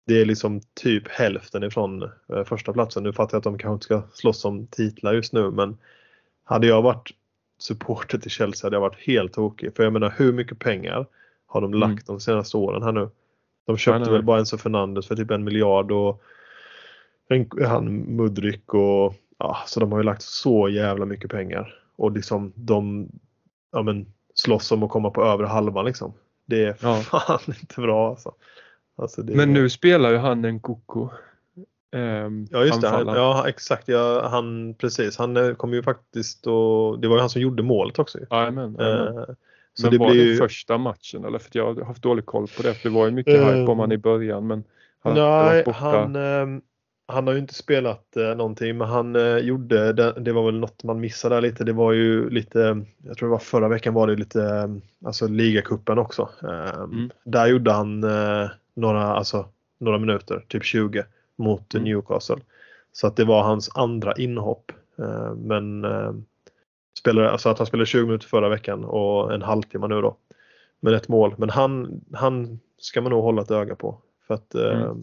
det 0.06 0.20
är 0.20 0.24
liksom 0.24 0.60
typ 0.74 1.08
hälften 1.08 1.62
ifrån 1.62 2.02
eh, 2.02 2.44
första 2.44 2.72
platsen. 2.72 3.02
Nu 3.02 3.12
fattar 3.12 3.34
jag 3.34 3.38
att 3.38 3.44
de 3.44 3.58
kanske 3.58 3.74
inte 3.74 3.84
ska 3.84 4.02
slåss 4.12 4.44
om 4.44 4.66
titlar 4.66 5.12
just 5.12 5.32
nu 5.32 5.50
men 5.50 5.78
hade 6.44 6.66
jag 6.66 6.82
varit 6.82 7.10
supporter 7.58 8.18
till 8.18 8.30
Chelsea 8.30 8.66
hade 8.66 8.76
jag 8.76 8.80
varit 8.80 9.06
helt 9.06 9.32
tokig. 9.32 9.76
För 9.76 9.82
jag 9.82 9.92
menar 9.92 10.14
hur 10.16 10.32
mycket 10.32 10.58
pengar 10.58 11.06
har 11.46 11.60
de 11.60 11.74
lagt 11.74 11.90
mm. 11.90 12.02
de 12.06 12.20
senaste 12.20 12.56
åren 12.56 12.82
här 12.82 12.92
nu? 12.92 13.10
De 13.66 13.76
köpte 13.76 13.98
nej, 13.98 14.06
nej. 14.08 14.12
väl 14.12 14.22
bara 14.22 14.38
Enzo 14.38 14.58
Fernandes 14.58 15.06
för 15.06 15.16
typ 15.16 15.30
en 15.30 15.44
miljard 15.44 15.92
och 15.92 16.22
en, 17.28 17.48
han 17.66 17.94
Mudrik 18.16 18.74
och 18.74 19.14
ja, 19.38 19.56
så 19.66 19.80
de 19.80 19.92
har 19.92 19.98
ju 19.98 20.04
lagt 20.04 20.22
så 20.22 20.68
jävla 20.68 21.06
mycket 21.06 21.30
pengar. 21.30 21.74
Och 21.96 22.12
liksom 22.12 22.52
de 22.54 23.08
ja, 23.72 23.82
men, 23.82 24.06
slåss 24.34 24.72
om 24.72 24.82
att 24.82 24.90
komma 24.90 25.10
på 25.10 25.24
övre 25.24 25.46
halvan 25.46 25.84
liksom. 25.84 26.12
Det 26.46 26.64
är 26.64 26.76
ja. 26.80 26.96
fan 27.02 27.40
inte 27.46 27.80
bra 27.80 28.10
alltså. 28.10 28.34
Alltså 29.00 29.22
det... 29.22 29.34
Men 29.34 29.52
nu 29.52 29.70
spelar 29.70 30.10
ju 30.10 30.16
han 30.16 30.44
en 30.44 30.60
koko. 30.60 31.08
Um, 31.92 32.46
ja 32.50 32.64
just 32.64 32.80
det, 32.80 32.88
han, 32.88 33.06
ja 33.06 33.48
exakt. 33.48 33.88
Ja, 33.88 34.28
han, 34.28 34.74
precis, 34.74 35.16
han 35.16 35.36
eh, 35.36 35.54
kom 35.54 35.74
ju 35.74 35.82
faktiskt 35.82 36.46
och 36.46 36.98
det 36.98 37.08
var 37.08 37.16
ju 37.16 37.20
han 37.20 37.30
som 37.30 37.42
gjorde 37.42 37.62
målet 37.62 37.98
också. 37.98 38.18
Amen, 38.30 38.58
amen. 38.58 39.16
Uh, 39.18 39.24
så 39.74 39.86
men 39.86 39.92
det 39.92 39.98
var 39.98 40.08
det 40.08 40.14
ju... 40.14 40.36
första 40.36 40.78
matchen 40.78 41.24
eller? 41.24 41.38
För 41.38 41.50
jag 41.52 41.74
har 41.74 41.84
haft 41.84 42.02
dålig 42.02 42.26
koll 42.26 42.46
på 42.56 42.62
det. 42.62 42.74
För 42.74 42.88
det 42.88 42.94
var 42.94 43.06
ju 43.06 43.12
mycket 43.12 43.40
um, 43.40 43.48
hype 43.48 43.70
om 43.70 43.78
han 43.78 43.92
i 43.92 43.98
början 43.98 44.46
men 44.46 44.64
han 45.00 45.14
Nej, 45.14 45.64
han, 45.66 46.16
um, 46.16 46.62
han 47.06 47.26
har 47.26 47.34
ju 47.34 47.40
inte 47.40 47.54
spelat 47.54 48.14
uh, 48.16 48.36
någonting 48.36 48.78
men 48.78 48.88
han 48.88 49.16
uh, 49.16 49.38
gjorde, 49.38 49.92
det, 49.92 50.12
det, 50.12 50.32
var 50.32 50.46
väl 50.46 50.58
något 50.58 50.84
man 50.84 51.00
missade 51.00 51.34
där 51.34 51.40
lite. 51.40 51.64
Det 51.64 51.72
var 51.72 51.92
ju 51.92 52.30
lite, 52.30 52.84
jag 53.02 53.16
tror 53.16 53.28
det 53.28 53.32
var 53.32 53.38
förra 53.38 53.68
veckan 53.68 53.94
var 53.94 54.06
det 54.06 54.16
lite, 54.16 54.38
um, 54.40 54.82
alltså 55.04 55.28
ligacupen 55.28 55.98
också. 55.98 56.28
Mm. 56.42 57.10
Där 57.24 57.46
gjorde 57.46 57.72
han 57.72 58.04
några, 58.74 59.04
alltså, 59.04 59.48
några 59.78 59.98
minuter, 59.98 60.44
typ 60.48 60.64
20 60.64 61.04
mot 61.36 61.74
mm. 61.74 61.84
Newcastle. 61.84 62.40
Så 62.92 63.06
att 63.06 63.16
det 63.16 63.24
var 63.24 63.42
hans 63.42 63.70
andra 63.74 64.14
inhopp. 64.14 64.72
Eh, 64.98 65.34
men 65.34 65.84
eh, 65.84 66.12
spelade, 66.98 67.30
alltså 67.30 67.48
att 67.48 67.58
han 67.58 67.66
spelade 67.66 67.86
20 67.86 68.06
minuter 68.06 68.28
förra 68.28 68.48
veckan 68.48 68.84
och 68.84 69.34
en 69.34 69.42
halvtimme 69.42 69.88
nu 69.88 70.00
då. 70.00 70.16
Med 70.80 70.94
ett 70.94 71.08
mål. 71.08 71.34
Men 71.38 71.50
han, 71.50 72.00
han 72.12 72.60
ska 72.78 73.00
man 73.00 73.10
nog 73.10 73.22
hålla 73.22 73.42
ett 73.42 73.50
öga 73.50 73.74
på. 73.74 73.98
För 74.26 74.34
att 74.34 74.54
mm. 74.54 74.80
eh, 74.80 74.94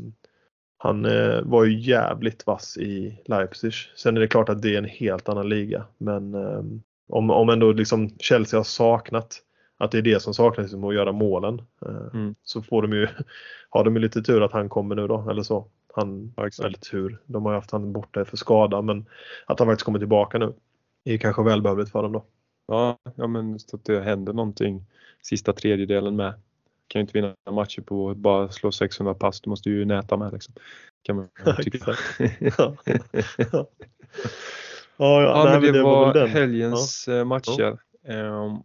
han 0.77 1.05
eh, 1.05 1.41
var 1.41 1.63
ju 1.63 1.79
jävligt 1.79 2.47
vass 2.47 2.77
i 2.77 3.21
Leipzig. 3.25 3.73
Sen 3.95 4.17
är 4.17 4.21
det 4.21 4.27
klart 4.27 4.49
att 4.49 4.61
det 4.61 4.73
är 4.73 4.77
en 4.77 4.85
helt 4.85 5.29
annan 5.29 5.49
liga. 5.49 5.85
Men 5.97 6.33
eh, 6.33 6.63
om, 7.09 7.29
om 7.29 7.49
ändå 7.49 7.71
liksom 7.71 8.09
Chelsea 8.19 8.59
har 8.59 8.63
saknat 8.63 9.41
att 9.77 9.91
det 9.91 9.97
är 9.97 10.01
det 10.01 10.21
som 10.21 10.33
saknas 10.33 10.63
liksom, 10.63 10.83
att 10.83 10.95
göra 10.95 11.11
målen. 11.11 11.61
Eh, 11.85 12.13
mm. 12.13 12.35
Så 12.43 12.61
får 12.61 12.81
de 12.81 12.93
ju, 12.93 13.07
har 13.69 13.83
de 13.83 13.95
ju 13.95 14.01
lite 14.01 14.21
tur 14.21 14.41
att 14.41 14.51
han 14.51 14.69
kommer 14.69 14.95
nu 14.95 15.07
då 15.07 15.29
eller 15.29 15.43
så. 15.43 15.65
Han, 15.93 16.33
ja, 16.35 16.49
eller 16.63 16.77
tur, 16.77 17.17
de 17.25 17.45
har 17.45 17.51
ju 17.51 17.57
haft 17.57 17.71
han 17.71 17.93
borta 17.93 18.25
för 18.25 18.37
skada 18.37 18.81
men 18.81 19.05
att 19.45 19.59
han 19.59 19.67
faktiskt 19.67 19.85
kommer 19.85 19.99
tillbaka 19.99 20.37
nu 20.37 20.53
är 21.13 21.17
kanske 21.17 21.43
välbehövligt 21.43 21.91
för 21.91 22.03
dem 22.03 22.11
då. 22.11 22.25
Ja, 22.67 22.97
ja 23.15 23.27
men 23.27 23.59
så 23.59 23.75
att 23.75 23.85
det 23.85 24.01
händer 24.01 24.33
någonting 24.33 24.85
sista 25.21 25.53
tredjedelen 25.53 26.15
med. 26.15 26.33
Kan 26.87 26.99
ju 26.99 27.01
inte 27.01 27.13
vinna 27.13 27.35
matcher 27.51 27.81
på 27.81 28.09
att 28.09 28.17
bara 28.17 28.49
slå 28.49 28.71
600 28.71 29.13
pass, 29.13 29.41
du 29.41 29.49
måste 29.49 29.69
ju 29.69 29.85
näta 29.85 30.17
med 30.17 30.33
liksom. 30.33 30.53
Kan 31.01 31.15
man 31.15 31.27
tycka. 31.63 31.95
ja. 32.39 32.75
ja. 33.37 33.67
Ja, 34.99 35.21
ja, 35.21 35.43
Nej, 35.45 35.53
men 35.53 35.61
det, 35.61 35.71
det 35.71 35.83
var, 35.83 36.13
var 36.13 36.27
helgens 36.27 37.05
ja. 37.07 37.13
Eh, 37.13 37.25
matcher. 37.25 37.77
Um, 38.07 38.63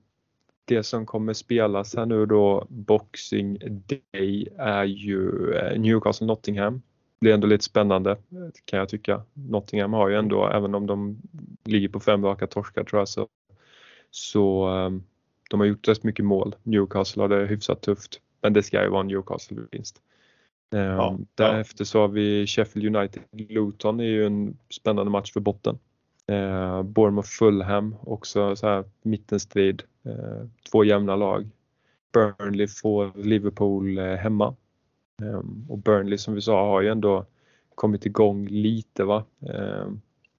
det 0.76 0.82
som 0.82 1.06
kommer 1.06 1.32
spelas 1.32 1.96
här 1.96 2.06
nu 2.06 2.26
då 2.26 2.66
Boxing 2.68 3.58
Day 3.60 4.48
är 4.58 4.84
ju 4.84 5.52
eh, 5.54 5.80
Newcastle 5.80 6.26
Nottingham. 6.26 6.74
Det 6.74 6.80
blir 7.20 7.34
ändå 7.34 7.46
lite 7.46 7.64
spännande 7.64 8.16
kan 8.64 8.78
jag 8.78 8.88
tycka. 8.88 9.22
Nottingham 9.34 9.92
har 9.92 10.08
ju 10.08 10.16
ändå, 10.16 10.48
även 10.48 10.74
om 10.74 10.86
de 10.86 11.22
ligger 11.64 11.88
på 11.88 12.00
fem 12.00 12.24
raka 12.24 12.46
torskar 12.46 12.84
tror 12.84 13.00
jag, 13.00 13.08
så, 13.08 13.28
så 14.10 14.66
ehm, 14.68 15.02
de 15.50 15.60
har 15.60 15.66
gjort 15.66 15.88
rätt 15.88 16.02
mycket 16.02 16.24
mål. 16.24 16.54
Newcastle 16.62 17.22
har 17.22 17.28
det 17.28 17.46
hyfsat 17.46 17.80
tufft, 17.80 18.20
men 18.42 18.52
det 18.52 18.62
ska 18.62 18.82
ju 18.82 18.88
vara 18.88 19.00
en 19.00 19.06
Newcastle-vinst. 19.06 20.00
Ehm, 20.74 20.80
ja, 20.80 21.18
Därefter 21.34 21.84
så 21.84 22.00
har 22.00 22.08
vi 22.08 22.46
Sheffield 22.46 22.96
United 22.96 23.22
Luton 23.32 24.00
är 24.00 24.04
ju 24.04 24.26
en 24.26 24.58
spännande 24.70 25.10
match 25.10 25.32
för 25.32 25.40
botten. 25.40 25.78
Eh, 26.32 26.82
Bournemouth 26.82 27.28
Fulham 27.28 27.96
också 28.00 28.56
så 28.56 28.66
här 28.66 28.84
mittenstrid. 29.02 29.82
Eh, 30.04 30.46
två 30.70 30.84
jämna 30.84 31.16
lag. 31.16 31.48
Burnley 32.12 32.68
får 32.68 33.12
Liverpool 33.14 33.98
eh, 33.98 34.04
hemma. 34.04 34.56
Eh, 35.22 35.42
och 35.68 35.78
Burnley 35.78 36.18
som 36.18 36.34
vi 36.34 36.40
sa 36.40 36.66
har 36.66 36.82
ju 36.82 36.88
ändå 36.88 37.26
kommit 37.74 38.06
igång 38.06 38.46
lite 38.46 39.04
va. 39.04 39.24
Eh, 39.40 39.86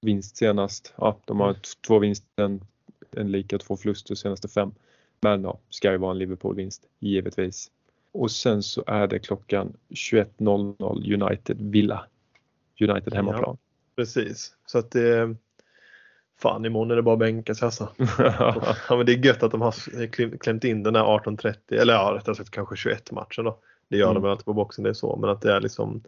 vinst 0.00 0.36
senast. 0.36 0.94
Ja, 0.96 1.18
de 1.24 1.40
har 1.40 1.56
två 1.86 1.98
vinster, 1.98 2.44
en, 2.44 2.60
en 3.10 3.32
lika 3.32 3.58
två 3.58 3.76
förluster 3.76 4.14
senaste 4.14 4.48
fem. 4.48 4.72
Men 5.20 5.42
ja, 5.42 5.58
ska 5.70 5.92
ju 5.92 5.98
vara 5.98 6.10
en 6.10 6.18
Liverpool-vinst 6.18 6.86
givetvis. 6.98 7.70
Och 8.12 8.30
sen 8.30 8.62
så 8.62 8.84
är 8.86 9.06
det 9.06 9.18
klockan 9.18 9.76
21.00 9.88 11.22
United 11.22 11.56
Villa. 11.70 12.06
United 12.80 13.14
hemmaplan. 13.14 13.42
Ja, 13.44 13.56
precis, 13.96 14.56
så 14.66 14.78
att 14.78 14.90
det 14.90 15.36
Fan 16.40 16.64
imorgon 16.64 16.90
är 16.90 16.96
det 16.96 17.02
bara 17.02 17.12
att 17.12 17.18
bänka 17.18 17.54
sig 17.54 17.66
alltså. 17.66 17.88
ja, 18.18 18.96
men 18.96 19.06
det 19.06 19.12
är 19.12 19.26
gött 19.26 19.42
att 19.42 19.50
de 19.50 19.60
har 19.60 20.36
klämt 20.38 20.64
in 20.64 20.82
den 20.82 20.94
där 20.94 21.02
18.30 21.02 21.56
eller 21.80 21.94
ja 21.94 22.14
rättare 22.16 22.34
sagt 22.34 22.50
kanske 22.50 22.76
21 22.76 23.12
matchen 23.12 23.44
då. 23.44 23.58
Det 23.88 23.96
gör 23.96 24.06
mm. 24.06 24.14
de 24.14 24.22
väl 24.22 24.30
alltid 24.30 24.44
på 24.44 24.52
boxen 24.52 24.84
det 24.84 24.90
är 24.90 24.94
så 24.94 25.16
men 25.16 25.30
att 25.30 25.40
det 25.40 25.52
är 25.52 25.60
liksom 25.60 26.02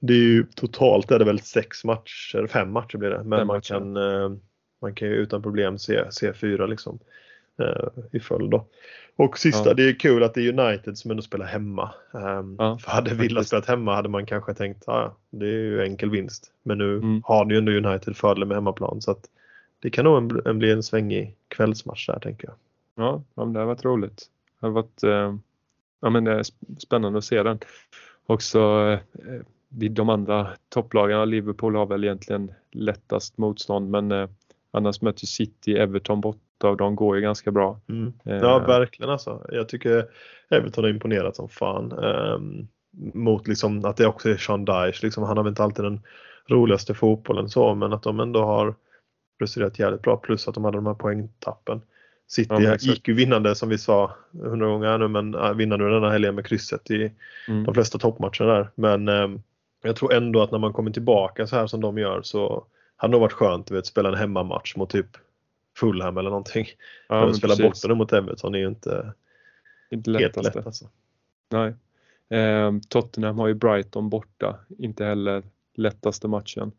Det 0.00 0.12
är 0.12 0.16
ju 0.16 0.44
totalt 0.54 1.10
är 1.10 1.18
det 1.18 1.24
väl 1.24 1.40
sex 1.40 1.84
matcher, 1.84 2.46
fem 2.46 2.72
matcher 2.72 2.98
blir 2.98 3.10
det. 3.10 3.24
Men 3.24 3.46
man 3.46 3.60
kan, 3.60 3.96
eh, 3.96 4.30
man 4.82 4.94
kan 4.94 5.08
ju 5.08 5.14
utan 5.14 5.42
problem 5.42 5.78
se, 5.78 6.12
se 6.12 6.32
fyra 6.32 6.66
liksom 6.66 6.98
i 8.12 8.20
följd 8.20 8.50
då. 8.50 8.66
Och 9.16 9.38
sista, 9.38 9.68
ja. 9.68 9.74
det 9.74 9.88
är 9.88 9.92
kul 9.92 10.22
att 10.22 10.34
det 10.34 10.48
är 10.48 10.60
United 10.60 10.98
som 10.98 11.10
ändå 11.10 11.22
spelar 11.22 11.46
hemma. 11.46 11.90
Um, 12.12 12.56
ja, 12.58 12.78
för 12.78 12.90
hade 12.90 13.14
Villa 13.14 13.44
spelat 13.44 13.66
hemma 13.66 13.94
hade 13.94 14.08
man 14.08 14.26
kanske 14.26 14.54
tänkt 14.54 14.82
att 14.82 14.88
ah, 14.88 15.16
det 15.30 15.46
är 15.46 15.50
ju 15.50 15.82
enkel 15.82 16.10
vinst. 16.10 16.52
Men 16.62 16.78
nu 16.78 16.96
mm. 16.96 17.22
har 17.24 17.50
ju 17.50 17.58
ändå 17.58 17.72
United 17.72 18.16
fördel 18.16 18.44
med 18.44 18.56
hemmaplan 18.56 19.02
så 19.02 19.10
att 19.10 19.28
det 19.80 19.90
kan 19.90 20.04
nog 20.04 20.46
en, 20.46 20.58
bli 20.58 20.72
en 20.72 20.82
svängig 20.82 21.36
kvällsmatch 21.48 22.06
där 22.06 22.18
tänker 22.18 22.48
jag. 22.48 22.56
Ja, 23.04 23.22
ja 23.34 23.44
det 23.44 23.58
har 23.58 23.66
varit 23.66 23.84
roligt. 23.84 24.26
Det 24.60 24.66
har 24.66 24.72
varit 24.72 25.02
eh, 25.02 25.36
ja, 26.00 26.10
men 26.10 26.24
det 26.24 26.32
är 26.32 26.44
spännande 26.78 27.18
att 27.18 27.24
se 27.24 27.42
den. 27.42 27.58
Också 28.26 28.60
eh, 29.28 29.40
de 29.68 30.08
andra 30.08 30.48
topplagen, 30.68 31.30
Liverpool 31.30 31.76
har 31.76 31.86
väl 31.86 32.04
egentligen 32.04 32.52
lättast 32.70 33.38
motstånd 33.38 33.90
men 33.90 34.12
eh, 34.12 34.28
annars 34.70 35.02
möter 35.02 35.26
City, 35.26 35.78
Everton 35.78 36.20
bort 36.20 36.64
av 36.64 36.76
dem 36.76 36.96
går 36.96 37.16
ju 37.16 37.22
ganska 37.22 37.50
bra. 37.50 37.80
Mm. 37.88 38.12
Ja, 38.22 38.60
eh, 38.60 38.66
verkligen 38.66 39.10
alltså. 39.10 39.46
Jag 39.48 39.68
tycker 39.68 40.06
Everton 40.50 40.84
har 40.84 40.90
imponerat 40.90 41.36
som 41.36 41.48
fan. 41.48 41.92
Um, 41.92 42.68
mot 43.14 43.48
liksom 43.48 43.84
att 43.84 43.96
det 43.96 44.06
också 44.06 44.30
är 44.30 44.36
Sean 44.36 44.64
Dyche. 44.64 44.98
Liksom, 45.02 45.22
han 45.22 45.36
har 45.36 45.44
väl 45.44 45.50
inte 45.50 45.62
alltid 45.62 45.84
den 45.84 46.00
roligaste 46.48 46.94
fotbollen 46.94 47.48
så 47.48 47.74
men 47.74 47.92
att 47.92 48.02
de 48.02 48.20
ändå 48.20 48.44
har 48.44 48.74
presterat 49.38 49.78
jävligt 49.78 50.02
bra 50.02 50.16
plus 50.16 50.48
att 50.48 50.54
de 50.54 50.64
hade 50.64 50.76
de 50.76 50.86
här 50.86 50.94
poängtappen. 50.94 51.80
City 52.28 52.54
ja, 52.58 52.76
gick 52.80 53.08
ju 53.08 53.14
vinnande 53.14 53.54
som 53.54 53.68
vi 53.68 53.78
sa 53.78 54.16
hundra 54.42 54.66
gånger 54.66 54.98
nu 54.98 55.08
men 55.08 55.34
äh, 55.34 55.52
vinner 55.52 55.76
nu 55.76 55.90
denna 55.90 56.10
helgen 56.10 56.34
med 56.34 56.46
krysset 56.46 56.90
i 56.90 57.12
mm. 57.48 57.64
de 57.64 57.74
flesta 57.74 57.98
toppmatcherna 57.98 58.54
där. 58.54 58.70
Men 58.74 59.08
eh, 59.08 59.28
jag 59.82 59.96
tror 59.96 60.12
ändå 60.12 60.42
att 60.42 60.50
när 60.50 60.58
man 60.58 60.72
kommer 60.72 60.90
tillbaka 60.90 61.46
så 61.46 61.56
här 61.56 61.66
som 61.66 61.80
de 61.80 61.98
gör 61.98 62.22
så 62.22 62.66
hade 62.98 63.12
nog 63.12 63.20
varit 63.20 63.32
skönt 63.32 63.70
att 63.70 63.86
spela 63.86 64.08
en 64.08 64.14
hemmamatch 64.14 64.76
mot 64.76 64.90
typ 64.90 65.06
Fulham 65.76 66.18
eller 66.18 66.30
någonting. 66.30 66.66
Ja, 67.08 67.24
men 67.24 67.34
spela 67.34 67.56
bort 67.56 67.82
den 67.82 67.98
mot 67.98 68.12
Everton 68.12 68.54
är 68.54 68.58
ju 68.58 68.68
inte, 68.68 69.12
inte 69.90 70.12
helt 70.12 70.36
lätt 70.36 70.66
alltså. 70.66 70.88
Nej. 71.50 71.74
Eh, 72.40 72.72
Tottenham 72.88 73.38
har 73.38 73.48
ju 73.48 73.54
Brighton 73.54 74.08
borta, 74.08 74.58
inte 74.78 75.04
heller 75.04 75.42
lättaste 75.74 76.28
matchen. 76.28 76.72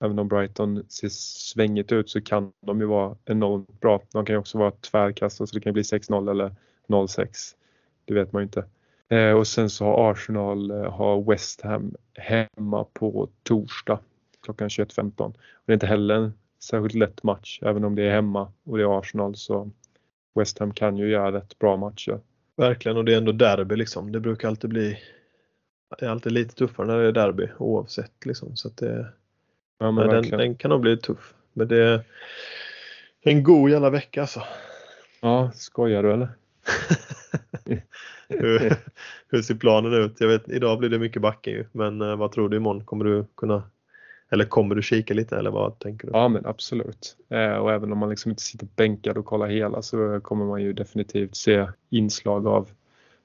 Även 0.00 0.18
om 0.18 0.28
Brighton 0.28 0.84
ser 0.88 1.08
svängigt 1.08 1.92
ut 1.92 2.10
så 2.10 2.20
kan 2.20 2.52
de 2.60 2.80
ju 2.80 2.86
vara 2.86 3.16
enormt 3.24 3.80
bra. 3.80 4.02
De 4.12 4.24
kan 4.24 4.34
ju 4.34 4.38
också 4.38 4.58
vara 4.58 4.70
tvärkast 4.70 5.36
så 5.36 5.44
det 5.44 5.60
kan 5.60 5.72
bli 5.72 5.82
6-0 5.82 6.30
eller 6.30 6.54
0-6. 6.88 7.28
Det 8.04 8.14
vet 8.14 8.32
man 8.32 8.42
ju 8.42 8.44
inte. 8.44 8.64
Eh, 9.08 9.32
och 9.32 9.46
sen 9.46 9.70
så 9.70 9.84
har 9.84 10.10
Arsenal 10.10 10.70
eh, 10.70 10.92
har 10.92 11.30
West 11.30 11.60
Ham 11.60 11.94
hemma 12.14 12.84
på 12.92 13.28
torsdag 13.42 13.98
klockan 14.46 14.68
21.15. 14.68 15.34
Det 15.66 15.72
är 15.72 15.74
inte 15.74 15.86
heller 15.86 16.14
en 16.14 16.32
särskilt 16.62 16.94
lätt 16.94 17.22
match 17.22 17.58
även 17.62 17.84
om 17.84 17.94
det 17.94 18.02
är 18.02 18.10
hemma 18.10 18.52
och 18.64 18.78
det 18.78 18.84
är 18.84 18.98
Arsenal 18.98 19.36
så 19.36 19.70
West 20.34 20.58
Ham 20.58 20.74
kan 20.74 20.96
ju 20.96 21.08
göra 21.08 21.32
rätt 21.32 21.58
bra 21.58 21.76
matcher. 21.76 22.20
Verkligen 22.56 22.96
och 22.96 23.04
det 23.04 23.12
är 23.12 23.16
ändå 23.16 23.32
derby 23.32 23.76
liksom. 23.76 24.12
Det 24.12 24.20
brukar 24.20 24.48
alltid 24.48 24.70
bli 24.70 24.98
det 25.98 26.06
är 26.06 26.10
alltid 26.10 26.32
lite 26.32 26.54
tuffare 26.54 26.86
när 26.86 26.98
det 26.98 27.08
är 27.08 27.12
derby 27.12 27.48
oavsett 27.58 28.26
liksom. 28.26 28.56
Så 28.56 28.68
att 28.68 28.76
det, 28.76 29.08
ja, 29.78 29.90
men 29.90 30.08
den, 30.08 30.30
den, 30.30 30.54
kan 30.54 30.68
nog 30.68 30.80
bli 30.80 30.96
tuff. 30.96 31.34
Men 31.52 31.68
det 31.68 31.76
är 31.76 32.04
en 33.20 33.42
god 33.42 33.70
jävla 33.70 33.90
vecka 33.90 34.20
alltså. 34.20 34.42
Ja, 35.20 35.50
skojar 35.54 36.02
du 36.02 36.12
eller? 36.12 36.28
hur, 38.28 38.72
hur, 39.28 39.42
ser 39.42 39.54
planen 39.54 39.94
ut? 39.94 40.16
Jag 40.20 40.28
vet, 40.28 40.48
idag 40.48 40.78
blir 40.78 40.88
det 40.88 40.98
mycket 40.98 41.22
backe 41.22 41.50
ju, 41.50 41.64
men 41.72 42.00
eh, 42.00 42.16
vad 42.16 42.32
tror 42.32 42.48
du 42.48 42.56
imorgon? 42.56 42.84
Kommer 42.84 43.04
du 43.04 43.24
kunna 43.36 43.62
eller 44.30 44.44
kommer 44.44 44.74
du 44.74 44.82
kika 44.82 45.14
lite 45.14 45.36
eller 45.36 45.50
vad 45.50 45.78
tänker 45.78 46.06
du? 46.06 46.12
Ja 46.12 46.28
men 46.28 46.46
absolut. 46.46 47.16
Eh, 47.28 47.52
och 47.52 47.72
även 47.72 47.92
om 47.92 47.98
man 47.98 48.10
liksom 48.10 48.30
inte 48.30 48.42
sitter 48.42 48.68
bänkad 48.76 49.18
och 49.18 49.24
kollar 49.24 49.46
hela 49.46 49.82
så 49.82 50.20
kommer 50.20 50.44
man 50.44 50.62
ju 50.62 50.72
definitivt 50.72 51.36
se 51.36 51.66
inslag 51.90 52.46
av 52.46 52.68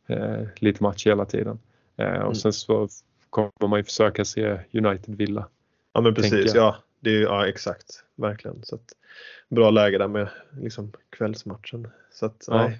eh, 0.07 0.43
lite 0.55 0.83
match 0.83 1.07
hela 1.07 1.25
tiden. 1.25 1.59
Eh, 1.97 2.05
och 2.05 2.21
mm. 2.21 2.35
sen 2.35 2.53
så 2.53 2.87
kommer 3.29 3.67
man 3.67 3.79
ju 3.79 3.83
försöka 3.83 4.25
se 4.25 4.59
United 4.73 5.15
Villa. 5.15 5.47
Ja 5.93 6.01
men 6.01 6.15
precis, 6.15 6.55
ja, 6.55 6.75
det 6.99 7.09
är, 7.09 7.21
ja 7.21 7.47
exakt, 7.47 8.03
verkligen. 8.15 8.63
Så 8.63 8.75
att, 8.75 8.95
bra 9.49 9.69
läge 9.69 9.97
där 9.97 10.07
med 10.07 10.29
liksom, 10.61 10.91
kvällsmatchen. 11.09 11.87
Så 12.11 12.25
att, 12.25 12.45
ja. 12.47 12.57
nej, 12.57 12.79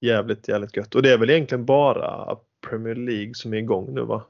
jävligt, 0.00 0.48
jävligt 0.48 0.76
gött. 0.76 0.94
Och 0.94 1.02
det 1.02 1.12
är 1.12 1.18
väl 1.18 1.30
egentligen 1.30 1.64
bara 1.64 2.36
Premier 2.60 2.94
League 2.94 3.34
som 3.34 3.54
är 3.54 3.58
igång 3.58 3.94
nu 3.94 4.00
va? 4.00 4.24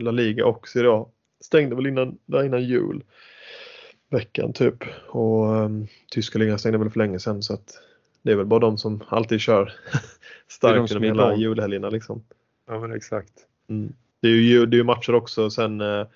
La 0.00 0.10
Liga 0.10 0.44
också 0.44 0.78
idag 0.78 1.08
stängde 1.40 1.76
väl 1.76 1.86
innan, 1.86 2.18
där 2.26 2.44
innan 2.44 2.64
jul. 2.64 3.02
Veckan 4.10 4.52
typ. 4.52 4.84
Och 5.08 5.46
um, 5.46 5.86
tyska 6.10 6.38
ligan 6.38 6.58
stängde 6.58 6.78
väl 6.78 6.90
för 6.90 6.98
länge 6.98 7.18
sedan 7.18 7.42
så 7.42 7.54
att 7.54 7.80
det 8.22 8.32
är 8.32 8.36
väl 8.36 8.46
bara 8.46 8.60
de 8.60 8.78
som 8.78 9.02
alltid 9.08 9.40
kör 9.40 9.72
starkt 10.48 10.90
genom 10.90 11.02
hela 11.02 11.26
igång. 11.26 11.40
julhelgerna 11.40 11.90
liksom. 11.90 12.22
Ja 12.66 12.80
men 12.80 12.92
exakt. 12.92 13.32
Mm. 13.68 13.92
Det 14.20 14.28
är 14.28 14.32
ju 14.32 14.66
det 14.66 14.78
är 14.78 14.84
matcher 14.84 15.14
också 15.14 15.50
sen 15.50 15.80
eh, 15.80 16.06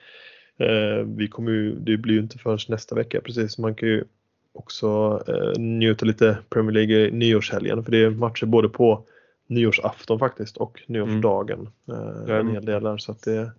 eh, 0.58 1.04
vi 1.06 1.28
kommer 1.28 1.50
ju, 1.50 1.74
det 1.74 1.96
blir 1.96 2.14
ju 2.14 2.20
inte 2.20 2.38
förrän 2.38 2.58
nästa 2.68 2.94
vecka 2.94 3.20
precis. 3.20 3.58
Man 3.58 3.74
kan 3.74 3.88
ju 3.88 4.04
också 4.52 5.22
eh, 5.28 5.60
njuta 5.60 6.06
lite 6.06 6.38
Premier 6.48 6.72
League 6.72 7.08
i 7.08 7.10
nyårshelgen 7.10 7.84
för 7.84 7.92
det 7.92 8.04
är 8.04 8.10
matcher 8.10 8.46
både 8.46 8.68
på 8.68 9.04
nyårsafton 9.46 10.18
faktiskt 10.18 10.56
och 10.56 10.82
nyårsdagen. 10.86 11.68
Mm. 11.88 12.30
en 12.30 12.50
hel 12.50 12.64
del 12.64 12.82
där 12.82 12.98
så 12.98 13.12
att 13.12 13.22
det 13.22 13.50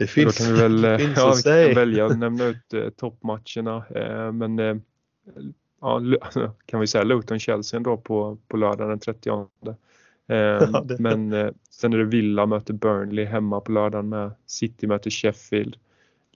det 0.00 0.06
finns, 0.06 0.38
då 0.38 0.44
kan 0.44 0.54
vi 0.54 0.60
väl, 0.60 0.98
finns 0.98 1.16
ja, 1.16 1.34
vi 1.36 1.42
kan 1.42 1.74
välja 1.74 2.06
att 2.06 2.18
nämna 2.18 2.44
ut 2.44 2.74
eh, 2.74 2.88
toppmatcherna. 2.88 3.84
Eh, 3.94 4.32
men 4.32 4.58
eh, 4.58 4.76
ja, 5.80 6.02
kan 6.66 6.80
vi 6.80 6.86
säga 6.86 7.04
Luton-Chelsea 7.04 7.80
då 7.80 7.96
på, 7.96 8.38
på 8.48 8.56
lördag 8.56 8.88
den 8.88 8.98
30. 8.98 9.30
Eh, 9.30 10.36
ja, 10.36 10.86
men 10.98 11.32
eh, 11.32 11.50
sen 11.70 11.92
är 11.92 11.98
det 11.98 12.04
Villa 12.04 12.46
möter 12.46 12.74
Burnley 12.74 13.24
hemma 13.24 13.60
på 13.60 13.72
lördagen 13.72 14.08
med. 14.08 14.32
City 14.46 14.86
möter 14.86 15.10
Sheffield. 15.10 15.76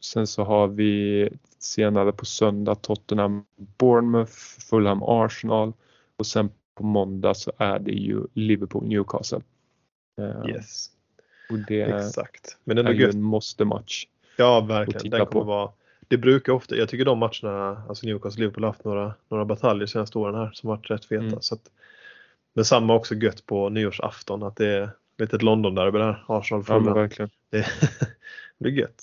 Sen 0.01 0.27
så 0.27 0.45
har 0.45 0.69
vi 0.69 1.29
senare 1.59 2.13
på 2.13 2.25
söndag 2.25 2.75
Tottenham, 2.75 3.45
Bournemouth, 3.79 4.33
Fulham, 4.71 5.03
Arsenal 5.03 5.73
och 6.17 6.27
sen 6.27 6.51
på 6.75 6.85
måndag 6.85 7.35
så 7.35 7.53
är 7.59 7.79
det 7.79 7.93
ju 7.93 8.27
Liverpool, 8.33 8.89
Newcastle. 8.89 9.41
Eh, 10.19 10.51
yes. 10.51 10.91
Och 11.51 11.59
det 11.59 11.81
Exakt. 11.81 12.57
Men 12.65 12.79
är, 12.79 12.85
är 12.85 12.93
ju 12.93 13.11
en 13.11 13.23
måste-match. 13.23 14.07
Ja, 14.37 14.61
verkligen. 14.61 15.11
Den 15.11 15.27
kommer 15.27 15.41
på. 15.41 15.43
vara 15.45 15.71
det 16.09 16.19
brukar 16.19 16.53
ofta, 16.53 16.77
jag 16.77 16.89
tycker 16.89 17.05
de 17.05 17.19
matcherna, 17.19 17.83
alltså 17.89 18.07
Newcastle 18.07 18.41
Liverpool 18.41 18.65
har 18.65 18.71
haft 18.71 18.85
några, 18.85 19.15
några 19.29 19.45
bataljer 19.45 19.87
senaste 19.87 20.19
åren 20.19 20.35
här 20.35 20.51
som 20.53 20.69
varit 20.69 20.91
rätt 20.91 21.05
feta. 21.05 21.25
Mm. 21.25 21.41
Så 21.41 21.55
att, 21.55 21.71
men 22.55 22.65
samma 22.65 22.95
också 22.95 23.15
gött 23.15 23.47
på 23.47 23.69
nyårsafton 23.69 24.43
att 24.43 24.57
det 24.57 24.67
är 24.67 24.91
lite 25.19 25.37
ett 25.37 25.43
London-derby 25.43 25.99
där, 25.99 26.25
Arsenal. 26.29 26.65
Ja, 26.69 26.79
verkligen. 26.79 27.31
Det, 27.51 27.67
det 28.59 28.69
är 28.69 28.73
gött. 28.73 29.03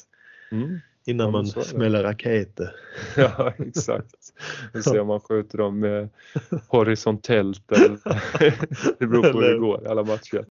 Mm. 0.51 0.79
Innan 1.05 1.27
ja, 1.27 1.31
man 1.31 1.45
smäller 1.47 2.03
raketer. 2.03 2.75
Ja 3.17 3.53
exakt. 3.57 4.15
Vi 4.73 4.83
ser 4.83 4.99
om 4.99 5.07
man 5.07 5.19
skjuter 5.19 5.57
dem 5.57 6.09
horisontellt 6.67 7.71
eller 7.71 7.97
det 8.99 9.07
beror 9.07 9.31
på 9.31 9.41
hur 9.41 9.53
det 9.53 9.59
går 9.59 9.87
alla 9.87 10.03
matcher. 10.03 10.45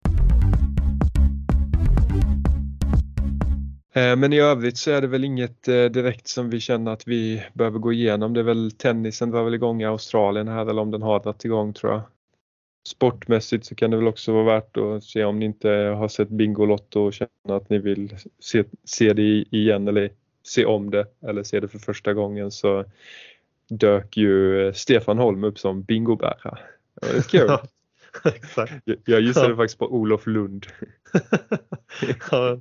Men 3.92 4.32
i 4.32 4.40
övrigt 4.40 4.78
så 4.78 4.90
är 4.90 5.00
det 5.00 5.06
väl 5.06 5.24
inget 5.24 5.68
eh, 5.68 5.84
direkt 5.84 6.28
som 6.28 6.50
vi 6.50 6.60
känner 6.60 6.92
att 6.92 7.08
vi 7.08 7.44
behöver 7.52 7.78
gå 7.78 7.92
igenom. 7.92 8.34
Det 8.34 8.40
är 8.40 8.44
väl 8.44 8.70
tennisen 8.70 9.30
var 9.30 9.44
väl 9.44 9.54
igång 9.54 9.82
i 9.82 9.86
Australien 9.86 10.48
här 10.48 10.66
eller 10.66 10.82
om 10.82 10.90
den 10.90 11.02
har 11.02 11.20
dragit 11.20 11.44
igång 11.44 11.72
tror 11.72 11.92
jag. 11.92 12.02
Sportmässigt 12.88 13.66
så 13.66 13.74
kan 13.74 13.90
det 13.90 13.96
väl 13.96 14.08
också 14.08 14.32
vara 14.32 14.44
värt 14.44 14.76
att 14.76 15.04
se 15.04 15.24
om 15.24 15.38
ni 15.38 15.44
inte 15.44 15.68
har 15.68 16.08
sett 16.08 16.28
Bingolotto 16.28 17.00
och 17.00 17.12
känner 17.12 17.56
att 17.56 17.70
ni 17.70 17.78
vill 17.78 18.16
se, 18.38 18.64
se 18.84 19.12
det 19.12 19.22
igen 19.22 19.88
eller 19.88 20.10
se 20.42 20.64
om 20.64 20.90
det 20.90 21.06
eller 21.26 21.42
se 21.42 21.60
det 21.60 21.68
för 21.68 21.78
första 21.78 22.14
gången 22.14 22.50
så 22.50 22.84
dök 23.68 24.16
ju 24.16 24.66
eh, 24.66 24.72
Stefan 24.72 25.18
Holm 25.18 25.44
upp 25.44 25.58
som 25.58 25.82
bingobärare. 25.82 26.58
Det 27.00 27.06
var 27.06 27.14
lite 27.14 27.28
kul. 27.28 27.50
Exakt. 28.34 28.72
Jag 29.04 29.20
gissade 29.20 29.56
faktiskt 29.56 29.78
på 29.78 29.86
Olof 29.86 30.26
Lund. 30.26 30.66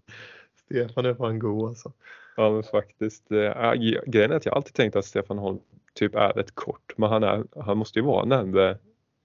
Stefan 0.69 1.05
är 1.05 1.13
fan 1.13 1.39
god 1.39 1.69
alltså. 1.69 1.91
Ja 2.35 2.51
men 2.51 2.63
faktiskt. 2.63 3.31
Äh, 3.31 3.73
grejen 4.05 4.31
är 4.31 4.35
att 4.35 4.45
jag 4.45 4.55
alltid 4.55 4.73
tänkt 4.73 4.95
att 4.95 5.05
Stefan 5.05 5.37
Holm 5.37 5.59
typ 5.93 6.15
är 6.15 6.33
rätt 6.33 6.55
kort 6.55 6.93
men 6.97 7.09
han, 7.09 7.23
är, 7.23 7.43
han 7.59 7.77
måste 7.77 7.99
ju 7.99 8.05
vara 8.05 8.25
närmare 8.25 8.77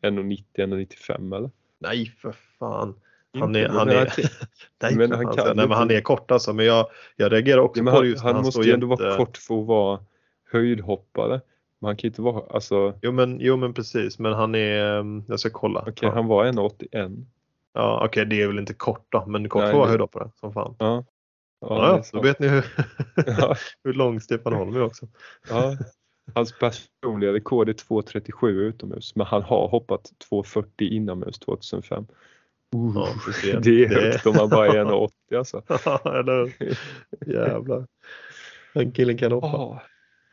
1,90-1,95 0.02 1.36
eller? 1.36 1.50
Nej 1.78 2.06
för 2.06 2.34
fan. 2.58 2.94
Han 3.38 3.56
är, 3.56 3.68
han 3.68 3.88
är, 3.88 4.12
nej, 4.82 4.96
men 4.96 5.12
han, 5.12 5.26
kan, 5.26 5.56
nej, 5.56 5.68
men 5.68 5.78
han 5.78 5.90
är 5.90 6.00
kort 6.00 6.30
alltså 6.30 6.52
men 6.52 6.66
jag, 6.66 6.86
jag 7.16 7.32
reagerar 7.32 7.60
också 7.60 7.82
ja, 7.82 7.90
på 7.90 7.96
han, 7.96 8.06
just 8.06 8.22
Han, 8.22 8.34
han 8.34 8.44
måste 8.44 8.60
ju 8.60 8.72
ändå 8.72 8.86
vara 8.86 9.16
kort 9.16 9.36
för 9.36 9.60
att 9.60 9.66
vara 9.66 10.00
höjdhoppare. 10.52 11.40
Men 11.80 11.88
han 11.88 11.96
kan 11.96 12.08
inte 12.08 12.22
vara, 12.22 12.44
alltså. 12.50 12.94
Jo 13.02 13.12
men, 13.12 13.40
jo 13.40 13.56
men 13.56 13.74
precis 13.74 14.18
men 14.18 14.32
han 14.32 14.54
är, 14.54 15.04
jag 15.28 15.40
ska 15.40 15.50
kolla. 15.50 15.80
Okej 15.80 15.92
okay, 15.92 16.10
han 16.10 16.26
var 16.26 16.44
1,81. 16.44 17.26
Ja 17.72 17.96
okej 17.96 18.06
okay, 18.06 18.24
det 18.24 18.42
är 18.42 18.46
väl 18.46 18.58
inte 18.58 18.74
kort 18.74 19.06
då 19.08 19.26
men 19.26 19.48
kort 19.48 19.62
för 19.62 19.68
att 19.68 19.74
vara 19.74 19.88
höjdhoppare 19.88 20.30
som 20.40 20.52
fan. 20.52 20.76
Ja. 20.78 21.04
Ja, 21.68 21.96
ja 21.96 22.02
då 22.12 22.20
vet 22.20 22.38
ni 22.38 22.48
hur, 22.48 22.64
ja. 23.26 23.56
hur 23.84 23.92
lång 23.92 24.20
Stefan 24.20 24.52
Holm 24.52 24.76
är 24.76 24.82
också. 24.82 25.08
Ja. 25.48 25.76
Hans 26.34 26.58
personliga 26.58 27.32
rekord 27.32 27.68
är 27.68 27.72
2.37 27.72 28.48
utomhus 28.48 29.16
men 29.16 29.26
han 29.26 29.42
har 29.42 29.68
hoppat 29.68 30.12
2.40 30.30 30.66
inomhus 30.78 31.38
2005. 31.38 32.06
Uh, 32.74 33.08
ja, 33.44 33.60
det 33.60 33.84
är 33.84 33.88
högt 33.88 34.26
om 34.26 34.36
man 34.36 34.48
bara 34.48 34.66
är 34.66 34.84
1,80 34.84 35.10
alltså. 35.38 35.62
Eller 36.04 36.52
Jävlar. 37.26 37.86
Den 38.74 38.92
killen 38.92 39.18
kan 39.18 39.32
hoppa. 39.32 39.46
Ja, 39.46 39.82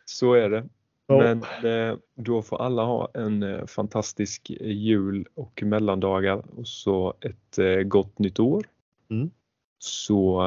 så 0.05 0.33
är 0.33 0.49
det. 0.49 0.69
Men 1.17 1.43
eh, 1.63 1.97
då 2.15 2.41
får 2.41 2.61
alla 2.61 2.83
ha 2.83 3.11
en 3.13 3.43
eh, 3.43 3.65
fantastisk 3.65 4.49
jul 4.61 5.27
och 5.35 5.63
mellandagar 5.65 6.43
och 6.57 6.67
så 6.67 7.13
ett 7.21 7.57
eh, 7.57 7.83
gott 7.83 8.19
nytt 8.19 8.39
år. 8.39 8.65
Mm. 9.09 9.31
Så 9.79 10.41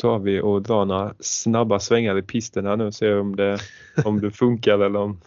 tar 0.00 0.18
vi 0.18 0.40
och 0.40 0.62
drar 0.62 0.84
några 0.84 1.14
snabba 1.20 1.78
svängar 1.78 2.18
i 2.18 2.22
pisten 2.22 2.66
här 2.66 2.76
nu 2.76 2.86
och 2.86 2.94
ser 2.94 3.20
om 3.20 3.36
det, 3.36 3.58
om 4.04 4.20
det 4.20 4.30
funkar 4.30 4.78
eller 4.78 5.00
om, 5.00 5.20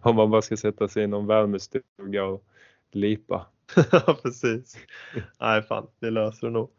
om 0.00 0.16
man 0.16 0.30
bara 0.30 0.42
ska 0.42 0.56
sätta 0.56 0.88
sig 0.88 1.04
i 1.04 1.06
någon 1.06 1.26
värmestuga 1.26 2.24
och 2.24 2.42
lipa. 2.92 3.46
Ja 3.92 4.18
precis. 4.22 4.76
Nej 5.40 5.62
fan, 5.62 5.86
det 6.00 6.10
löser 6.10 6.46
du 6.46 6.52
nog. 6.52 6.70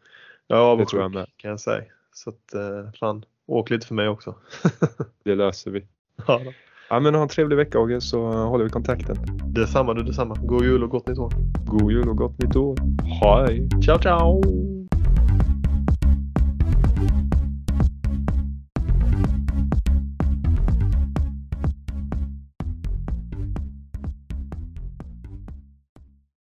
Ja, 0.46 0.76
det 0.76 0.86
tror 0.86 1.02
jag 1.02 1.14
med. 1.14 1.26
Kan 1.36 1.50
jag 1.50 1.60
säga. 1.60 1.84
Så 2.12 2.30
att 2.30 2.54
eh, 2.54 2.92
fan, 3.00 3.24
åk 3.46 3.70
lite 3.70 3.86
för 3.86 3.94
mig 3.94 4.08
också. 4.08 4.34
det 5.24 5.34
löser 5.34 5.70
vi. 5.70 5.86
Ja, 6.26 6.40
ja 6.90 7.00
men 7.00 7.14
ha 7.14 7.22
en 7.22 7.28
trevlig 7.28 7.56
vecka 7.56 7.78
Åge 7.78 8.00
så 8.00 8.32
håller 8.32 8.64
vi 8.64 8.70
kontakten. 8.70 9.16
Detsamma 9.46 9.94
du, 9.94 10.02
detsamma. 10.02 10.36
God 10.42 10.64
jul 10.64 10.82
och 10.82 10.90
gott 10.90 11.08
nytt 11.08 11.18
år. 11.18 11.32
God 11.66 11.92
jul 11.92 12.08
och 12.08 12.16
gott 12.16 12.38
nytt 12.38 12.56
år. 12.56 12.76
Hej! 13.22 13.68
Ciao 13.84 13.98
ciao! 13.98 14.77